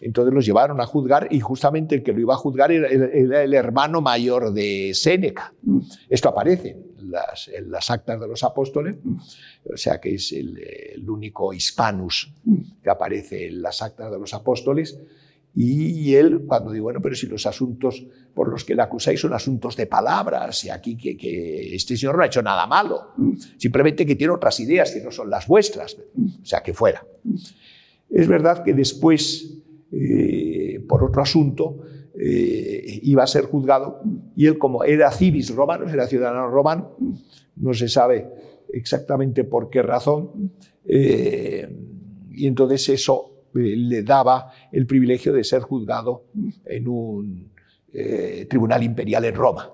Entonces 0.00 0.32
los 0.32 0.46
llevaron 0.46 0.80
a 0.80 0.86
juzgar 0.86 1.26
y 1.30 1.40
justamente 1.40 1.96
el 1.96 2.02
que 2.02 2.12
lo 2.12 2.20
iba 2.20 2.34
a 2.34 2.36
juzgar 2.36 2.70
era, 2.70 2.88
el 2.88 3.54
hermano 3.54 4.00
mayor 4.00 4.52
de 4.52 4.92
Séneca. 4.94 5.52
Esto 6.08 6.28
aparece 6.28 6.76
las, 7.12 7.48
en 7.48 7.70
las 7.70 7.90
actas 7.90 8.20
de 8.20 8.26
los 8.26 8.42
apóstoles, 8.42 8.96
o 9.72 9.76
sea 9.76 10.00
que 10.00 10.14
es 10.14 10.32
el, 10.32 11.08
único 11.08 11.52
hispanus 11.52 12.32
que 12.82 12.90
aparece 12.90 13.48
en 13.48 13.62
las 13.62 13.82
actas 13.82 14.10
de 14.10 14.18
los 14.18 14.34
apóstoles. 14.34 14.98
Y 15.54 16.14
él, 16.14 16.44
cuando 16.46 16.72
digo, 16.72 16.84
bueno, 16.84 17.02
pero 17.02 17.14
si 17.14 17.26
los 17.26 17.44
asuntos 17.44 18.06
por 18.32 18.48
los 18.48 18.64
que 18.64 18.74
le 18.74 18.80
acusáis 18.80 19.20
son 19.20 19.34
asuntos 19.34 19.76
de 19.76 19.86
palabras, 19.86 20.64
y 20.64 20.70
aquí 20.70 20.96
que, 20.96 21.74
este 21.74 21.96
señor 21.96 22.16
no 22.16 22.22
ha 22.22 22.26
hecho 22.26 22.42
nada 22.42 22.66
malo, 22.66 23.12
simplemente 23.58 24.06
que 24.06 24.16
tiene 24.16 24.32
otras 24.32 24.58
ideas 24.60 24.90
que 24.90 25.02
no 25.02 25.10
son 25.10 25.28
las 25.28 25.46
vuestras, 25.46 25.94
o 25.94 26.44
sea, 26.44 26.62
que 26.62 26.72
fuera. 26.72 27.06
Es 28.08 28.26
verdad 28.26 28.64
que 28.64 28.72
después, 28.72 29.58
eh, 29.92 30.82
por 30.88 31.04
otro 31.04 31.20
asunto, 31.20 31.84
eh, 32.14 33.00
iba 33.02 33.22
a 33.22 33.26
ser 33.26 33.44
juzgado 33.46 34.02
y 34.36 34.46
él 34.46 34.58
como 34.58 34.84
era 34.84 35.10
civis 35.10 35.54
romano, 35.54 35.88
era 35.88 36.06
ciudadano 36.06 36.48
romano, 36.48 36.96
no 37.56 37.72
se 37.72 37.88
sabe 37.88 38.28
exactamente 38.72 39.44
por 39.44 39.70
qué 39.70 39.82
razón, 39.82 40.52
eh, 40.84 41.68
y 42.30 42.46
entonces 42.46 42.88
eso 42.90 43.46
eh, 43.54 43.76
le 43.76 44.02
daba 44.02 44.52
el 44.70 44.86
privilegio 44.86 45.32
de 45.32 45.42
ser 45.44 45.62
juzgado 45.62 46.26
en 46.64 46.88
un 46.88 47.52
tribunal 48.48 48.82
imperial 48.82 49.22
en 49.26 49.34
Roma. 49.34 49.70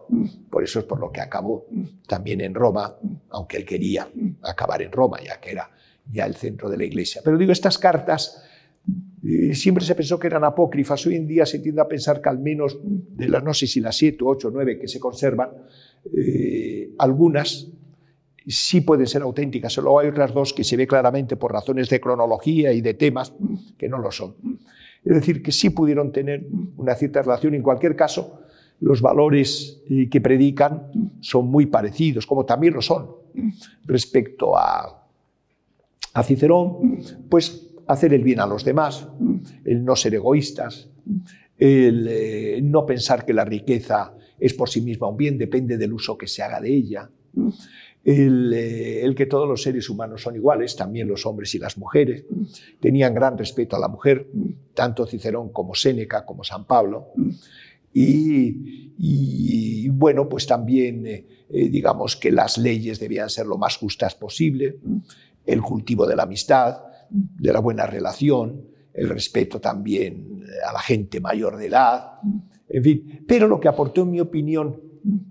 Por 0.50 0.64
eso 0.64 0.80
es 0.80 0.84
por 0.86 0.98
lo 0.98 1.12
que 1.12 1.20
acabó 1.20 1.66
también 2.08 2.40
en 2.40 2.52
Roma, 2.52 2.96
aunque 3.30 3.58
él 3.58 3.64
quería 3.64 4.08
acabar 4.42 4.82
en 4.82 4.90
Roma, 4.90 5.18
ya 5.24 5.38
que 5.38 5.52
era 5.52 5.70
ya 6.10 6.26
el 6.26 6.34
centro 6.34 6.68
de 6.68 6.78
la 6.78 6.84
iglesia. 6.84 7.20
Pero 7.24 7.38
digo, 7.38 7.52
estas 7.52 7.78
cartas 7.78 8.42
siempre 9.52 9.84
se 9.84 9.94
pensó 9.94 10.18
que 10.18 10.26
eran 10.26 10.44
apócrifas. 10.44 11.04
Hoy 11.06 11.16
en 11.16 11.26
día 11.26 11.44
se 11.44 11.58
tiende 11.58 11.80
a 11.80 11.88
pensar 11.88 12.20
que 12.20 12.28
al 12.28 12.38
menos 12.38 12.78
de 12.82 13.28
las, 13.28 13.42
no 13.42 13.52
sé 13.52 13.66
si 13.66 13.80
las 13.80 13.96
siete, 13.96 14.18
ocho, 14.22 14.50
nueve 14.50 14.78
que 14.78 14.88
se 14.88 15.00
conservan, 15.00 15.50
eh, 16.16 16.90
algunas 16.98 17.68
sí 18.46 18.80
pueden 18.80 19.06
ser 19.06 19.22
auténticas. 19.22 19.72
Solo 19.72 19.98
hay 19.98 20.08
otras 20.08 20.32
dos 20.32 20.52
que 20.52 20.64
se 20.64 20.76
ve 20.76 20.86
claramente 20.86 21.36
por 21.36 21.52
razones 21.52 21.88
de 21.88 22.00
cronología 22.00 22.72
y 22.72 22.80
de 22.80 22.94
temas 22.94 23.32
que 23.76 23.88
no 23.88 23.98
lo 23.98 24.10
son. 24.10 24.36
Es 25.04 25.14
decir, 25.14 25.42
que 25.42 25.52
sí 25.52 25.70
pudieron 25.70 26.12
tener 26.12 26.46
una 26.76 26.94
cierta 26.94 27.22
relación. 27.22 27.54
En 27.54 27.62
cualquier 27.62 27.94
caso, 27.96 28.40
los 28.80 29.02
valores 29.02 29.82
eh, 29.90 30.08
que 30.08 30.20
predican 30.20 30.90
son 31.20 31.48
muy 31.48 31.66
parecidos, 31.66 32.26
como 32.26 32.44
también 32.44 32.74
lo 32.74 32.82
son 32.82 33.08
respecto 33.84 34.56
a, 34.56 35.06
a 36.14 36.22
Cicerón, 36.22 37.00
pues 37.28 37.67
hacer 37.88 38.12
el 38.12 38.22
bien 38.22 38.38
a 38.38 38.46
los 38.46 38.64
demás, 38.64 39.08
el 39.64 39.84
no 39.84 39.96
ser 39.96 40.14
egoístas, 40.14 40.88
el 41.58 42.06
eh, 42.08 42.60
no 42.62 42.86
pensar 42.86 43.24
que 43.24 43.32
la 43.32 43.44
riqueza 43.44 44.14
es 44.38 44.54
por 44.54 44.68
sí 44.68 44.82
misma 44.82 45.08
un 45.08 45.16
bien, 45.16 45.38
depende 45.38 45.76
del 45.76 45.92
uso 45.92 46.16
que 46.16 46.28
se 46.28 46.42
haga 46.42 46.60
de 46.60 46.72
ella, 46.72 47.10
eh, 48.04 49.00
el, 49.02 49.14
que 49.14 49.26
todos 49.26 49.48
los 49.48 49.62
seres 49.62 49.88
humanos 49.88 50.22
son 50.22 50.36
iguales, 50.36 50.76
también 50.76 51.08
los 51.08 51.24
hombres 51.26 51.54
y 51.54 51.58
las 51.58 51.78
mujeres, 51.78 52.24
tenían 52.78 53.14
gran 53.14 53.36
respeto 53.36 53.74
a 53.74 53.80
la 53.80 53.88
mujer, 53.88 54.28
tanto 54.74 55.06
Cicerón 55.06 55.48
como 55.48 55.74
Séneca 55.74 56.24
como 56.24 56.44
San 56.44 56.66
Pablo, 56.66 57.08
y, 57.92 59.88
bueno, 59.88 60.28
pues 60.28 60.46
también 60.46 61.04
eh, 61.06 61.24
digamos 61.48 62.16
que 62.16 62.30
las 62.30 62.58
leyes 62.58 63.00
debían 63.00 63.30
ser 63.30 63.46
lo 63.46 63.56
más 63.56 63.76
justas 63.78 64.14
posible, 64.14 64.76
el 65.46 65.62
cultivo 65.62 66.06
de 66.06 66.14
la 66.14 66.24
amistad, 66.24 66.82
de 67.10 67.52
la 67.52 67.60
buena 67.60 67.86
relación, 67.86 68.64
el 68.92 69.08
respeto 69.08 69.60
también 69.60 70.44
a 70.66 70.72
la 70.72 70.80
gente 70.80 71.20
mayor 71.20 71.56
de 71.56 71.66
edad, 71.66 72.20
en 72.68 72.82
fin. 72.82 73.24
Pero 73.26 73.46
lo 73.46 73.60
que 73.60 73.68
aportó, 73.68 74.02
en 74.02 74.10
mi 74.10 74.20
opinión, 74.20 74.80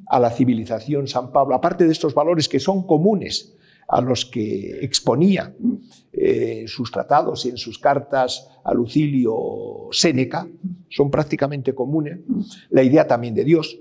a 0.08 0.20
la 0.20 0.32
civilización 0.32 1.08
San 1.08 1.32
Pablo, 1.32 1.56
aparte 1.56 1.86
de 1.86 1.92
estos 1.92 2.14
valores 2.14 2.48
que 2.48 2.60
son 2.60 2.86
comunes 2.86 3.54
a 3.88 4.02
los 4.02 4.26
que 4.26 4.80
exponía 4.82 5.54
eh, 6.12 6.66
sus 6.68 6.92
tratados 6.92 7.46
y 7.46 7.50
en 7.50 7.58
sus 7.58 7.80
cartas 7.80 8.50
a 8.64 8.74
Lucilio 8.74 9.88
Séneca, 9.92 10.48
son 10.90 11.10
prácticamente 11.10 11.74
comunes, 11.74 12.20
la 12.70 12.84
idea 12.84 13.08
también 13.08 13.34
de 13.34 13.46
Dios 13.46 13.80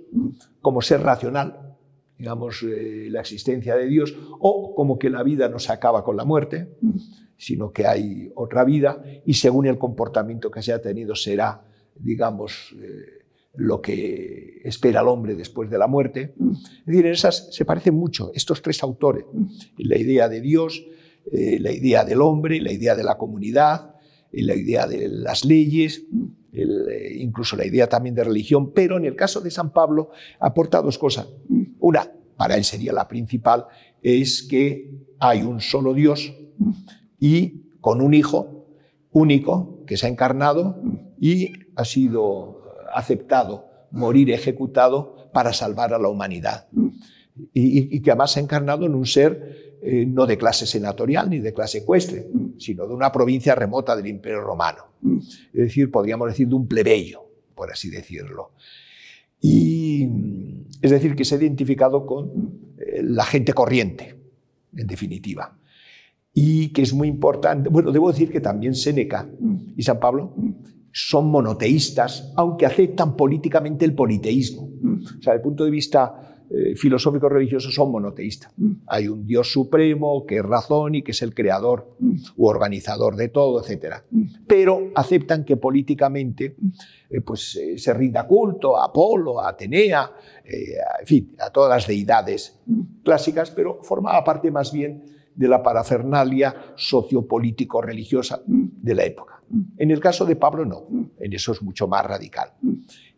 como 0.60 0.80
ser 0.80 1.02
racional, 1.02 1.76
digamos, 2.18 2.62
eh, 2.62 3.08
la 3.10 3.20
existencia 3.20 3.74
de 3.76 3.86
Dios, 3.86 4.16
o 4.38 4.74
como 4.74 4.98
que 4.98 5.10
la 5.10 5.22
vida 5.22 5.48
no 5.48 5.58
se 5.58 5.72
acaba 5.72 6.04
con 6.04 6.16
la 6.16 6.24
muerte, 6.24 6.76
sino 7.36 7.72
que 7.72 7.86
hay 7.86 8.30
otra 8.34 8.64
vida 8.64 9.02
y 9.24 9.34
según 9.34 9.66
el 9.66 9.78
comportamiento 9.78 10.50
que 10.50 10.62
se 10.62 10.72
ha 10.72 10.80
tenido 10.80 11.14
será, 11.14 11.62
digamos, 11.94 12.74
eh, 12.80 13.24
lo 13.54 13.80
que 13.80 14.60
espera 14.64 15.00
el 15.00 15.08
hombre 15.08 15.34
después 15.34 15.70
de 15.70 15.78
la 15.78 15.86
muerte. 15.86 16.34
Es 16.40 16.86
decir, 16.86 17.06
esas 17.06 17.54
se 17.54 17.64
parecen 17.64 17.94
mucho 17.94 18.30
estos 18.34 18.62
tres 18.62 18.82
autores, 18.82 19.24
la 19.78 19.98
idea 19.98 20.28
de 20.28 20.40
Dios, 20.40 20.84
eh, 21.32 21.58
la 21.60 21.72
idea 21.72 22.04
del 22.04 22.20
hombre, 22.20 22.60
la 22.60 22.72
idea 22.72 22.94
de 22.94 23.04
la 23.04 23.16
comunidad, 23.16 23.94
la 24.32 24.54
idea 24.54 24.86
de 24.86 25.08
las 25.08 25.44
leyes, 25.44 26.04
eh, 26.52 27.16
incluso 27.18 27.56
la 27.56 27.66
idea 27.66 27.88
también 27.88 28.14
de 28.14 28.24
religión, 28.24 28.72
pero 28.72 28.96
en 28.96 29.04
el 29.04 29.16
caso 29.16 29.40
de 29.40 29.50
San 29.50 29.72
Pablo 29.72 30.10
aporta 30.38 30.82
dos 30.82 30.98
cosas. 30.98 31.28
Una, 31.80 32.10
para 32.36 32.56
él 32.56 32.64
sería 32.64 32.92
la 32.92 33.08
principal, 33.08 33.66
es 34.02 34.42
que 34.42 34.90
hay 35.18 35.42
un 35.42 35.60
solo 35.60 35.94
Dios 35.94 36.34
y 37.18 37.62
con 37.80 38.00
un 38.00 38.14
hijo 38.14 38.66
único 39.12 39.84
que 39.86 39.96
se 39.96 40.06
ha 40.06 40.08
encarnado 40.08 40.82
y 41.18 41.52
ha 41.74 41.84
sido 41.84 42.62
aceptado, 42.94 43.66
morir 43.90 44.30
ejecutado 44.30 45.30
para 45.32 45.52
salvar 45.52 45.94
a 45.94 45.98
la 45.98 46.08
humanidad. 46.08 46.68
Y, 47.52 48.00
que 48.00 48.10
además 48.10 48.32
se 48.32 48.40
ha 48.40 48.42
encarnado 48.42 48.86
en 48.86 48.94
un 48.94 49.06
ser 49.06 49.78
eh, 49.82 50.06
no 50.06 50.26
de 50.26 50.38
clase 50.38 50.66
senatorial 50.66 51.28
ni 51.28 51.38
de 51.38 51.52
clase 51.52 51.78
ecuestre, 51.78 52.26
sino 52.58 52.86
de 52.86 52.94
una 52.94 53.12
provincia 53.12 53.54
remota 53.54 53.94
del 53.94 54.06
Imperio 54.06 54.40
Romano. 54.40 54.84
Es 55.52 55.60
decir, 55.60 55.90
podríamos 55.90 56.28
decir 56.28 56.48
de 56.48 56.54
un 56.54 56.66
plebeyo, 56.66 57.22
por 57.54 57.70
así 57.70 57.90
decirlo. 57.90 58.52
Y 59.40 60.08
es 60.80 60.90
decir, 60.90 61.14
que 61.14 61.24
se 61.24 61.34
ha 61.34 61.38
identificado 61.38 62.06
con 62.06 62.74
eh, 62.78 63.02
la 63.02 63.24
gente 63.24 63.52
corriente, 63.52 64.16
en 64.74 64.86
definitiva. 64.86 65.58
Y 66.38 66.68
que 66.68 66.82
es 66.82 66.92
muy 66.92 67.08
importante, 67.08 67.70
bueno, 67.70 67.90
debo 67.90 68.12
decir 68.12 68.30
que 68.30 68.42
también 68.42 68.74
Séneca 68.74 69.26
y 69.74 69.82
San 69.82 69.98
Pablo 69.98 70.34
son 70.92 71.30
monoteístas, 71.30 72.30
aunque 72.36 72.66
aceptan 72.66 73.16
políticamente 73.16 73.86
el 73.86 73.94
politeísmo. 73.94 74.62
O 74.62 75.22
sea, 75.22 75.32
desde 75.32 75.36
el 75.36 75.40
punto 75.40 75.64
de 75.64 75.70
vista 75.70 76.36
eh, 76.50 76.76
filosóficos 76.76 77.32
religiosos 77.32 77.74
son 77.74 77.90
monoteístas. 77.90 78.52
Hay 78.86 79.08
un 79.08 79.26
Dios 79.26 79.50
supremo 79.50 80.24
que 80.26 80.36
es 80.36 80.42
razón 80.44 80.94
y 80.94 81.02
que 81.02 81.10
es 81.10 81.22
el 81.22 81.34
creador 81.34 81.96
u 82.36 82.46
organizador 82.46 83.16
de 83.16 83.28
todo, 83.28 83.64
etc. 83.64 83.96
Pero 84.46 84.90
aceptan 84.94 85.44
que 85.44 85.56
políticamente 85.56 86.54
eh, 87.10 87.20
pues, 87.22 87.56
eh, 87.56 87.78
se 87.78 87.94
rinda 87.94 88.26
culto 88.26 88.76
a 88.76 88.84
Apolo, 88.84 89.40
a 89.40 89.48
Atenea, 89.48 90.12
en 90.44 91.06
fin, 91.06 91.34
a 91.40 91.50
todas 91.50 91.70
las 91.70 91.86
deidades 91.88 92.60
clásicas, 93.02 93.50
pero 93.50 93.82
formaba 93.82 94.22
parte 94.22 94.50
más 94.50 94.70
bien 94.70 95.15
de 95.36 95.48
la 95.48 95.62
parafernalia 95.62 96.72
sociopolítico-religiosa 96.74 98.42
de 98.46 98.94
la 98.94 99.04
época. 99.04 99.42
En 99.76 99.90
el 99.90 100.00
caso 100.00 100.24
de 100.24 100.36
Pablo 100.36 100.64
no, 100.64 100.88
en 101.18 101.32
eso 101.32 101.52
es 101.52 101.62
mucho 101.62 101.86
más 101.86 102.04
radical. 102.04 102.52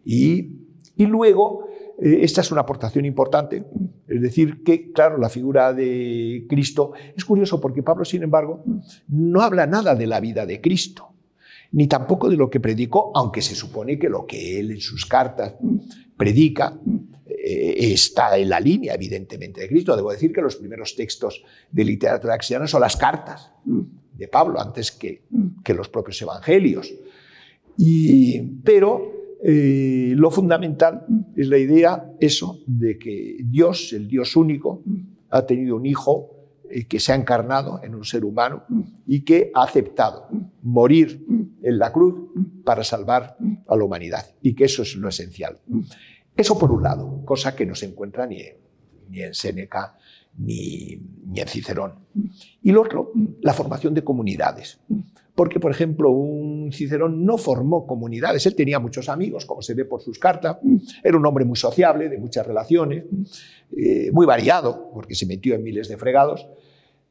Y, 0.04 0.50
y 0.96 1.06
luego 1.06 1.68
eh, 2.00 2.18
esta 2.22 2.40
es 2.40 2.52
una 2.52 2.62
aportación 2.62 3.04
importante, 3.04 3.64
es 4.06 4.22
decir, 4.22 4.62
que, 4.62 4.92
claro, 4.92 5.18
la 5.18 5.28
figura 5.28 5.72
de 5.72 6.46
Cristo 6.48 6.92
es 7.16 7.24
curioso 7.24 7.60
porque 7.60 7.82
Pablo, 7.82 8.04
sin 8.04 8.22
embargo, 8.22 8.62
no 9.08 9.40
habla 9.40 9.66
nada 9.66 9.94
de 9.94 10.06
la 10.06 10.20
vida 10.20 10.44
de 10.44 10.60
Cristo, 10.60 11.08
ni 11.72 11.86
tampoco 11.86 12.28
de 12.28 12.36
lo 12.36 12.50
que 12.50 12.60
predicó, 12.60 13.12
aunque 13.14 13.42
se 13.42 13.54
supone 13.54 13.98
que 13.98 14.08
lo 14.08 14.26
que 14.26 14.58
él 14.60 14.70
en 14.72 14.80
sus 14.80 15.06
cartas 15.06 15.56
predica 16.16 16.78
eh, 17.50 17.92
está 17.92 18.36
en 18.36 18.50
la 18.50 18.60
línea, 18.60 18.94
evidentemente, 18.94 19.62
de 19.62 19.68
Cristo. 19.68 19.96
Debo 19.96 20.12
decir 20.12 20.32
que 20.32 20.42
los 20.42 20.56
primeros 20.56 20.94
textos 20.94 21.42
de 21.70 21.84
literatura 21.84 22.36
cristiana 22.36 22.66
son 22.66 22.82
las 22.82 22.96
cartas 22.96 23.52
de 23.64 24.28
Pablo, 24.28 24.60
antes 24.60 24.92
que, 24.92 25.22
que 25.64 25.72
los 25.72 25.88
propios 25.88 26.20
evangelios. 26.20 26.92
Y, 27.78 28.38
pero 28.62 29.12
eh, 29.42 30.12
lo 30.14 30.30
fundamental 30.30 31.06
es 31.36 31.48
la 31.48 31.56
idea, 31.56 32.12
eso, 32.20 32.58
de 32.66 32.98
que 32.98 33.38
Dios, 33.44 33.94
el 33.94 34.08
Dios 34.08 34.36
único, 34.36 34.82
ha 35.30 35.46
tenido 35.46 35.76
un 35.76 35.86
hijo 35.86 36.30
eh, 36.68 36.84
que 36.86 37.00
se 37.00 37.12
ha 37.12 37.14
encarnado 37.14 37.80
en 37.82 37.94
un 37.94 38.04
ser 38.04 38.26
humano 38.26 38.64
y 39.06 39.24
que 39.24 39.50
ha 39.54 39.62
aceptado 39.62 40.28
morir 40.62 41.24
en 41.62 41.78
la 41.78 41.92
cruz 41.92 42.30
para 42.64 42.84
salvar 42.84 43.38
a 43.66 43.76
la 43.76 43.84
humanidad. 43.84 44.26
Y 44.42 44.54
que 44.54 44.64
eso 44.64 44.82
es 44.82 44.96
lo 44.96 45.08
esencial. 45.08 45.58
Eso 46.38 46.58
por 46.58 46.72
un 46.72 46.82
lado, 46.82 47.22
cosa 47.26 47.54
que 47.54 47.66
no 47.66 47.74
se 47.74 47.86
encuentra 47.86 48.26
ni 48.26 48.40
en, 48.40 48.56
ni 49.10 49.20
en 49.20 49.34
Séneca 49.34 49.98
ni, 50.38 50.96
ni 51.26 51.40
en 51.40 51.48
Cicerón. 51.48 51.94
Y 52.62 52.72
lo 52.72 52.82
otro, 52.82 53.12
la 53.42 53.52
formación 53.52 53.92
de 53.92 54.02
comunidades 54.02 54.80
porque, 55.38 55.60
por 55.60 55.70
ejemplo, 55.70 56.10
un 56.10 56.72
Cicerón 56.72 57.24
no 57.24 57.38
formó 57.38 57.86
comunidades, 57.86 58.44
él 58.46 58.56
tenía 58.56 58.80
muchos 58.80 59.08
amigos, 59.08 59.46
como 59.46 59.62
se 59.62 59.72
ve 59.72 59.84
por 59.84 60.02
sus 60.02 60.18
cartas, 60.18 60.56
era 61.00 61.16
un 61.16 61.24
hombre 61.24 61.44
muy 61.44 61.56
sociable, 61.56 62.08
de 62.08 62.18
muchas 62.18 62.44
relaciones, 62.44 63.04
eh, 63.76 64.10
muy 64.10 64.26
variado, 64.26 64.90
porque 64.92 65.14
se 65.14 65.26
metió 65.26 65.54
en 65.54 65.62
miles 65.62 65.86
de 65.86 65.96
fregados. 65.96 66.48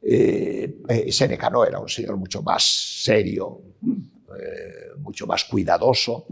Eh, 0.02 0.76
eh 0.90 1.10
Séneca 1.10 1.50
no 1.50 1.64
era 1.64 1.80
un 1.80 1.88
señor 1.88 2.18
mucho 2.18 2.42
más 2.42 2.66
serio, 3.02 3.62
eh, 3.86 5.00
mucho 5.00 5.26
más 5.26 5.46
cuidadoso, 5.46 6.28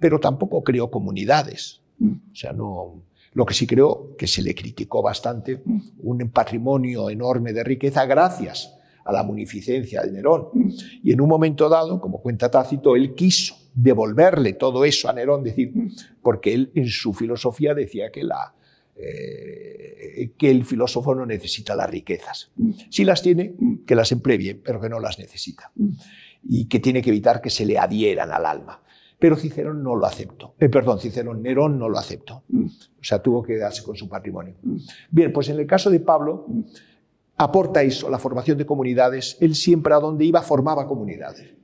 pero 0.00 0.18
tampoco 0.18 0.64
creó 0.64 0.90
comunidades. 0.90 1.80
O 2.00 2.34
sea, 2.34 2.52
no, 2.52 3.02
lo 3.32 3.44
que 3.44 3.54
sí 3.54 3.66
creo 3.66 4.16
que 4.16 4.26
se 4.26 4.42
le 4.42 4.54
criticó 4.54 5.02
bastante, 5.02 5.62
un 5.98 6.30
patrimonio 6.30 7.10
enorme 7.10 7.52
de 7.52 7.64
riqueza 7.64 8.06
gracias 8.06 8.72
a 9.04 9.12
la 9.12 9.22
munificencia 9.22 10.02
de 10.02 10.10
Nerón. 10.10 10.48
Y 11.02 11.12
en 11.12 11.20
un 11.20 11.28
momento 11.28 11.68
dado, 11.68 12.00
como 12.00 12.20
cuenta 12.20 12.50
Tácito, 12.50 12.96
él 12.96 13.14
quiso 13.14 13.54
devolverle 13.74 14.54
todo 14.54 14.84
eso 14.84 15.08
a 15.08 15.12
Nerón, 15.12 15.44
decir, 15.44 15.72
porque 16.22 16.54
él 16.54 16.72
en 16.74 16.88
su 16.88 17.12
filosofía 17.12 17.74
decía 17.74 18.10
que, 18.10 18.24
la, 18.24 18.54
eh, 18.96 20.32
que 20.36 20.50
el 20.50 20.64
filósofo 20.64 21.14
no 21.14 21.26
necesita 21.26 21.76
las 21.76 21.90
riquezas. 21.90 22.50
Si 22.90 23.04
las 23.04 23.22
tiene, 23.22 23.54
que 23.86 23.94
las 23.94 24.10
emplee 24.12 24.38
bien, 24.38 24.62
pero 24.64 24.80
que 24.80 24.88
no 24.88 24.98
las 24.98 25.18
necesita. 25.18 25.70
Y 26.42 26.64
que 26.66 26.80
tiene 26.80 27.02
que 27.02 27.10
evitar 27.10 27.40
que 27.40 27.50
se 27.50 27.66
le 27.66 27.78
adhieran 27.78 28.32
al 28.32 28.46
alma. 28.46 28.80
Pero 29.18 29.36
Cicerón 29.36 29.82
no 29.82 29.96
lo 29.96 30.06
aceptó. 30.06 30.54
Eh, 30.58 30.68
perdón, 30.68 30.98
Cicerón, 30.98 31.42
Nerón 31.42 31.78
no 31.78 31.88
lo 31.88 31.98
aceptó. 31.98 32.44
O 32.52 33.02
sea, 33.04 33.22
tuvo 33.22 33.42
que 33.42 33.54
quedarse 33.54 33.82
con 33.82 33.96
su 33.96 34.08
patrimonio. 34.08 34.54
Bien, 35.10 35.32
pues 35.32 35.48
en 35.48 35.58
el 35.58 35.66
caso 35.66 35.90
de 35.90 36.00
Pablo, 36.00 36.46
aporta 37.36 37.82
eso, 37.82 38.10
la 38.10 38.18
formación 38.18 38.58
de 38.58 38.66
comunidades. 38.66 39.38
Él 39.40 39.54
siempre 39.54 39.94
a 39.94 40.00
donde 40.00 40.24
iba 40.24 40.42
formaba 40.42 40.86
comunidades 40.86 41.54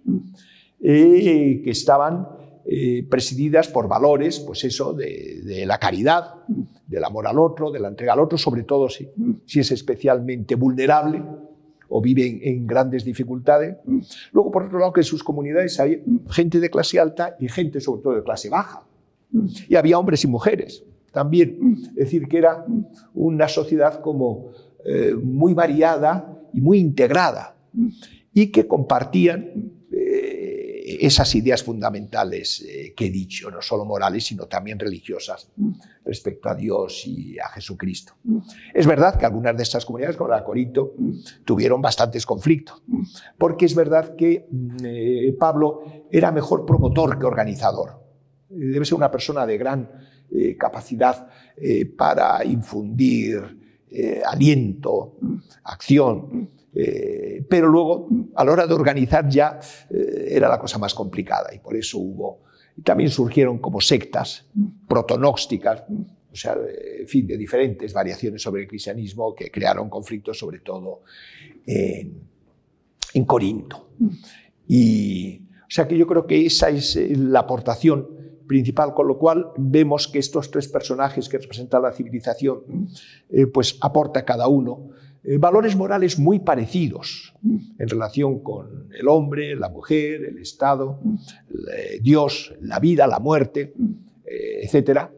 eh, 0.80 1.60
que 1.62 1.70
estaban 1.70 2.26
eh, 2.64 3.06
presididas 3.10 3.68
por 3.68 3.86
valores, 3.86 4.40
pues 4.40 4.64
eso, 4.64 4.94
de, 4.94 5.64
la 5.66 5.78
caridad, 5.78 6.36
del 6.86 7.04
amor 7.04 7.26
al 7.26 7.38
otro, 7.38 7.70
de 7.70 7.80
la 7.80 7.88
entrega 7.88 8.14
al 8.14 8.20
otro, 8.20 8.38
sobre 8.38 8.62
todo 8.62 8.88
si, 8.88 9.10
si 9.44 9.60
es 9.60 9.72
especialmente 9.72 10.54
vulnerable 10.54 11.22
o 11.94 12.00
vive 12.00 12.40
en, 12.42 12.66
grandes 12.66 13.04
dificultades. 13.04 13.76
Luego, 14.32 14.50
por 14.50 14.64
otro 14.64 14.78
lado, 14.78 14.92
que 14.92 15.00
en 15.00 15.04
sus 15.04 15.22
comunidades 15.22 15.78
hay 15.78 16.02
gente 16.30 16.58
de 16.58 16.70
clase 16.70 16.98
alta 16.98 17.36
y 17.38 17.48
gente 17.48 17.80
sobre 17.80 18.02
todo 18.02 18.14
de 18.14 18.22
clase 18.22 18.48
baja. 18.48 18.82
Y 19.68 19.76
había 19.76 19.98
hombres 19.98 20.24
y 20.24 20.26
mujeres 20.26 20.84
también. 21.12 21.76
Es 21.90 22.06
decir, 22.06 22.26
que 22.28 22.38
era 22.38 22.64
una 23.14 23.46
sociedad 23.46 24.00
como 24.00 24.52
eh, 24.84 25.14
muy 25.22 25.52
variada 25.52 26.40
y 26.54 26.60
muy 26.62 26.78
integrada 26.78 27.54
y 28.32 28.46
que 28.50 28.66
compartían 28.66 29.72
esas 31.00 31.34
ideas 31.34 31.62
fundamentales 31.62 32.62
eh, 32.62 32.92
que 32.96 33.06
he 33.06 33.10
dicho, 33.10 33.50
no 33.50 33.62
solo 33.62 33.84
morales, 33.84 34.24
sino 34.24 34.46
también 34.46 34.78
religiosas 34.78 35.50
respecto 36.04 36.48
a 36.48 36.54
Dios 36.54 37.06
y 37.06 37.38
a 37.38 37.48
Jesucristo. 37.48 38.14
Es 38.74 38.86
verdad 38.86 39.18
que 39.18 39.26
algunas 39.26 39.56
de 39.56 39.62
estas 39.62 39.84
comunidades, 39.84 40.16
como 40.16 40.30
la 40.30 40.44
Corinto, 40.44 40.94
tuvieron 41.44 41.80
bastantes 41.80 42.26
conflictos, 42.26 42.82
porque 43.38 43.66
es 43.66 43.74
verdad 43.74 44.16
que 44.16 44.46
Pablo 45.38 45.82
era 46.10 46.32
mejor 46.32 46.66
promotor 46.66 47.18
que 47.18 47.26
organizador. 47.26 48.02
Debe 48.48 48.84
ser 48.84 48.94
una 48.94 49.10
persona 49.10 49.46
de 49.46 49.58
gran 49.58 49.90
capacidad 50.58 51.28
para 51.96 52.44
infundir 52.44 53.62
eh, 53.94 54.22
aliento, 54.24 55.18
acción. 55.64 56.48
Eh, 56.74 57.44
pero 57.48 57.68
luego, 57.68 58.08
a 58.34 58.44
la 58.44 58.52
hora 58.52 58.66
de 58.66 58.74
organizar 58.74 59.28
ya 59.28 59.60
eh, 59.90 60.28
era 60.30 60.48
la 60.48 60.58
cosa 60.58 60.78
más 60.78 60.94
complicada 60.94 61.54
y 61.54 61.58
por 61.58 61.76
eso 61.76 61.98
hubo, 61.98 62.40
también 62.82 63.10
surgieron 63.10 63.58
como 63.58 63.80
sectas 63.80 64.46
protonósticas, 64.88 65.84
o 65.90 66.36
sea, 66.36 66.56
en 67.00 67.06
fin, 67.06 67.26
de 67.26 67.36
diferentes 67.36 67.92
variaciones 67.92 68.40
sobre 68.40 68.62
el 68.62 68.68
cristianismo 68.68 69.34
que 69.34 69.50
crearon 69.50 69.90
conflictos 69.90 70.38
sobre 70.38 70.60
todo 70.60 71.02
en, 71.66 73.24
Corinto. 73.26 73.90
Y, 74.66 75.42
o 75.42 75.68
sea 75.68 75.86
que 75.86 75.98
yo 75.98 76.06
creo 76.06 76.26
que 76.26 76.46
esa 76.46 76.70
es 76.70 76.96
la 77.18 77.40
aportación 77.40 78.22
principal, 78.46 78.92
con 78.94 79.08
lo 79.08 79.18
cual 79.18 79.52
vemos 79.56 80.08
que 80.08 80.18
estos 80.18 80.50
tres 80.50 80.68
personajes 80.68 81.28
que 81.28 81.38
representan 81.38 81.82
la 81.82 81.92
civilización, 81.92 82.88
eh, 83.30 83.46
pues 83.46 83.78
aporta 83.80 84.24
cada 84.24 84.48
uno 84.48 84.90
eh, 85.24 85.38
valores 85.38 85.76
morales 85.76 86.18
muy 86.18 86.40
parecidos 86.40 87.34
en 87.42 87.88
relación 87.88 88.40
con 88.40 88.88
el 88.98 89.08
hombre, 89.08 89.54
la 89.56 89.68
mujer, 89.68 90.24
el 90.24 90.38
Estado, 90.38 91.00
eh, 91.72 92.00
Dios, 92.02 92.54
la 92.60 92.78
vida, 92.80 93.06
la 93.06 93.18
muerte, 93.18 93.74
etcétera, 94.24 95.12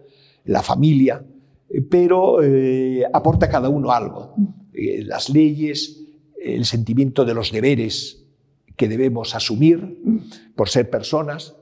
la 0.47 0.63
familia, 0.63 1.25
pero 1.89 2.39
aporta 3.13 3.49
cada 3.49 3.69
uno 3.69 3.93
algo. 3.93 4.35
las 4.73 5.31
leyes, 5.31 6.05
el 6.43 6.65
sentimiento 6.65 7.25
de 7.25 7.35
los 7.35 7.53
deberes 7.53 8.25
que 8.77 8.89
debemos 8.89 9.35
asumir 9.35 9.99
por 10.57 10.69
ser 10.69 10.91
personas, 10.91 11.55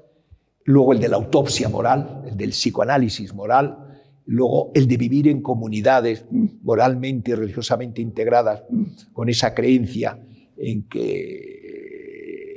luego 0.65 0.93
el 0.93 1.01
de 1.01 1.09
la 1.09 1.17
autopsia 1.17 1.69
moral, 1.69 2.23
el 2.27 2.37
del 2.37 2.51
psicoanálisis 2.51 3.35
moral, 3.35 3.82
luego 4.27 4.71
el 4.75 4.87
de 4.87 4.97
vivir 4.97 5.29
en 5.29 5.43
comunidades 5.43 6.25
moralmente 6.63 7.33
y 7.33 7.35
religiosamente 7.35 8.01
integradas 8.01 8.63
con 9.13 9.29
esa 9.29 9.55
creencia 9.55 10.19
en 10.57 10.85
que 10.89 11.63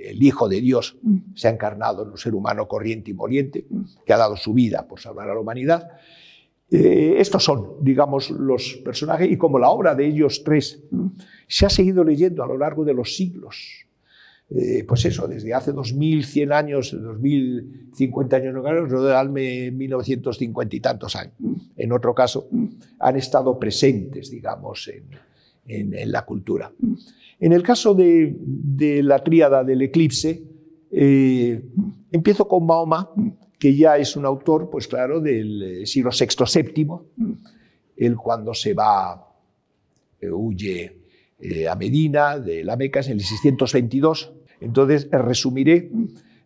el 0.06 0.22
Hijo 0.22 0.48
de 0.48 0.62
Dios 0.62 0.98
se 1.34 1.48
ha 1.48 1.52
encarnado 1.52 2.04
en 2.04 2.10
un 2.10 2.18
ser 2.18 2.36
humano 2.36 2.68
corriente 2.68 3.12
y 3.12 3.14
moliente, 3.14 3.66
que 4.06 4.14
ha 4.14 4.18
dado 4.18 4.38
su 4.38 4.54
vida 4.54 4.88
por 4.88 5.00
salvar 5.00 5.30
a 5.30 5.34
la 5.34 5.40
humanidad. 5.40 5.90
Eh, 6.70 7.16
estos 7.18 7.44
son, 7.44 7.74
digamos, 7.82 8.30
los 8.30 8.82
personajes, 8.84 9.32
y 9.32 9.38
como 9.38 9.60
la 9.60 9.70
obra 9.70 9.96
de 9.96 10.06
ellos 10.06 10.44
tres 10.44 10.84
se 11.48 11.66
ha 11.66 11.70
seguido 11.70 12.04
leyendo 12.04 12.44
a 12.44 12.48
lo 12.48 12.58
largo 12.58 12.86
de 12.86 12.94
los 12.94 13.16
siglos, 13.16 13.85
eh, 14.52 14.84
pues 14.88 15.04
eso, 15.06 15.28
desde 15.28 15.54
hace 15.56 15.72
2100 15.72 16.54
años, 16.54 16.92
2050 16.92 18.36
años, 18.36 18.54
no, 18.54 18.62
1950 19.32 20.76
y 20.76 20.80
tantos 20.80 21.16
años. 21.16 21.34
En 21.76 21.92
otro 21.92 22.14
caso, 22.14 22.48
han 23.00 23.16
estado 23.16 23.58
presentes, 23.58 24.30
digamos, 24.30 24.88
en, 24.88 26.12
la 26.12 26.24
cultura. 26.26 26.72
En 27.40 27.54
el 27.54 27.64
caso 27.64 27.96
de, 27.96 28.36
la 29.04 29.24
tríada 29.24 29.64
del 29.64 29.82
eclipse, 29.82 30.44
eh, 30.92 31.64
empiezo 32.12 32.48
con 32.48 32.68
Mahoma, 32.68 33.10
que 33.58 33.76
ya 33.76 33.98
es 33.98 34.16
un 34.16 34.26
autor, 34.26 34.70
pues 34.70 34.88
claro, 34.88 35.22
del 35.22 35.82
eh, 35.82 35.86
siglo 35.88 36.12
VI, 36.12 36.62
VII. 36.76 36.88
Él 37.98 38.16
cuando 38.16 38.54
se 38.54 38.76
va, 38.76 39.28
huye 40.22 41.05
a 41.70 41.76
Medina, 41.76 42.40
de 42.40 42.64
la 42.64 42.76
Meca, 42.76 43.02
en 43.02 43.14
el 43.14 43.22
622, 43.22 44.34
entonces, 44.62 45.08
resumiré. 45.12 45.92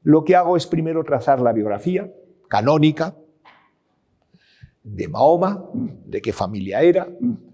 Lo 0.04 0.24
que 0.24 0.36
hago 0.36 0.58
es 0.58 0.66
primero 0.68 1.04
trazar 1.04 1.42
la 1.42 1.54
biografía 1.54 2.12
canónica 2.48 3.16
de 4.84 5.08
Mahoma, 5.08 5.66
de 6.06 6.22
qué 6.22 6.34
familia 6.34 6.82
era, 6.82 7.08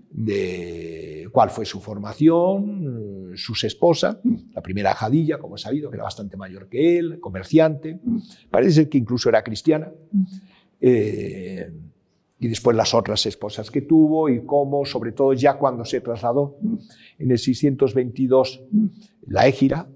de 0.10 1.28
cuál 1.32 1.50
fue 1.50 1.66
su 1.66 1.82
formación, 1.82 3.34
sus 3.36 3.64
esposas, 3.64 4.18
la 4.54 4.62
primera 4.62 4.94
Jadilla, 4.94 5.38
como 5.38 5.56
he 5.56 5.60
sabido, 5.60 5.90
que 5.90 5.98
era 5.98 6.04
bastante 6.06 6.38
mayor 6.38 6.70
que 6.70 6.98
él, 6.98 7.20
comerciante, 7.20 8.00
parece 8.50 8.72
ser 8.72 8.90
que 8.90 8.98
incluso 8.98 9.28
era 9.28 9.44
cristiana, 9.44 9.92
eh, 10.80 11.72
y 12.40 12.48
después 12.48 12.76
las 12.76 12.94
otras 12.94 13.26
esposas 13.26 13.72
que 13.72 13.82
tuvo 13.82 14.30
y 14.30 14.46
cómo, 14.46 14.86
sobre 14.86 15.12
todo 15.14 15.34
ya 15.34 15.58
cuando 15.58 15.86
se 15.86 16.02
trasladó 16.02 16.58
en 17.18 17.32
el 17.32 17.40
622, 17.40 18.64
la 19.28 19.48
Égira, 19.48 19.88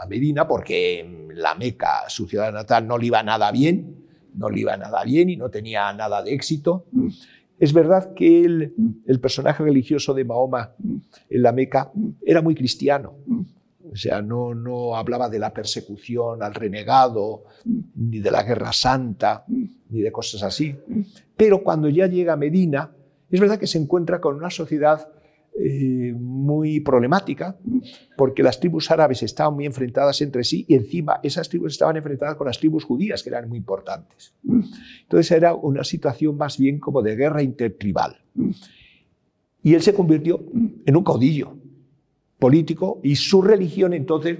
a 0.00 0.06
Medina 0.06 0.46
porque 0.46 1.28
la 1.34 1.54
Meca, 1.54 2.08
su 2.08 2.26
ciudad 2.26 2.52
natal, 2.52 2.86
no 2.86 2.98
le 2.98 3.06
iba 3.06 3.22
nada 3.22 3.50
bien, 3.50 3.96
no 4.34 4.48
le 4.48 4.60
iba 4.60 4.76
nada 4.76 5.02
bien 5.04 5.30
y 5.30 5.36
no 5.36 5.50
tenía 5.50 5.92
nada 5.92 6.22
de 6.22 6.32
éxito. 6.32 6.86
Es 7.58 7.72
verdad 7.72 8.14
que 8.14 8.44
el, 8.44 8.74
el 9.06 9.20
personaje 9.20 9.64
religioso 9.64 10.14
de 10.14 10.24
Mahoma 10.24 10.74
en 11.28 11.42
la 11.42 11.50
Meca 11.50 11.90
era 12.24 12.40
muy 12.40 12.54
cristiano. 12.54 13.16
O 13.92 13.96
sea, 13.96 14.22
no, 14.22 14.54
no 14.54 14.96
hablaba 14.96 15.28
de 15.28 15.38
la 15.38 15.52
persecución 15.52 16.42
al 16.42 16.54
renegado, 16.54 17.44
ni 17.94 18.18
de 18.20 18.30
la 18.30 18.42
guerra 18.42 18.72
santa, 18.72 19.44
ni 19.46 20.00
de 20.00 20.12
cosas 20.12 20.42
así. 20.42 20.76
Pero 21.36 21.62
cuando 21.62 21.88
ya 21.88 22.06
llega 22.06 22.34
a 22.34 22.36
Medina, 22.36 22.92
es 23.30 23.40
verdad 23.40 23.58
que 23.58 23.66
se 23.66 23.78
encuentra 23.78 24.20
con 24.20 24.36
una 24.36 24.50
sociedad 24.50 25.08
eh, 25.60 26.14
muy 26.16 26.80
problemática, 26.80 27.56
porque 28.16 28.42
las 28.42 28.60
tribus 28.60 28.90
árabes 28.90 29.22
estaban 29.24 29.54
muy 29.54 29.66
enfrentadas 29.66 30.20
entre 30.20 30.44
sí 30.44 30.64
y 30.68 30.74
encima 30.74 31.18
esas 31.22 31.48
tribus 31.48 31.72
estaban 31.72 31.96
enfrentadas 31.96 32.36
con 32.36 32.46
las 32.46 32.58
tribus 32.58 32.84
judías, 32.84 33.22
que 33.22 33.30
eran 33.30 33.48
muy 33.48 33.58
importantes. 33.58 34.34
Entonces 35.02 35.30
era 35.32 35.54
una 35.54 35.82
situación 35.82 36.36
más 36.36 36.58
bien 36.58 36.78
como 36.78 37.02
de 37.02 37.16
guerra 37.16 37.42
intertribal. 37.42 38.18
Y 39.62 39.74
él 39.74 39.82
se 39.82 39.94
convirtió 39.94 40.44
en 40.86 40.96
un 40.96 41.02
caudillo 41.02 41.58
político 42.38 43.00
y 43.02 43.16
su 43.16 43.42
religión 43.42 43.92
entonces 43.92 44.38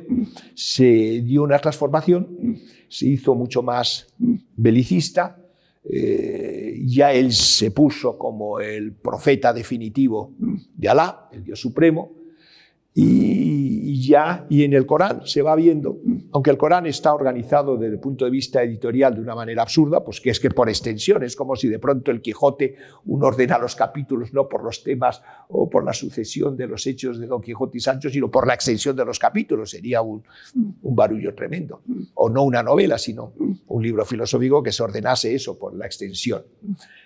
se 0.55 1.23
dio 1.23 1.43
una 1.43 1.59
transformación, 1.59 2.59
se 2.89 3.07
hizo 3.07 3.35
mucho 3.35 3.63
más 3.63 4.15
belicista, 4.57 5.43
eh, 5.85 6.83
ya 6.85 7.13
él 7.13 7.33
se 7.33 7.71
puso 7.71 8.19
como 8.19 8.61
el 8.61 8.93
profeta 8.93 9.53
definitivo 9.53 10.35
de 10.75 10.89
Alá, 10.89 11.29
el 11.33 11.45
Dios 11.45 11.61
Supremo, 11.61 12.18
y 13.01 14.07
ya, 14.09 14.47
y 14.49 14.65
en 14.65 14.73
el 14.73 14.87
Corán 14.87 15.23
se 15.25 15.43
va 15.43 15.55
viendo, 15.55 15.99
aunque 16.33 16.51
el 16.51 16.59
Corán 16.59 16.87
está 16.87 17.15
organizado 17.15 17.77
desde 17.77 17.95
el 17.95 18.01
punto 18.01 18.25
de 18.25 18.31
vista 18.31 18.63
editorial 18.63 19.15
de 19.15 19.21
una 19.21 19.35
manera 19.35 19.63
absurda, 19.63 20.05
pues 20.05 20.21
que 20.21 20.31
es 20.31 20.41
que 20.41 20.51
por 20.51 20.69
extensión, 20.69 21.23
es 21.23 21.37
como 21.37 21.57
si 21.57 21.69
de 21.69 21.79
pronto 21.79 22.11
el 22.11 22.21
Quijote 22.21 22.77
uno 23.07 23.27
ordena 23.27 23.59
los 23.59 23.75
capítulos 23.77 24.33
no 24.33 24.49
por 24.49 24.65
los 24.65 24.83
temas 24.83 25.23
o 25.49 25.69
por 25.69 25.85
la 25.85 25.93
sucesión 25.93 26.57
de 26.57 26.67
los 26.67 26.87
hechos 26.87 27.19
de 27.19 27.27
Don 27.27 27.41
Quijote 27.41 27.79
y 27.79 27.81
Sancho, 27.81 28.11
sino 28.11 28.31
por 28.31 28.47
la 28.47 28.55
extensión 28.55 28.97
de 28.97 29.05
los 29.05 29.19
capítulos, 29.19 29.71
sería 29.71 30.03
un, 30.03 30.23
barullo 30.83 31.35
tremendo. 31.35 31.83
O 32.15 32.29
no 32.29 32.43
una 32.43 32.63
novela, 32.63 32.99
sino 32.99 33.33
un 33.69 33.83
libro 33.83 34.05
filosófico 34.05 34.63
que 34.63 34.73
se 34.73 34.83
ordenase 34.83 35.35
eso 35.35 35.59
por 35.59 35.75
la 35.75 35.87
extensión. 35.87 36.43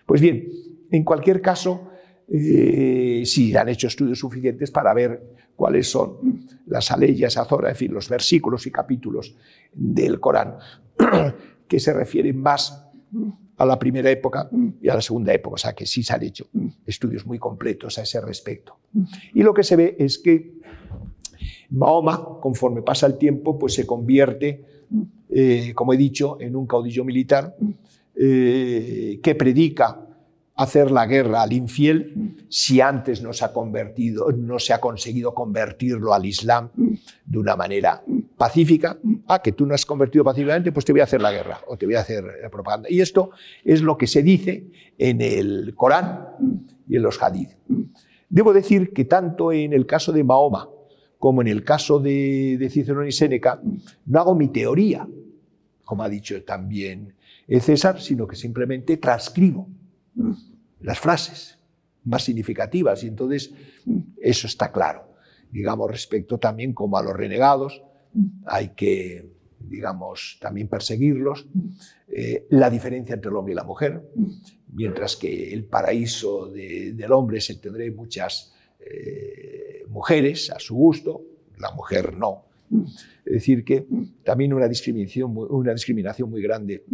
Pues 0.06 0.20
bien, 0.20 0.48
en 0.90 1.04
cualquier 1.04 1.40
caso, 1.40 1.88
eh, 2.28 3.22
sí 3.26 3.54
han 3.54 3.68
hecho 3.68 3.86
estudios 3.86 4.18
suficientes 4.18 4.70
para 4.70 4.94
ver 4.94 5.31
cuáles 5.56 5.90
son 5.90 6.46
las 6.66 6.90
aleyas, 6.90 7.36
azora, 7.36 7.70
en 7.70 7.76
fin, 7.76 7.92
los 7.92 8.08
versículos 8.08 8.66
y 8.66 8.70
capítulos 8.70 9.36
del 9.72 10.20
Corán 10.20 10.56
que 11.68 11.80
se 11.80 11.92
refieren 11.92 12.40
más 12.40 12.86
a 13.56 13.66
la 13.66 13.78
primera 13.78 14.10
época 14.10 14.50
y 14.80 14.88
a 14.88 14.94
la 14.94 15.00
segunda 15.00 15.32
época, 15.32 15.54
o 15.54 15.58
sea 15.58 15.72
que 15.72 15.86
sí 15.86 16.02
se 16.02 16.14
han 16.14 16.22
hecho 16.22 16.46
estudios 16.86 17.26
muy 17.26 17.38
completos 17.38 17.98
a 17.98 18.02
ese 18.02 18.20
respecto. 18.20 18.78
Y 19.34 19.42
lo 19.42 19.54
que 19.54 19.62
se 19.62 19.76
ve 19.76 19.96
es 19.98 20.18
que 20.18 20.54
Mahoma, 21.70 22.38
conforme 22.40 22.82
pasa 22.82 23.06
el 23.06 23.18
tiempo, 23.18 23.58
pues 23.58 23.74
se 23.74 23.86
convierte, 23.86 24.64
eh, 25.30 25.72
como 25.74 25.92
he 25.92 25.96
dicho, 25.96 26.38
en 26.40 26.56
un 26.56 26.66
caudillo 26.66 27.04
militar 27.04 27.56
eh, 28.14 29.20
que 29.22 29.34
predica 29.34 30.06
hacer 30.62 30.90
la 30.90 31.06
guerra 31.06 31.42
al 31.42 31.52
infiel 31.52 32.36
si 32.48 32.80
antes 32.80 33.22
no 33.22 33.32
se 33.32 33.44
ha 33.44 34.80
conseguido 34.80 35.34
convertirlo 35.34 36.14
al 36.14 36.26
Islam 36.26 36.70
de 37.24 37.38
una 37.38 37.56
manera 37.56 38.02
pacífica. 38.36 38.98
Ah, 39.26 39.40
que 39.42 39.52
tú 39.52 39.66
no 39.66 39.74
has 39.74 39.86
convertido 39.86 40.24
pacíficamente, 40.24 40.72
pues 40.72 40.84
te 40.84 40.92
voy 40.92 41.00
a 41.00 41.04
hacer 41.04 41.20
la 41.20 41.32
guerra 41.32 41.60
o 41.66 41.76
te 41.76 41.86
voy 41.86 41.94
a 41.94 42.00
hacer 42.00 42.24
la 42.42 42.50
propaganda. 42.50 42.88
Y 42.90 43.00
esto 43.00 43.30
es 43.64 43.82
lo 43.82 43.96
que 43.96 44.06
se 44.06 44.22
dice 44.22 44.66
en 44.98 45.20
el 45.20 45.74
Corán 45.76 46.28
y 46.88 46.96
en 46.96 47.02
los 47.02 47.22
hadith. 47.22 47.50
Debo 48.28 48.52
decir 48.52 48.92
que 48.92 49.04
tanto 49.04 49.52
en 49.52 49.72
el 49.72 49.86
caso 49.86 50.12
de 50.12 50.24
Mahoma 50.24 50.68
como 51.18 51.40
en 51.40 51.48
el 51.48 51.62
caso 51.62 52.00
de, 52.00 52.56
de 52.58 52.68
Cicerón 52.68 53.06
y 53.06 53.12
Séneca, 53.12 53.60
no 54.06 54.18
hago 54.18 54.34
mi 54.34 54.48
teoría, 54.48 55.06
como 55.84 56.02
ha 56.02 56.08
dicho 56.08 56.42
también 56.42 57.14
César, 57.60 58.00
sino 58.00 58.26
que 58.26 58.36
simplemente 58.36 58.96
transcribo 58.96 59.68
las 60.82 60.98
frases 60.98 61.58
más 62.04 62.24
significativas 62.24 63.04
y 63.04 63.08
entonces 63.08 63.52
eso 64.20 64.46
está 64.46 64.72
claro. 64.72 65.08
Digamos, 65.50 65.90
respecto 65.90 66.38
también 66.38 66.72
como 66.72 66.96
a 66.96 67.02
los 67.02 67.14
renegados, 67.14 67.82
hay 68.46 68.70
que, 68.70 69.30
digamos, 69.60 70.38
también 70.40 70.68
perseguirlos. 70.68 71.46
Eh, 72.08 72.46
la 72.50 72.70
diferencia 72.70 73.14
entre 73.14 73.30
el 73.30 73.36
hombre 73.36 73.52
y 73.52 73.56
la 73.56 73.64
mujer, 73.64 74.02
mientras 74.72 75.16
que 75.16 75.52
el 75.52 75.64
paraíso 75.64 76.46
del 76.46 77.12
hombre 77.12 77.40
se 77.40 77.56
tendrá 77.56 77.84
muchas 77.94 78.52
eh, 78.80 79.84
mujeres 79.88 80.50
a 80.50 80.58
su 80.58 80.74
gusto, 80.74 81.22
la 81.58 81.70
mujer 81.72 82.14
no. 82.16 82.44
Es 83.24 83.32
decir, 83.32 83.64
que 83.64 83.86
también 84.24 84.54
una 84.54 84.66
discriminación, 84.66 85.32
una 85.36 85.74
discriminación 85.74 86.30
muy 86.30 86.42
grande 86.42 86.84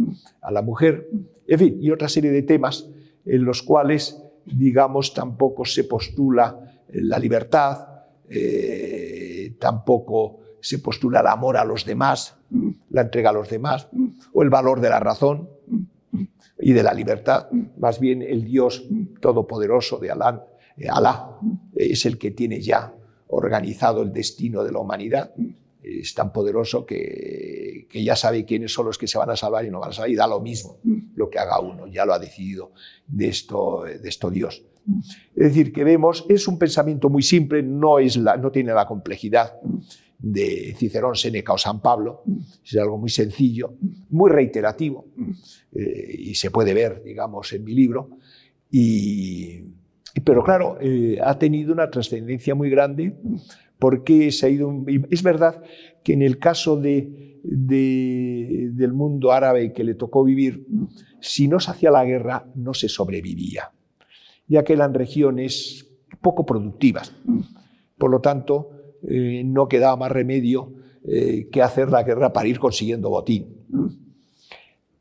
a 0.41 0.51
la 0.51 0.61
mujer, 0.61 1.09
en 1.47 1.59
fin, 1.59 1.77
y 1.81 1.89
otra 1.89 2.09
serie 2.09 2.31
de 2.31 2.43
temas 2.43 2.89
en 3.25 3.45
los 3.45 3.63
cuales, 3.63 4.21
digamos, 4.45 5.13
tampoco 5.13 5.65
se 5.65 5.83
postula 5.83 6.81
eh, 6.87 6.99
la 7.01 7.19
libertad, 7.19 7.87
eh, 8.29 9.55
tampoco 9.59 10.39
se 10.61 10.79
postula 10.79 11.21
el 11.21 11.27
amor 11.27 11.57
a 11.57 11.65
los 11.65 11.85
demás, 11.85 12.35
la 12.89 13.01
entrega 13.01 13.29
a 13.29 13.33
los 13.33 13.49
demás, 13.49 13.87
o 14.33 14.43
el 14.43 14.49
valor 14.49 14.81
de 14.81 14.89
la 14.89 14.99
razón 14.99 15.49
y 16.59 16.73
de 16.73 16.83
la 16.83 16.93
libertad. 16.93 17.47
Más 17.77 17.99
bien 17.99 18.21
el 18.21 18.43
Dios 18.43 18.85
todopoderoso 19.21 19.97
de 19.99 20.11
Alá, 20.11 20.45
eh, 20.77 20.87
Alá 20.89 21.37
es 21.75 22.05
el 22.05 22.17
que 22.17 22.31
tiene 22.31 22.61
ya 22.61 22.93
organizado 23.27 24.01
el 24.01 24.11
destino 24.11 24.63
de 24.63 24.71
la 24.71 24.79
humanidad 24.79 25.33
es 25.81 26.13
tan 26.13 26.31
poderoso 26.31 26.85
que, 26.85 27.87
ya 27.91 28.15
sabe 28.15 28.45
quiénes 28.45 28.73
son 28.73 28.85
los 28.85 28.97
que 28.97 29.07
se 29.07 29.17
van 29.17 29.29
a 29.29 29.35
salvar 29.35 29.65
y 29.65 29.71
no 29.71 29.79
van 29.79 29.89
a 29.89 29.93
salvar 29.93 30.09
y 30.09 30.15
da 30.15 30.27
lo 30.27 30.41
mismo 30.41 30.77
lo 31.15 31.29
que 31.29 31.39
haga 31.39 31.59
uno, 31.59 31.87
ya 31.87 32.05
lo 32.05 32.13
ha 32.13 32.19
decidido 32.19 32.71
de 33.07 33.27
esto, 33.27 33.83
de 33.83 34.07
esto 34.07 34.29
Dios. 34.29 34.63
Es 35.35 35.43
decir, 35.49 35.71
que 35.71 35.83
vemos, 35.83 36.25
es 36.29 36.47
un 36.47 36.57
pensamiento 36.57 37.09
muy 37.09 37.21
simple, 37.21 37.61
no, 37.61 37.99
es 37.99 38.17
la, 38.17 38.37
no 38.37 38.51
tiene 38.51 38.73
la 38.73 38.85
complejidad 38.85 39.53
de 40.17 40.75
Cicerón, 40.77 41.15
Séneca 41.15 41.53
o 41.53 41.57
San 41.57 41.81
Pablo, 41.81 42.23
es 42.63 42.75
algo 42.77 42.97
muy 42.97 43.09
sencillo, 43.09 43.75
muy 44.09 44.29
reiterativo, 44.29 45.05
eh, 45.71 46.15
y 46.17 46.35
se 46.35 46.51
puede 46.51 46.73
ver, 46.73 47.03
digamos, 47.03 47.53
en 47.53 47.63
mi 47.63 47.73
libro, 47.73 48.09
y, 48.71 49.61
pero 50.23 50.43
claro, 50.43 50.77
eh, 50.81 51.19
ha 51.23 51.37
tenido 51.37 51.71
una 51.71 51.89
trascendencia 51.89 52.55
muy 52.55 52.69
grande 52.69 53.15
porque 53.79 54.31
se 54.31 54.45
ha 54.45 54.49
ido... 54.49 54.71
Es 55.09 55.23
verdad 55.23 55.63
que 56.03 56.13
en 56.13 56.21
el 56.21 56.37
caso 56.37 56.77
de, 56.77 57.39
del 57.43 58.93
mundo 58.93 59.31
árabe 59.31 59.73
que 59.73 59.85
le 59.85 59.95
tocó 59.95 60.23
vivir, 60.23 60.67
si 61.21 61.47
no 61.47 61.59
se 61.59 61.71
hacía 61.71 61.89
la 61.89 62.05
guerra, 62.05 62.45
no 62.55 62.73
se 62.73 62.89
sobrevivía, 62.89 63.71
ya 64.47 64.63
que 64.63 64.73
eran 64.73 64.93
regiones 64.93 65.87
poco 66.21 66.45
productivas. 66.45 67.13
Por 67.97 68.11
lo 68.11 68.19
tanto, 68.19 68.69
eh, 69.07 69.43
no 69.45 69.67
quedaba 69.67 69.95
más 69.95 70.11
remedio 70.11 70.73
que 71.51 71.61
hacer 71.63 71.89
la 71.89 72.03
guerra 72.03 72.33
para 72.33 72.49
ir 72.49 72.59
consiguiendo 72.59 73.09
botín. 73.09 73.47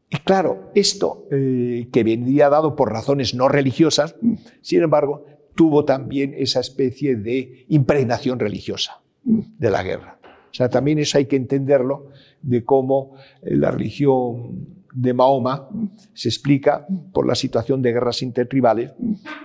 Y 0.09 0.17
claro, 0.19 0.71
esto 0.75 1.27
que 1.29 2.03
vendría 2.05 2.49
dado 2.49 2.77
por 2.77 2.91
razones 2.91 3.35
no 3.35 3.49
religiosas, 3.49 4.15
sin 4.63 4.83
embargo, 4.83 5.27
tuvo 5.59 5.85
también 5.85 6.35
esa 6.39 6.61
especie 6.61 7.17
de 7.17 7.65
impregnación 7.67 8.39
religiosa 8.39 9.03
de 9.25 9.71
la 9.71 9.83
guerra. 9.83 10.21
O 10.23 10.55
sea, 10.55 10.69
también 10.71 11.01
eso 11.01 11.19
hay 11.19 11.27
que 11.27 11.35
entenderlo 11.35 12.11
de 12.43 12.65
cómo 12.65 13.17
la 13.43 13.73
religión 13.73 14.69
de 14.95 15.13
Mahoma 15.13 15.69
se 16.15 16.29
explica 16.29 16.87
por 17.13 17.27
la 17.27 17.35
situación 17.35 17.83
de 17.83 17.93
guerras 17.93 18.23
intertribales 18.23 18.93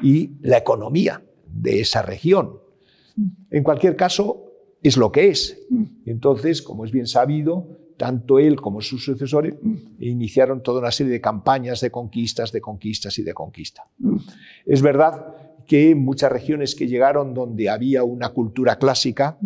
y 0.04 0.34
la 0.42 0.60
economía 0.60 1.24
de 1.48 1.82
esa 1.82 2.04
región. 2.04 2.60
En 3.50 3.64
cualquier 3.64 3.96
caso, 3.96 4.52
es 4.84 4.98
lo 4.98 5.12
que 5.12 5.30
es. 5.30 5.66
Entonces, 6.06 6.62
como 6.62 6.86
es 6.86 6.92
bien 6.92 7.08
sabido, 7.08 7.80
tanto 7.98 8.38
él 8.38 8.62
como 8.62 8.82
sus 8.82 9.04
sucesores 9.04 9.56
iniciaron 9.98 10.62
toda 10.62 10.80
una 10.80 10.92
serie 10.92 11.14
de 11.14 11.22
campañas 11.22 11.82
de 11.82 11.90
conquistas, 11.90 12.52
de 12.52 12.62
conquistas 12.62 13.18
y 13.18 13.24
de 13.24 13.34
conquista. 13.34 13.88
Es 14.64 14.84
verdad 14.84 15.43
que 15.68 15.92
en 15.92 16.00
muchas 16.00 16.32
regiones 16.32 16.76
que 16.76 16.88
llegaron 16.88 17.34
donde 17.34 17.70
había 17.70 18.04
una 18.04 18.30
cultura 18.30 18.78
clásica, 18.78 19.38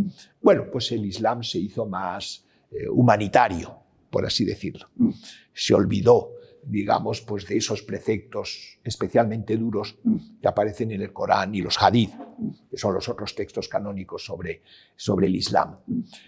bueno, 0.42 0.66
pues 0.72 0.92
el 0.92 1.06
Islam 1.06 1.44
se 1.44 1.60
hizo 1.60 1.86
más 1.86 2.46
eh, 2.72 2.88
humanitario, 2.90 3.76
por 4.10 4.26
así 4.26 4.46
decirlo. 4.46 4.88
Se 5.54 5.74
olvidó, 5.74 6.32
digamos, 6.70 7.22
pues 7.22 7.48
de 7.48 7.58
esos 7.58 7.82
preceptos 7.82 8.80
especialmente 8.84 9.58
duros 9.58 9.98
que 10.42 10.48
aparecen 10.48 10.92
en 10.92 11.02
el 11.02 11.14
Corán 11.14 11.56
y 11.56 11.62
los 11.62 11.82
hadith, 11.82 12.12
que 12.70 12.78
son 12.78 12.94
los 12.94 13.08
otros 13.08 13.34
textos 13.36 13.68
canónicos 13.70 14.26
sobre, 14.26 14.62
sobre 14.96 15.28
el 15.28 15.36
Islam. 15.36 15.78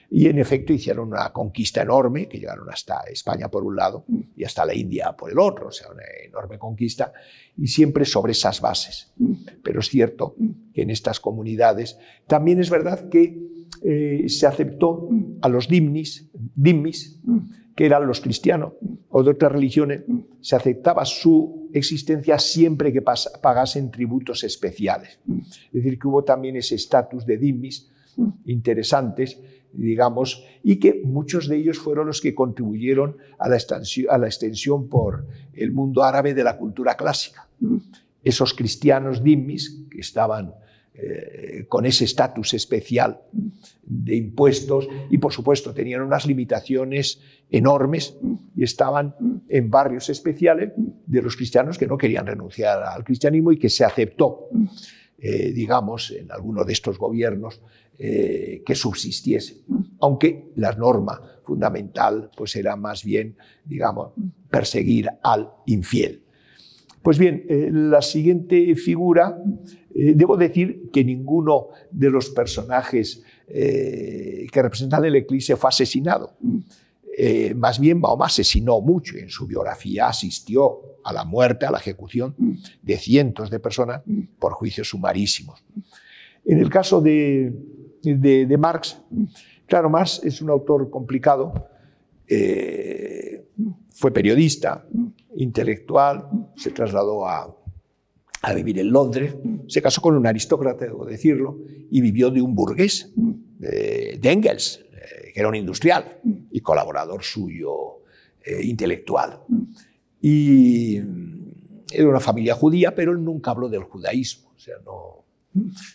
Y 0.09 0.27
en 0.27 0.39
efecto 0.39 0.73
hicieron 0.73 1.09
una 1.09 1.31
conquista 1.31 1.81
enorme, 1.81 2.27
que 2.27 2.39
llegaron 2.39 2.69
hasta 2.69 3.01
España 3.11 3.49
por 3.49 3.63
un 3.63 3.75
lado 3.75 4.05
y 4.35 4.43
hasta 4.43 4.65
la 4.65 4.73
India 4.73 5.13
por 5.17 5.31
el 5.31 5.39
otro, 5.39 5.67
o 5.67 5.71
sea, 5.71 5.91
una 5.91 6.03
enorme 6.25 6.57
conquista, 6.57 7.11
y 7.57 7.67
siempre 7.67 8.05
sobre 8.05 8.31
esas 8.31 8.61
bases. 8.61 9.11
Pero 9.61 9.81
es 9.81 9.89
cierto 9.89 10.35
que 10.73 10.83
en 10.83 10.89
estas 10.89 11.19
comunidades 11.19 11.97
también 12.27 12.59
es 12.59 12.69
verdad 12.69 13.09
que 13.09 13.58
eh, 13.83 14.25
se 14.27 14.47
aceptó 14.47 15.09
a 15.41 15.49
los 15.49 15.67
dimnis, 15.67 16.29
dimmis, 16.55 17.19
que 17.75 17.85
eran 17.85 18.05
los 18.05 18.19
cristianos 18.19 18.73
o 19.09 19.23
de 19.23 19.31
otras 19.31 19.51
religiones, 19.51 20.03
se 20.41 20.55
aceptaba 20.55 21.05
su 21.05 21.69
existencia 21.73 22.37
siempre 22.37 22.91
que 22.91 23.01
pagasen 23.01 23.89
tributos 23.89 24.43
especiales. 24.43 25.19
Es 25.67 25.71
decir, 25.71 25.97
que 25.97 26.07
hubo 26.07 26.23
también 26.23 26.57
ese 26.57 26.75
estatus 26.75 27.25
de 27.25 27.37
dimmis 27.37 27.89
interesantes, 28.45 29.39
digamos, 29.71 30.43
y 30.63 30.77
que 30.77 31.01
muchos 31.05 31.47
de 31.47 31.57
ellos 31.57 31.79
fueron 31.79 32.07
los 32.07 32.21
que 32.21 32.35
contribuyeron 32.35 33.17
a 33.37 33.47
la 33.47 33.55
extensión, 33.55 34.07
a 34.13 34.17
la 34.17 34.27
extensión 34.27 34.89
por 34.89 35.25
el 35.53 35.71
mundo 35.71 36.03
árabe 36.03 36.33
de 36.33 36.43
la 36.43 36.57
cultura 36.57 36.95
clásica. 36.95 37.47
Esos 38.23 38.53
cristianos 38.53 39.23
dimmis 39.23 39.85
que 39.89 40.01
estaban 40.01 40.53
eh, 41.01 41.65
con 41.69 41.85
ese 41.85 42.03
estatus 42.03 42.53
especial 42.53 43.21
de 43.83 44.15
impuestos 44.15 44.87
y 45.09 45.17
por 45.17 45.31
supuesto 45.31 45.73
tenían 45.73 46.01
unas 46.01 46.25
limitaciones 46.25 47.21
enormes 47.49 48.17
y 48.55 48.63
estaban 48.63 49.15
en 49.47 49.69
barrios 49.69 50.09
especiales 50.09 50.73
de 50.75 51.21
los 51.21 51.37
cristianos 51.37 51.77
que 51.77 51.87
no 51.87 51.97
querían 51.97 52.27
renunciar 52.27 52.83
al 52.83 53.03
cristianismo 53.05 53.51
y 53.51 53.57
que 53.57 53.69
se 53.69 53.85
aceptó, 53.85 54.49
eh, 55.17 55.51
digamos, 55.53 56.11
en 56.11 56.31
alguno 56.31 56.65
de 56.65 56.73
estos 56.73 56.97
gobiernos 56.97 57.61
eh, 57.97 58.61
que 58.65 58.75
subsistiese, 58.75 59.61
aunque 60.01 60.51
la 60.55 60.73
norma 60.73 61.21
fundamental 61.43 62.29
pues 62.35 62.55
era 62.55 62.75
más 62.75 63.05
bien, 63.05 63.37
digamos, 63.63 64.11
perseguir 64.49 65.09
al 65.23 65.49
infiel. 65.65 66.23
Pues 67.01 67.17
bien, 67.17 67.45
la 67.71 68.01
siguiente 68.01 68.75
figura 68.75 69.37
eh, 69.93 70.13
debo 70.15 70.37
decir 70.37 70.89
que 70.93 71.03
ninguno 71.03 71.69
de 71.91 72.09
los 72.09 72.29
personajes 72.29 73.23
eh, 73.47 74.47
que 74.51 74.61
representan 74.61 75.03
el 75.05 75.15
eclipse 75.15 75.55
fue 75.55 75.69
asesinado. 75.69 76.37
Eh, 77.17 77.53
más 77.55 77.79
bien 77.79 77.99
Mahoma 77.99 78.27
asesinó 78.27 78.79
mucho. 78.81 79.17
En 79.17 79.29
su 79.29 79.47
biografía 79.47 80.07
asistió 80.07 80.99
a 81.03 81.11
la 81.11 81.25
muerte, 81.25 81.65
a 81.65 81.71
la 81.71 81.79
ejecución 81.79 82.35
de 82.81 82.97
cientos 82.97 83.49
de 83.49 83.59
personas 83.59 84.01
por 84.37 84.53
juicios 84.53 84.89
sumarísimos. 84.89 85.63
En 86.45 86.59
el 86.59 86.69
caso 86.69 87.01
de, 87.01 87.53
Marx, 88.57 89.01
claro, 89.65 89.89
Marx 89.89 90.21
es 90.23 90.41
un 90.41 90.49
autor 90.49 90.89
complicado. 90.89 91.67
fue 93.91 94.11
periodista, 94.11 94.85
intelectual, 95.35 96.27
se 96.55 96.71
trasladó 96.71 97.27
a, 97.27 97.55
a 98.41 98.53
vivir 98.53 98.79
en 98.79 98.91
Londres, 98.91 99.35
se 99.67 99.81
casó 99.81 100.01
con 100.01 100.15
un 100.15 100.25
aristócrata, 100.25 100.85
debo 100.85 101.05
decirlo, 101.05 101.59
y 101.91 102.01
vivió 102.01 102.29
de 102.31 102.41
un 102.41 102.55
burgués, 102.55 103.11
de, 103.15 104.19
Engels, 104.23 104.85
eh, 104.93 105.31
que 105.33 105.39
era 105.39 105.49
un 105.49 105.55
industrial 105.55 106.19
y 106.51 106.61
colaborador 106.61 107.23
suyo 107.23 108.03
eh, 108.43 108.61
intelectual. 108.63 109.41
Y 110.21 110.99
mm, 110.99 111.49
era 111.91 112.07
una 112.07 112.19
familia 112.19 112.55
judía, 112.55 112.95
pero 112.95 113.11
él 113.11 113.23
nunca 113.23 113.51
habló 113.51 113.67
del 113.67 113.83
judaísmo, 113.83 114.51
o 114.55 114.59
sea, 114.59 114.75
no, 114.85 115.25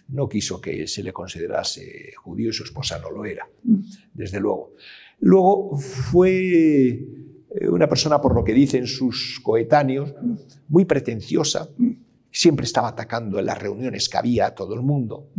no 0.09 0.29
quiso 0.29 0.61
que 0.61 0.87
se 0.87 1.03
le 1.03 1.13
considerase 1.13 2.13
judío 2.17 2.51
y 2.51 2.53
su 2.53 2.65
esposa 2.65 2.99
no 2.99 3.11
lo 3.11 3.25
era, 3.25 3.49
desde 4.13 4.41
luego. 4.41 4.75
Luego 5.21 5.77
fue 5.79 7.01
una 7.71 7.89
persona, 7.89 8.21
por 8.21 8.35
lo 8.35 8.45
que 8.45 8.53
dicen 8.53 8.87
sus 8.87 9.41
coetáneos, 9.43 10.15
muy 10.69 10.85
pretenciosa, 10.85 11.69
siempre 12.31 12.67
estaba 12.67 12.89
atacando 12.89 13.39
en 13.39 13.47
las 13.47 13.59
reuniones 13.59 14.09
que 14.09 14.17
había 14.17 14.47
a 14.47 14.55
todo 14.55 14.75
el 14.75 14.83
mundo. 14.83 15.31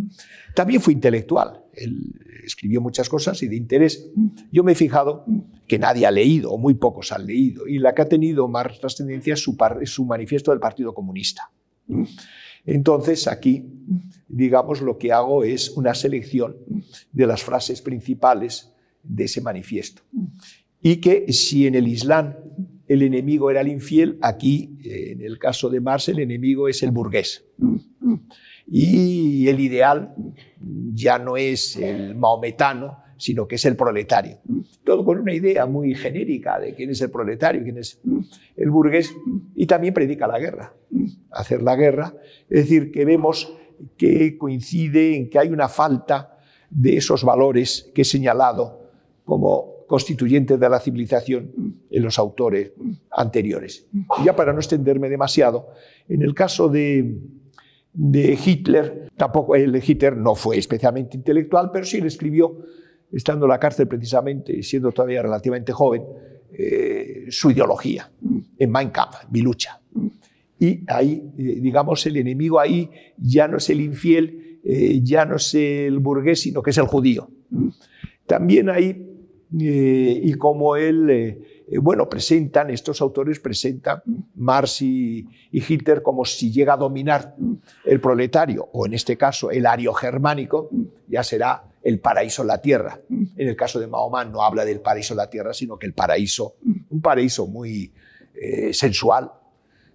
También 0.55 0.81
fue 0.81 0.93
intelectual, 0.93 1.61
él 1.73 2.13
escribió 2.45 2.79
muchas 2.79 3.09
cosas 3.09 3.41
y 3.43 3.47
de 3.49 3.57
interés. 3.57 4.09
Yo 4.51 4.63
me 4.63 4.71
he 4.71 4.75
fijado 4.75 5.25
que 5.67 5.77
nadie 5.77 6.05
ha 6.05 6.11
leído, 6.11 6.51
o 6.51 6.57
muy 6.57 6.75
pocos 6.75 7.11
han 7.11 7.25
leído, 7.25 7.67
y 7.67 7.79
la 7.79 7.93
que 7.93 8.03
ha 8.03 8.07
tenido 8.07 8.47
más 8.47 8.79
trascendencia 8.79 9.33
es 9.33 9.41
su, 9.41 9.57
su 9.83 10.05
manifiesto 10.05 10.51
del 10.51 10.59
Partido 10.61 10.93
Comunista. 10.93 11.51
Entonces, 12.65 13.27
aquí, 13.27 13.65
digamos, 14.27 14.81
lo 14.81 14.97
que 14.97 15.11
hago 15.11 15.43
es 15.43 15.71
una 15.71 15.93
selección 15.93 16.55
de 17.11 17.27
las 17.27 17.43
frases 17.43 17.81
principales 17.81 18.73
de 19.03 19.25
ese 19.25 19.41
manifiesto. 19.41 20.01
Y 20.85 20.97
que 20.97 21.33
si 21.33 21.65
en 21.65 21.73
el 21.73 21.87
Islam 21.87 22.35
el 22.87 23.01
enemigo 23.01 23.49
era 23.49 23.61
el 23.61 23.69
infiel, 23.69 24.19
aquí, 24.21 24.77
eh, 24.83 25.13
en 25.13 25.21
el 25.21 25.39
caso 25.39 25.67
de 25.67 25.81
Marx, 25.81 26.09
el 26.09 26.19
enemigo 26.19 26.67
es 26.67 26.83
el 26.83 26.91
burgués. 26.91 27.43
Y 28.67 29.47
el 29.47 29.59
ideal 29.61 30.13
ya 30.93 31.17
no 31.17 31.37
es 31.37 31.75
el 31.77 32.13
maometano, 32.13 32.99
sino 33.17 33.47
que 33.47 33.55
es 33.55 33.65
el 33.65 33.75
proletario. 33.75 34.37
Todo 34.83 35.03
con 35.03 35.17
una 35.17 35.33
idea 35.33 35.65
muy 35.65 35.95
genérica 35.95 36.59
de 36.59 36.75
quién 36.75 36.91
es 36.91 37.01
el 37.01 37.09
proletario, 37.09 37.63
quién 37.63 37.79
es 37.79 37.99
el 38.55 38.69
burgués, 38.69 39.11
y 39.55 39.65
también 39.65 39.91
predica 39.91 40.27
la 40.27 40.37
guerra, 40.37 40.71
hacer 41.31 41.63
la 41.63 41.75
guerra. 41.75 42.13
Es 42.47 42.69
decir, 42.69 42.91
que 42.91 43.05
vemos 43.05 43.51
que 43.97 44.37
coincide 44.37 45.15
en 45.15 45.31
que 45.31 45.39
hay 45.39 45.47
una 45.47 45.67
falta 45.67 46.37
de 46.69 46.97
esos 46.97 47.23
valores 47.23 47.91
que 47.95 48.03
he 48.03 48.05
señalado 48.05 48.91
como 49.23 49.74
constituyentes 49.87 50.59
de 50.59 50.69
la 50.69 50.79
civilización 50.79 51.51
en 51.89 52.03
los 52.03 52.17
autores 52.17 52.73
anteriores. 53.11 53.87
Ya 54.23 54.35
para 54.35 54.53
no 54.53 54.59
extenderme 54.59 55.09
demasiado, 55.09 55.69
en 56.07 56.21
el 56.21 56.33
caso 56.33 56.69
de, 56.69 57.17
de 57.93 58.39
Hitler, 58.43 59.09
tampoco 59.15 59.55
el 59.55 59.75
Hitler 59.75 60.17
no 60.17 60.35
fue 60.35 60.57
especialmente 60.57 61.17
intelectual, 61.17 61.69
pero 61.71 61.85
sí 61.85 62.01
le 62.01 62.07
escribió, 62.07 62.57
estando 63.11 63.45
en 63.45 63.49
la 63.49 63.59
cárcel 63.59 63.87
precisamente, 63.87 64.61
siendo 64.63 64.91
todavía 64.91 65.21
relativamente 65.21 65.71
joven, 65.71 66.03
eh, 66.57 67.25
su 67.29 67.51
ideología 67.51 68.09
en 68.57 68.71
Mein 68.71 68.89
Kampf, 68.89 69.17
mi 69.29 69.41
lucha. 69.41 69.81
Y 70.59 70.81
ahí, 70.87 71.21
eh, 71.37 71.59
digamos, 71.61 72.05
el 72.05 72.17
enemigo 72.17 72.59
ahí 72.59 72.89
ya 73.17 73.47
no 73.47 73.57
es 73.57 73.69
el 73.69 73.81
infiel, 73.81 74.59
eh, 74.63 75.01
ya 75.03 75.25
no 75.25 75.35
es 75.35 75.53
el 75.53 75.99
burgués, 75.99 76.41
sino 76.41 76.63
que 76.63 76.71
es 76.71 76.77
el 76.77 76.85
judío. 76.85 77.29
También 78.25 78.69
ahí 78.69 79.04
eh, 79.61 80.19
y 80.23 80.33
como 80.33 80.75
él, 80.75 81.09
eh, 81.09 81.63
eh, 81.67 81.77
bueno, 81.77 82.09
presentan, 82.09 82.69
estos 82.69 82.99
autores 83.01 83.39
presentan 83.39 84.01
Marx 84.35 84.81
y, 84.81 85.27
Hitler 85.51 86.01
como 86.01 86.25
si 86.25 86.51
llega 86.51 86.73
a 86.73 86.77
dominar 86.77 87.35
el 87.85 88.01
proletario, 88.01 88.67
o 88.73 88.85
en 88.85 88.93
este 88.93 89.17
caso 89.17 89.51
el 89.51 89.65
ario 89.65 89.93
germánico, 89.93 90.69
ya 91.07 91.23
será 91.23 91.63
el 91.81 91.99
paraíso 91.99 92.41
en 92.41 92.47
la 92.49 92.61
tierra. 92.61 92.99
En 93.09 93.47
el 93.47 93.55
caso 93.55 93.79
de 93.79 93.87
Mahoma 93.87 94.25
no 94.25 94.41
habla 94.41 94.65
del 94.65 94.81
paraíso 94.81 95.13
en 95.13 95.17
la 95.17 95.29
tierra, 95.29 95.53
sino 95.53 95.77
que 95.77 95.85
el 95.85 95.93
paraíso, 95.93 96.55
un 96.89 97.01
paraíso 97.01 97.47
muy 97.47 97.93
sensual, 98.73 99.31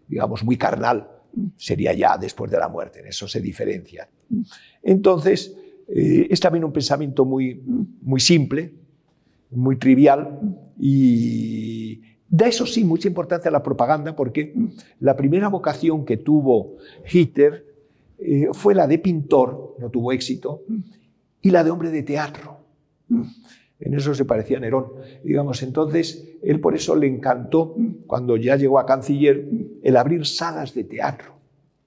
digamos, 0.08 0.42
muy 0.42 0.56
carnal, 0.56 1.11
sería 1.56 1.92
ya 1.92 2.16
después 2.16 2.50
de 2.50 2.58
la 2.58 2.68
muerte, 2.68 3.00
en 3.00 3.08
eso 3.08 3.28
se 3.28 3.40
diferencia. 3.40 4.08
Entonces, 4.82 5.54
es 5.86 6.40
también 6.40 6.64
un 6.64 6.72
pensamiento 6.72 7.24
muy, 7.24 7.61
muy 8.00 8.20
simple, 8.20 8.80
muy 9.51 9.76
trivial 9.76 10.40
y 10.78 12.01
da 12.28 12.46
eso 12.46 12.66
sí 12.66 12.84
mucha 12.84 13.09
importancia 13.09 13.48
a 13.48 13.53
la 13.53 13.62
propaganda 13.62 14.14
porque 14.14 14.55
la 15.01 15.16
primera 15.16 15.48
vocación 15.48 16.05
que 16.05 16.16
tuvo 16.16 16.76
Hitler 17.11 17.66
eh, 18.18 18.48
fue 18.53 18.74
la 18.74 18.86
de 18.86 18.98
pintor, 18.98 19.76
no 19.78 19.90
tuvo 19.90 20.12
éxito, 20.12 20.62
y 21.40 21.51
la 21.51 21.64
de 21.64 21.70
hombre 21.70 21.90
de 21.90 22.03
teatro. 22.03 22.59
En 23.80 23.94
eso 23.94 24.14
se 24.14 24.26
parecía 24.26 24.59
a 24.59 24.61
Nerón. 24.61 24.92
Digamos, 25.24 25.62
entonces, 25.62 26.36
él 26.42 26.61
por 26.61 26.74
eso 26.74 26.94
le 26.94 27.07
encantó, 27.07 27.74
cuando 28.07 28.36
ya 28.36 28.57
llegó 28.57 28.78
a 28.78 28.84
canciller, 28.84 29.48
el 29.82 29.96
abrir 29.96 30.26
salas 30.26 30.74
de 30.74 30.84
teatro. 30.84 31.34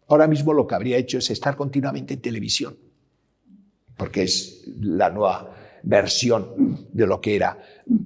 Ahora 0.08 0.28
mismo 0.28 0.54
lo 0.54 0.66
que 0.66 0.76
habría 0.76 0.98
hecho 0.98 1.20
es 1.20 1.30
estar 1.30 1.56
continuamente 1.56 2.16
en 2.16 2.22
televisión, 2.22 2.76
porque 3.96 4.24
es 4.24 4.66
la 4.80 5.12
nueva 5.12 5.56
versión 5.84 6.88
de 6.92 7.06
lo 7.06 7.22
que 7.22 7.36
era 7.36 7.58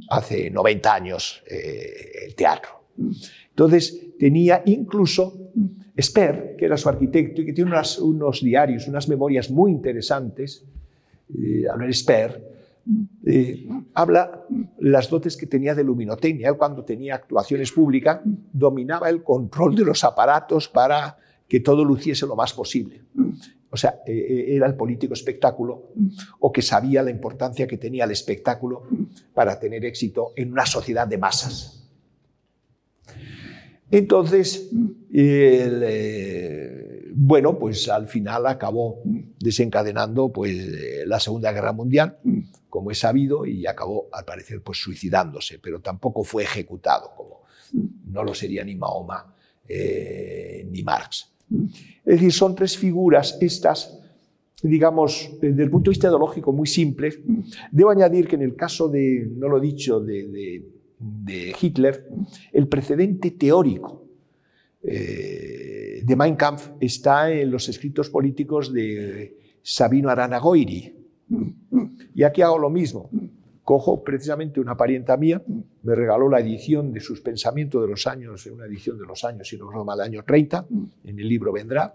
hace 0.10 0.50
90 0.50 0.94
años 0.94 1.44
eh, 1.50 2.26
el 2.28 2.36
teatro. 2.36 2.72
Entonces, 3.50 4.18
tenía 4.20 4.64
incluso 4.66 5.52
Sper, 6.00 6.56
que 6.58 6.66
era 6.66 6.78
su 6.78 6.90
arquitecto 6.90 7.42
y 7.42 7.46
que 7.46 7.54
tiene 7.54 7.72
unos 8.02 8.42
diarios, 8.42 8.88
unas 8.88 9.08
memorias 9.08 9.50
muy 9.50 9.72
interesantes, 9.72 10.66
eh, 11.34 11.66
Albert 11.72 11.94
Sper, 11.94 12.58
eh, 13.26 13.68
habla 13.94 14.46
las 14.80 15.10
dotes 15.10 15.36
que 15.36 15.46
tenía 15.46 15.76
de 15.76 15.84
luminotecnia. 15.84 16.54
Cuando 16.54 16.84
tenía 16.84 17.16
actuaciones 17.16 17.72
públicas 17.72 18.22
dominaba 18.24 19.10
el 19.10 19.24
control 19.24 19.76
de 19.76 19.84
los 19.84 20.04
aparatos 20.04 20.70
para 20.70 21.18
que 21.48 21.60
todo 21.60 21.84
luciese 21.84 22.26
lo 22.26 22.36
más 22.36 22.54
posible. 22.54 23.02
O 23.78 23.80
sea, 23.80 24.02
eh, 24.08 24.12
eh, 24.12 24.56
era 24.56 24.66
el 24.66 24.74
político 24.74 25.14
espectáculo 25.14 25.92
o 26.40 26.52
que 26.52 26.64
sabía 26.64 27.04
la 27.04 27.12
importancia 27.12 27.68
que 27.68 27.78
tenía 27.78 28.06
el 28.06 28.12
espectáculo 28.12 28.88
para 29.36 29.60
tener 29.60 29.86
éxito 29.86 30.34
en 30.36 30.52
una 30.52 30.66
sociedad 30.66 31.08
de 31.08 31.20
masas. 31.20 31.88
Entonces, 33.92 34.70
bueno, 37.14 37.60
pues 37.60 37.88
al 37.88 38.08
final 38.08 38.48
acabó 38.48 39.02
desencadenando 39.40 40.30
pues, 40.34 40.56
la 41.06 41.20
Segunda 41.20 41.52
Guerra 41.52 41.72
Mundial 41.72 42.18
como 42.70 42.92
es 42.92 43.00
sabido, 43.00 43.46
y 43.46 43.66
acabó, 43.66 44.08
al 44.12 44.26
parecer, 44.26 44.62
pues 44.62 44.80
suicidándose, 44.80 45.60
pero 45.60 45.80
tampoco 45.80 46.24
fue 46.24 46.44
ejecutado, 46.44 47.12
como 47.16 47.42
no 48.06 48.24
lo 48.24 48.34
sería 48.34 48.64
ni 48.64 48.76
Mahoma 48.76 49.34
eh, 49.68 50.66
ni 50.70 50.84
Marx. 50.84 51.34
Es 51.50 52.16
decir, 52.16 52.32
son 52.34 52.56
tres 52.56 52.78
figuras 52.78 53.38
estas, 53.42 54.00
digamos, 54.62 55.32
desde 55.42 55.64
el 55.64 55.70
punto 55.70 55.90
de 55.90 55.96
vista 55.96 56.08
ideológico 56.08 56.52
muy 56.52 56.68
simples. 56.68 57.20
Debo 57.72 57.90
añadir 57.90 58.28
que 58.28 58.36
en 58.36 58.42
el 58.42 58.56
caso 58.56 58.90
de, 58.90 59.30
no 59.36 59.48
lo 59.48 59.58
he 59.58 59.62
dicho, 59.62 60.00
de, 60.00 60.64
Hitler, 61.62 62.08
el 62.52 62.68
precedente 62.68 63.32
teórico 63.32 64.06
eh, 64.82 66.02
de 66.04 66.16
Mein 66.16 66.36
Kampf 66.36 66.70
está 66.80 67.32
en 67.32 67.52
los 67.52 67.70
escritos 67.70 68.10
políticos 68.10 68.74
de 68.74 69.38
Sabino 69.62 70.10
Arana 70.10 70.40
Goiri, 70.40 70.96
y 72.16 72.24
aquí 72.24 72.42
hago 72.42 72.58
lo 72.58 72.70
mismo. 72.70 73.10
Cojo 73.68 74.02
precisamente 74.02 74.62
una 74.62 74.78
parienta 74.78 75.18
mía, 75.18 75.44
me 75.84 75.94
regaló 75.94 76.30
la 76.30 76.40
edición 76.40 76.94
de 76.94 77.02
sus 77.02 77.20
pensamientos 77.20 77.82
de 77.82 77.90
los 77.90 78.08
años, 78.08 78.46
una 78.46 78.66
edición 78.66 78.98
de 78.98 79.06
los 79.06 79.26
años, 79.26 79.46
si 79.46 79.58
no 79.58 79.66
recuerdo 79.66 79.84
mal, 79.84 80.00
año 80.00 80.24
30, 80.24 80.68
en 81.04 81.20
el 81.20 81.28
libro 81.28 81.52
vendrá, 81.52 81.94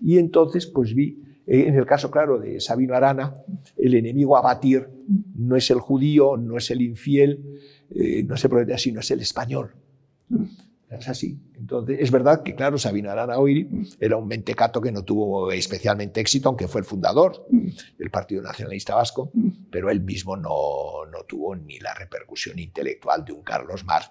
y 0.00 0.18
entonces 0.18 0.68
pues 0.68 0.94
vi, 0.94 1.20
eh, 1.48 1.64
en 1.66 1.74
el 1.74 1.84
caso 1.84 2.12
claro 2.12 2.38
de 2.38 2.60
Sabino 2.60 2.94
Arana, 2.94 3.34
el 3.76 3.94
enemigo 3.94 4.36
a 4.36 4.40
batir 4.40 4.86
no 5.34 5.56
es 5.56 5.68
el 5.72 5.80
judío, 5.80 6.36
no 6.36 6.56
es 6.56 6.70
el 6.70 6.80
infiel, 6.80 7.58
eh, 7.90 8.22
no 8.22 8.36
es 8.36 8.44
el 8.44 8.50
proletariado, 8.50 8.78
sino 8.78 9.00
es 9.00 9.10
el 9.10 9.18
español. 9.18 9.72
Es 10.90 11.08
así. 11.08 11.38
Entonces, 11.54 11.98
es 12.00 12.10
verdad 12.10 12.42
que, 12.42 12.56
claro, 12.56 12.76
Sabino 12.76 13.10
Arana 13.10 13.38
Oiri 13.38 13.68
era 14.00 14.16
un 14.16 14.26
mentecato 14.26 14.80
que 14.80 14.90
no 14.90 15.04
tuvo 15.04 15.52
especialmente 15.52 16.20
éxito, 16.20 16.48
aunque 16.48 16.66
fue 16.66 16.80
el 16.80 16.84
fundador 16.84 17.46
del 17.96 18.10
Partido 18.10 18.42
Nacionalista 18.42 18.96
Vasco, 18.96 19.30
pero 19.70 19.88
él 19.88 20.00
mismo 20.00 20.36
no, 20.36 21.06
no 21.10 21.22
tuvo 21.28 21.54
ni 21.54 21.78
la 21.78 21.94
repercusión 21.94 22.58
intelectual 22.58 23.24
de 23.24 23.32
un 23.32 23.42
Carlos 23.42 23.84
Marx, 23.84 24.10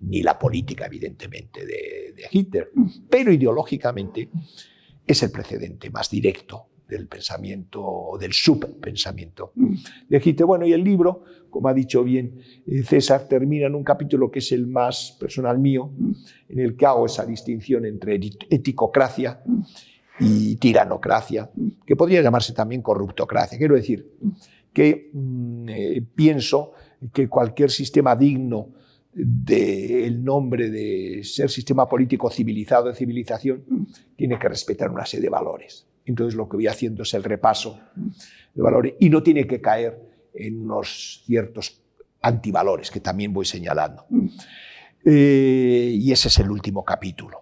ni 0.00 0.22
la 0.22 0.38
política, 0.38 0.86
evidentemente, 0.86 1.64
de, 1.64 2.12
de 2.14 2.24
Hitler. 2.30 2.70
Pero 3.08 3.32
ideológicamente 3.32 4.28
es 5.06 5.22
el 5.22 5.30
precedente 5.30 5.88
más 5.88 6.10
directo 6.10 6.69
del 6.90 7.06
pensamiento 7.06 7.82
o 7.82 8.18
del 8.18 8.32
subpensamiento 8.32 9.52
de 9.54 10.22
Hitler. 10.22 10.46
Bueno, 10.46 10.66
y 10.66 10.72
el 10.72 10.82
libro, 10.82 11.24
como 11.48 11.68
ha 11.68 11.74
dicho 11.74 12.02
bien 12.02 12.40
eh, 12.66 12.82
César, 12.82 13.28
termina 13.28 13.66
en 13.66 13.74
un 13.74 13.84
capítulo 13.84 14.30
que 14.30 14.40
es 14.40 14.52
el 14.52 14.66
más 14.66 15.16
personal 15.18 15.58
mío, 15.58 15.90
en 16.48 16.58
el 16.58 16.76
que 16.76 16.86
hago 16.86 17.06
esa 17.06 17.24
distinción 17.24 17.86
entre 17.86 18.16
eticocracia 18.50 19.42
y 20.18 20.56
tiranocracia, 20.56 21.50
que 21.86 21.96
podría 21.96 22.20
llamarse 22.22 22.52
también 22.52 22.82
corruptocracia. 22.82 23.56
Quiero 23.56 23.74
decir 23.74 24.12
que 24.72 25.10
mm, 25.12 25.68
eh, 25.68 26.02
pienso 26.14 26.72
que 27.12 27.28
cualquier 27.28 27.70
sistema 27.70 28.14
digno 28.14 28.68
del 29.12 30.22
nombre 30.22 30.70
de 30.70 31.22
ser 31.24 31.50
sistema 31.50 31.88
político 31.88 32.30
civilizado 32.30 32.88
de 32.88 32.94
civilización 32.94 33.64
tiene 34.16 34.38
que 34.38 34.48
respetar 34.48 34.90
una 34.90 35.04
serie 35.04 35.24
de 35.24 35.30
valores. 35.30 35.89
Entonces 36.04 36.34
lo 36.34 36.48
que 36.48 36.56
voy 36.56 36.66
haciendo 36.66 37.02
es 37.02 37.14
el 37.14 37.24
repaso 37.24 37.80
de 38.54 38.62
valores 38.62 38.94
y 38.98 39.10
no 39.10 39.22
tiene 39.22 39.46
que 39.46 39.60
caer 39.60 39.98
en 40.34 40.62
unos 40.62 41.22
ciertos 41.26 41.82
antivalores 42.22 42.90
que 42.90 43.00
también 43.00 43.32
voy 43.32 43.46
señalando. 43.46 44.06
Eh, 45.04 45.92
y 45.94 46.12
ese 46.12 46.28
es 46.28 46.38
el 46.38 46.50
último 46.50 46.84
capítulo, 46.84 47.38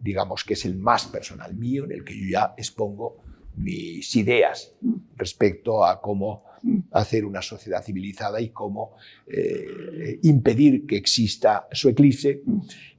digamos 0.00 0.44
que 0.44 0.54
es 0.54 0.64
el 0.64 0.76
más 0.76 1.06
personal 1.06 1.54
mío, 1.54 1.84
en 1.84 1.92
el 1.92 2.04
que 2.04 2.18
yo 2.18 2.26
ya 2.30 2.54
expongo 2.56 3.22
mis 3.56 4.14
ideas 4.16 4.72
respecto 5.16 5.84
a 5.84 6.00
cómo 6.00 6.44
hacer 6.92 7.24
una 7.24 7.42
sociedad 7.42 7.84
civilizada 7.84 8.40
y 8.40 8.50
cómo 8.50 8.96
eh, 9.26 10.18
impedir 10.22 10.86
que 10.86 10.96
exista 10.96 11.68
su 11.72 11.88
eclipse 11.88 12.42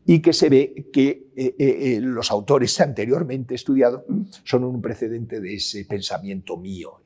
y 0.09 0.21
que 0.21 0.33
se 0.33 0.49
ve 0.49 0.87
que 0.91 1.27
eh, 1.35 1.55
eh, 1.59 1.99
los 2.01 2.31
autores 2.31 2.81
anteriormente 2.81 3.53
estudiados 3.53 4.01
son 4.43 4.63
un 4.63 4.81
precedente 4.81 5.39
de 5.39 5.53
ese 5.53 5.85
pensamiento 5.85 6.57
mío, 6.57 7.01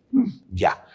ya. 0.50 0.86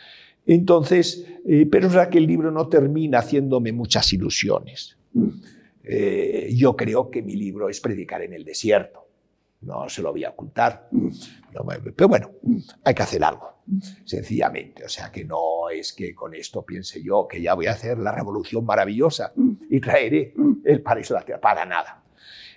Entonces, 0.47 1.27
pero 1.71 1.89
es 1.89 1.93
verdad 1.93 2.09
que 2.09 2.17
el 2.17 2.27
libro 2.27 2.51
no 2.51 2.67
termina 2.67 3.19
haciéndome 3.19 3.73
muchas 3.73 4.11
ilusiones. 4.15 4.97
yo 6.51 6.77
creo 6.77 7.11
que 7.11 7.21
mi 7.21 7.37
libro 7.37 7.69
es 7.69 7.79
predicar 7.79 8.23
en 8.23 8.33
el 8.33 8.43
desierto 8.43 9.08
no 9.61 9.89
se 9.89 10.03
lo 10.03 10.13
voy 10.13 10.25
a 10.25 10.31
ocultar. 10.31 10.89
pero 11.97 12.09
bueno, 12.09 12.31
hay 12.85 12.95
que 12.95 13.03
hacer 13.03 13.23
algo, 13.25 13.63
sencillamente. 14.05 14.85
O 14.85 14.89
sea, 14.89 15.11
que 15.11 15.25
no 15.25 15.69
es 15.71 15.93
que 15.93 16.15
con 16.15 16.35
esto 16.35 16.65
piense 16.65 17.03
yo 17.03 17.27
que 17.29 17.41
ya 17.43 17.55
voy 17.55 17.67
a 17.67 17.73
hacer 17.73 17.99
la 17.99 18.13
revolución 18.13 18.65
maravillosa 18.65 19.33
y 19.69 19.81
traeré 19.81 20.35
el 20.65 20.83
paraíso 20.83 21.15
de 21.15 21.21
la 21.21 21.27
tierra. 21.27 21.41
Para 21.41 21.65
nada, 21.65 22.03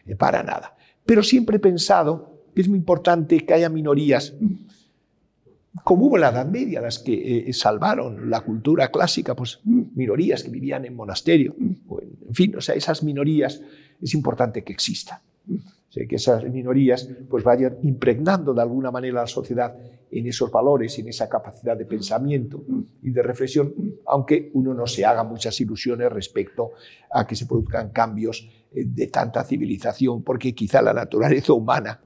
eh, 0.06 0.16
para 0.16 0.44
nada. 0.44 0.76
Pero 1.06 1.24
siempre 1.24 1.58
he 1.58 1.60
pensado 1.60 2.46
que 2.54 2.62
es 2.62 2.68
muy 2.68 2.78
importante 2.78 3.46
que 3.46 3.54
haya 3.54 3.70
minorías, 3.70 4.36
como 5.84 6.06
hubo 6.06 6.18
en 6.18 6.22
la 6.22 6.30
Edad 6.30 6.46
Media, 6.46 6.82
las 6.82 7.00
que 7.00 7.50
eh, 7.50 7.54
salvaron 7.54 8.30
la 8.30 8.42
cultura 8.42 8.90
clásica, 8.90 9.36
pues 9.36 9.62
minorías 9.64 10.44
que 10.44 10.50
vivían 10.50 10.86
en 10.86 10.96
monasterio, 10.96 11.56
en 11.58 12.36
fin, 12.36 12.56
o 12.58 12.62
sea, 12.62 12.76
esas 12.76 13.04
minorías 13.04 13.62
es 14.02 14.14
importante 14.14 14.64
que 14.64 14.74
existan 14.74 15.20
que 15.92 16.16
esas 16.16 16.44
minorías 16.46 17.10
pues 17.30 17.44
vayan 17.44 17.78
impregnando 17.84 18.54
de 18.54 18.62
alguna 18.62 18.92
manera 18.92 19.20
a 19.20 19.24
la 19.24 19.28
sociedad 19.28 19.76
en 20.10 20.28
esos 20.28 20.52
valores, 20.52 20.98
en 21.00 21.08
esa 21.08 21.28
capacidad 21.30 21.78
de 21.78 21.86
pensamiento 21.86 22.64
y 23.02 23.12
de 23.12 23.24
reflexión, 23.24 23.74
aunque 24.06 24.52
uno 24.54 24.74
no 24.74 24.88
se 24.88 25.06
haga 25.06 25.24
muchas 25.24 25.60
ilusiones 25.62 26.12
respecto 26.12 26.72
a 27.12 27.26
que 27.26 27.36
se 27.36 27.46
produzcan 27.46 27.90
cambios 27.90 28.48
eh, 28.74 28.86
de 28.86 29.08
tanta 29.08 29.44
civilización, 29.44 30.24
porque 30.24 30.54
quizá 30.54 30.82
la 30.82 30.94
naturaleza 30.94 31.54
humana 31.54 32.02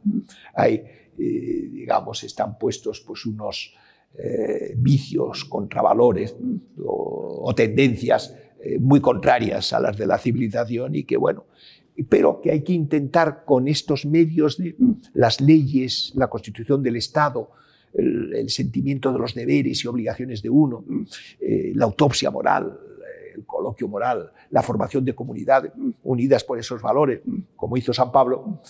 hay, 0.53 0.83
eh, 1.17 1.69
digamos, 1.71 2.23
están 2.23 2.57
puestos 2.57 3.01
pues 3.01 3.25
unos 3.25 3.73
eh, 4.17 4.73
vicios, 4.77 5.45
contravalores 5.45 6.35
o, 6.83 7.41
o 7.43 7.55
tendencias 7.55 8.35
muy 8.79 8.99
contrarias 8.99 9.73
a 9.73 9.79
las 9.79 9.95
de 9.95 10.07
la 10.07 10.17
civilización 10.17 10.95
y 10.95 11.03
que, 11.03 11.17
bueno, 11.17 11.45
pero 12.03 12.41
que 12.41 12.51
hay 12.51 12.61
que 12.61 12.73
intentar 12.73 13.45
con 13.45 13.67
estos 13.67 14.05
medios 14.05 14.57
de 14.57 14.75
las 15.13 15.39
leyes, 15.39 16.11
la 16.15 16.27
constitución 16.27 16.83
del 16.83 16.97
Estado, 16.97 17.51
el, 17.93 18.49
sentimiento 18.49 19.11
de 19.13 19.19
los 19.19 19.33
deberes 19.33 19.83
y 19.83 19.87
obligaciones 19.87 20.41
de 20.41 20.49
uno, 20.49 20.83
eh, 21.39 21.71
la 21.75 21.85
autopsia 21.85 22.29
moral, 22.29 22.77
el 23.35 23.45
coloquio 23.45 23.87
moral, 23.87 24.31
la 24.49 24.61
formación 24.61 25.05
de 25.05 25.13
comunidades 25.13 25.71
unidas 26.03 26.43
por 26.43 26.59
esos 26.59 26.81
valores, 26.81 27.21
como 27.55 27.77
hizo 27.77 27.93
San 27.93 28.11
Pablo, 28.11 28.61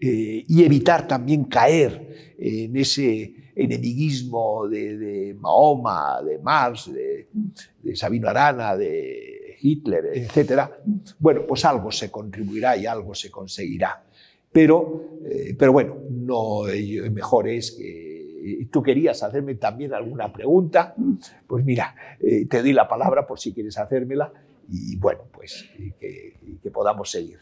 eh, 0.00 0.44
y 0.48 0.64
evitar 0.64 1.06
también 1.06 1.44
caer 1.44 2.34
en 2.38 2.76
ese 2.76 3.52
enemiguismo 3.54 4.66
de, 4.68 5.36
Mahoma, 5.38 6.20
de 6.22 6.38
Marx, 6.38 6.92
de, 6.92 7.28
de 7.82 7.96
Sabino 7.96 8.28
Arana, 8.28 8.76
de 8.76 9.31
Hitler, 9.62 10.10
etc., 10.12 10.62
bueno, 11.18 11.46
pues 11.46 11.64
algo 11.64 11.90
se 11.90 12.10
contribuirá 12.10 12.76
y 12.76 12.86
algo 12.86 13.14
se 13.14 13.30
conseguirá. 13.30 14.04
Pero, 14.50 15.20
eh, 15.24 15.54
pero 15.58 15.72
bueno, 15.72 15.96
no, 16.10 16.64
mejor 17.10 17.48
es 17.48 17.72
que 17.72 18.68
tú 18.70 18.82
querías 18.82 19.22
hacerme 19.22 19.54
también 19.54 19.94
alguna 19.94 20.32
pregunta, 20.32 20.94
pues 21.46 21.64
mira, 21.64 21.94
eh, 22.20 22.46
te 22.46 22.60
doy 22.60 22.72
la 22.72 22.88
palabra 22.88 23.26
por 23.26 23.38
si 23.38 23.54
quieres 23.54 23.78
hacérmela 23.78 24.32
y 24.68 24.96
bueno, 24.96 25.22
pues 25.32 25.70
que 25.98 26.70
podamos 26.70 27.10
seguir. 27.10 27.38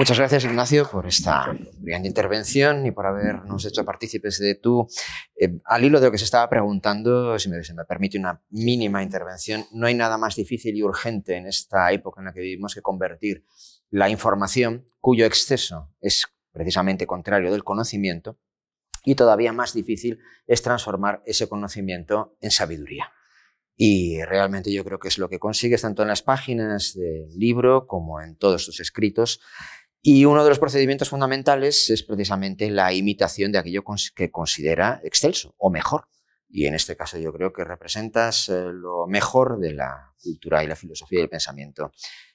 Muchas 0.00 0.16
gracias, 0.16 0.44
Ignacio, 0.44 0.88
por 0.90 1.06
esta 1.06 1.54
brillante 1.76 2.08
intervención 2.08 2.86
y 2.86 2.90
por 2.90 3.04
habernos 3.04 3.66
hecho 3.66 3.84
partícipes 3.84 4.38
de 4.38 4.54
tu... 4.54 4.88
Eh, 5.36 5.60
al 5.66 5.84
hilo 5.84 6.00
de 6.00 6.06
lo 6.06 6.10
que 6.10 6.16
se 6.16 6.24
estaba 6.24 6.48
preguntando, 6.48 7.38
si 7.38 7.50
me, 7.50 7.58
me 7.58 7.84
permite 7.84 8.18
una 8.18 8.42
mínima 8.48 9.02
intervención, 9.02 9.66
no 9.72 9.86
hay 9.86 9.94
nada 9.94 10.16
más 10.16 10.36
difícil 10.36 10.74
y 10.74 10.82
urgente 10.82 11.36
en 11.36 11.46
esta 11.46 11.92
época 11.92 12.22
en 12.22 12.24
la 12.24 12.32
que 12.32 12.40
vivimos 12.40 12.74
que 12.74 12.80
convertir 12.80 13.44
la 13.90 14.08
información, 14.08 14.88
cuyo 15.00 15.26
exceso 15.26 15.92
es 16.00 16.24
precisamente 16.50 17.06
contrario 17.06 17.52
del 17.52 17.62
conocimiento, 17.62 18.38
y 19.04 19.16
todavía 19.16 19.52
más 19.52 19.74
difícil 19.74 20.18
es 20.46 20.62
transformar 20.62 21.22
ese 21.26 21.46
conocimiento 21.46 22.38
en 22.40 22.50
sabiduría. 22.50 23.12
Y 23.76 24.22
realmente 24.24 24.72
yo 24.72 24.84
creo 24.84 24.98
que 24.98 25.08
es 25.08 25.16
lo 25.18 25.28
que 25.28 25.38
consigues 25.38 25.82
tanto 25.82 26.02
en 26.02 26.08
las 26.08 26.22
páginas 26.22 26.94
del 26.94 27.30
libro 27.38 27.86
como 27.86 28.20
en 28.20 28.36
todos 28.36 28.66
tus 28.66 28.80
escritos 28.80 29.40
y 30.02 30.24
uno 30.24 30.42
de 30.44 30.48
los 30.48 30.58
procedimientos 30.58 31.10
fundamentales 31.10 31.90
es 31.90 32.02
precisamente 32.02 32.70
la 32.70 32.92
imitación 32.92 33.52
de 33.52 33.58
aquello 33.58 33.84
que 34.14 34.30
considera 34.30 35.00
excelso 35.04 35.54
o 35.58 35.70
mejor. 35.70 36.04
Y 36.48 36.66
en 36.66 36.74
este 36.74 36.96
caso 36.96 37.18
yo 37.18 37.32
creo 37.32 37.52
que 37.52 37.64
representas 37.64 38.48
eh, 38.48 38.64
lo 38.72 39.06
mejor 39.06 39.58
de 39.58 39.72
la 39.74 40.12
cultura 40.20 40.64
y 40.64 40.66
la 40.66 40.74
filosofía 40.74 41.20
y 41.20 41.22
el 41.22 41.28
pensamiento 41.28 41.92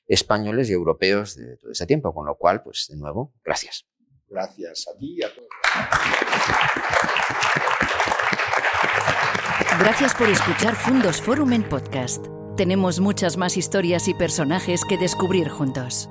españoles 0.08 0.70
y 0.70 0.74
europeos 0.74 1.36
de 1.36 1.58
todo 1.58 1.72
este 1.72 1.86
tiempo. 1.86 2.14
Con 2.14 2.26
lo 2.26 2.36
cual, 2.38 2.62
pues 2.64 2.86
de 2.90 2.98
nuevo, 2.98 3.34
gracias. 3.44 3.86
Gracias 4.28 4.88
a 4.88 4.98
ti 4.98 5.18
y 5.18 5.24
a 5.24 5.34
todos. 5.34 5.50
Gracias 9.80 10.16
por 10.16 10.30
escuchar 10.30 10.76
Fundos 10.76 11.22
Forum 11.22 11.52
en 11.52 11.68
podcast. 11.68 12.26
Tenemos 12.56 13.02
muchas 13.02 13.36
más 13.36 13.58
historias 13.58 14.08
y 14.08 14.14
personajes 14.14 14.82
que 14.88 14.98
descubrir 14.98 15.50
juntos. 15.50 16.10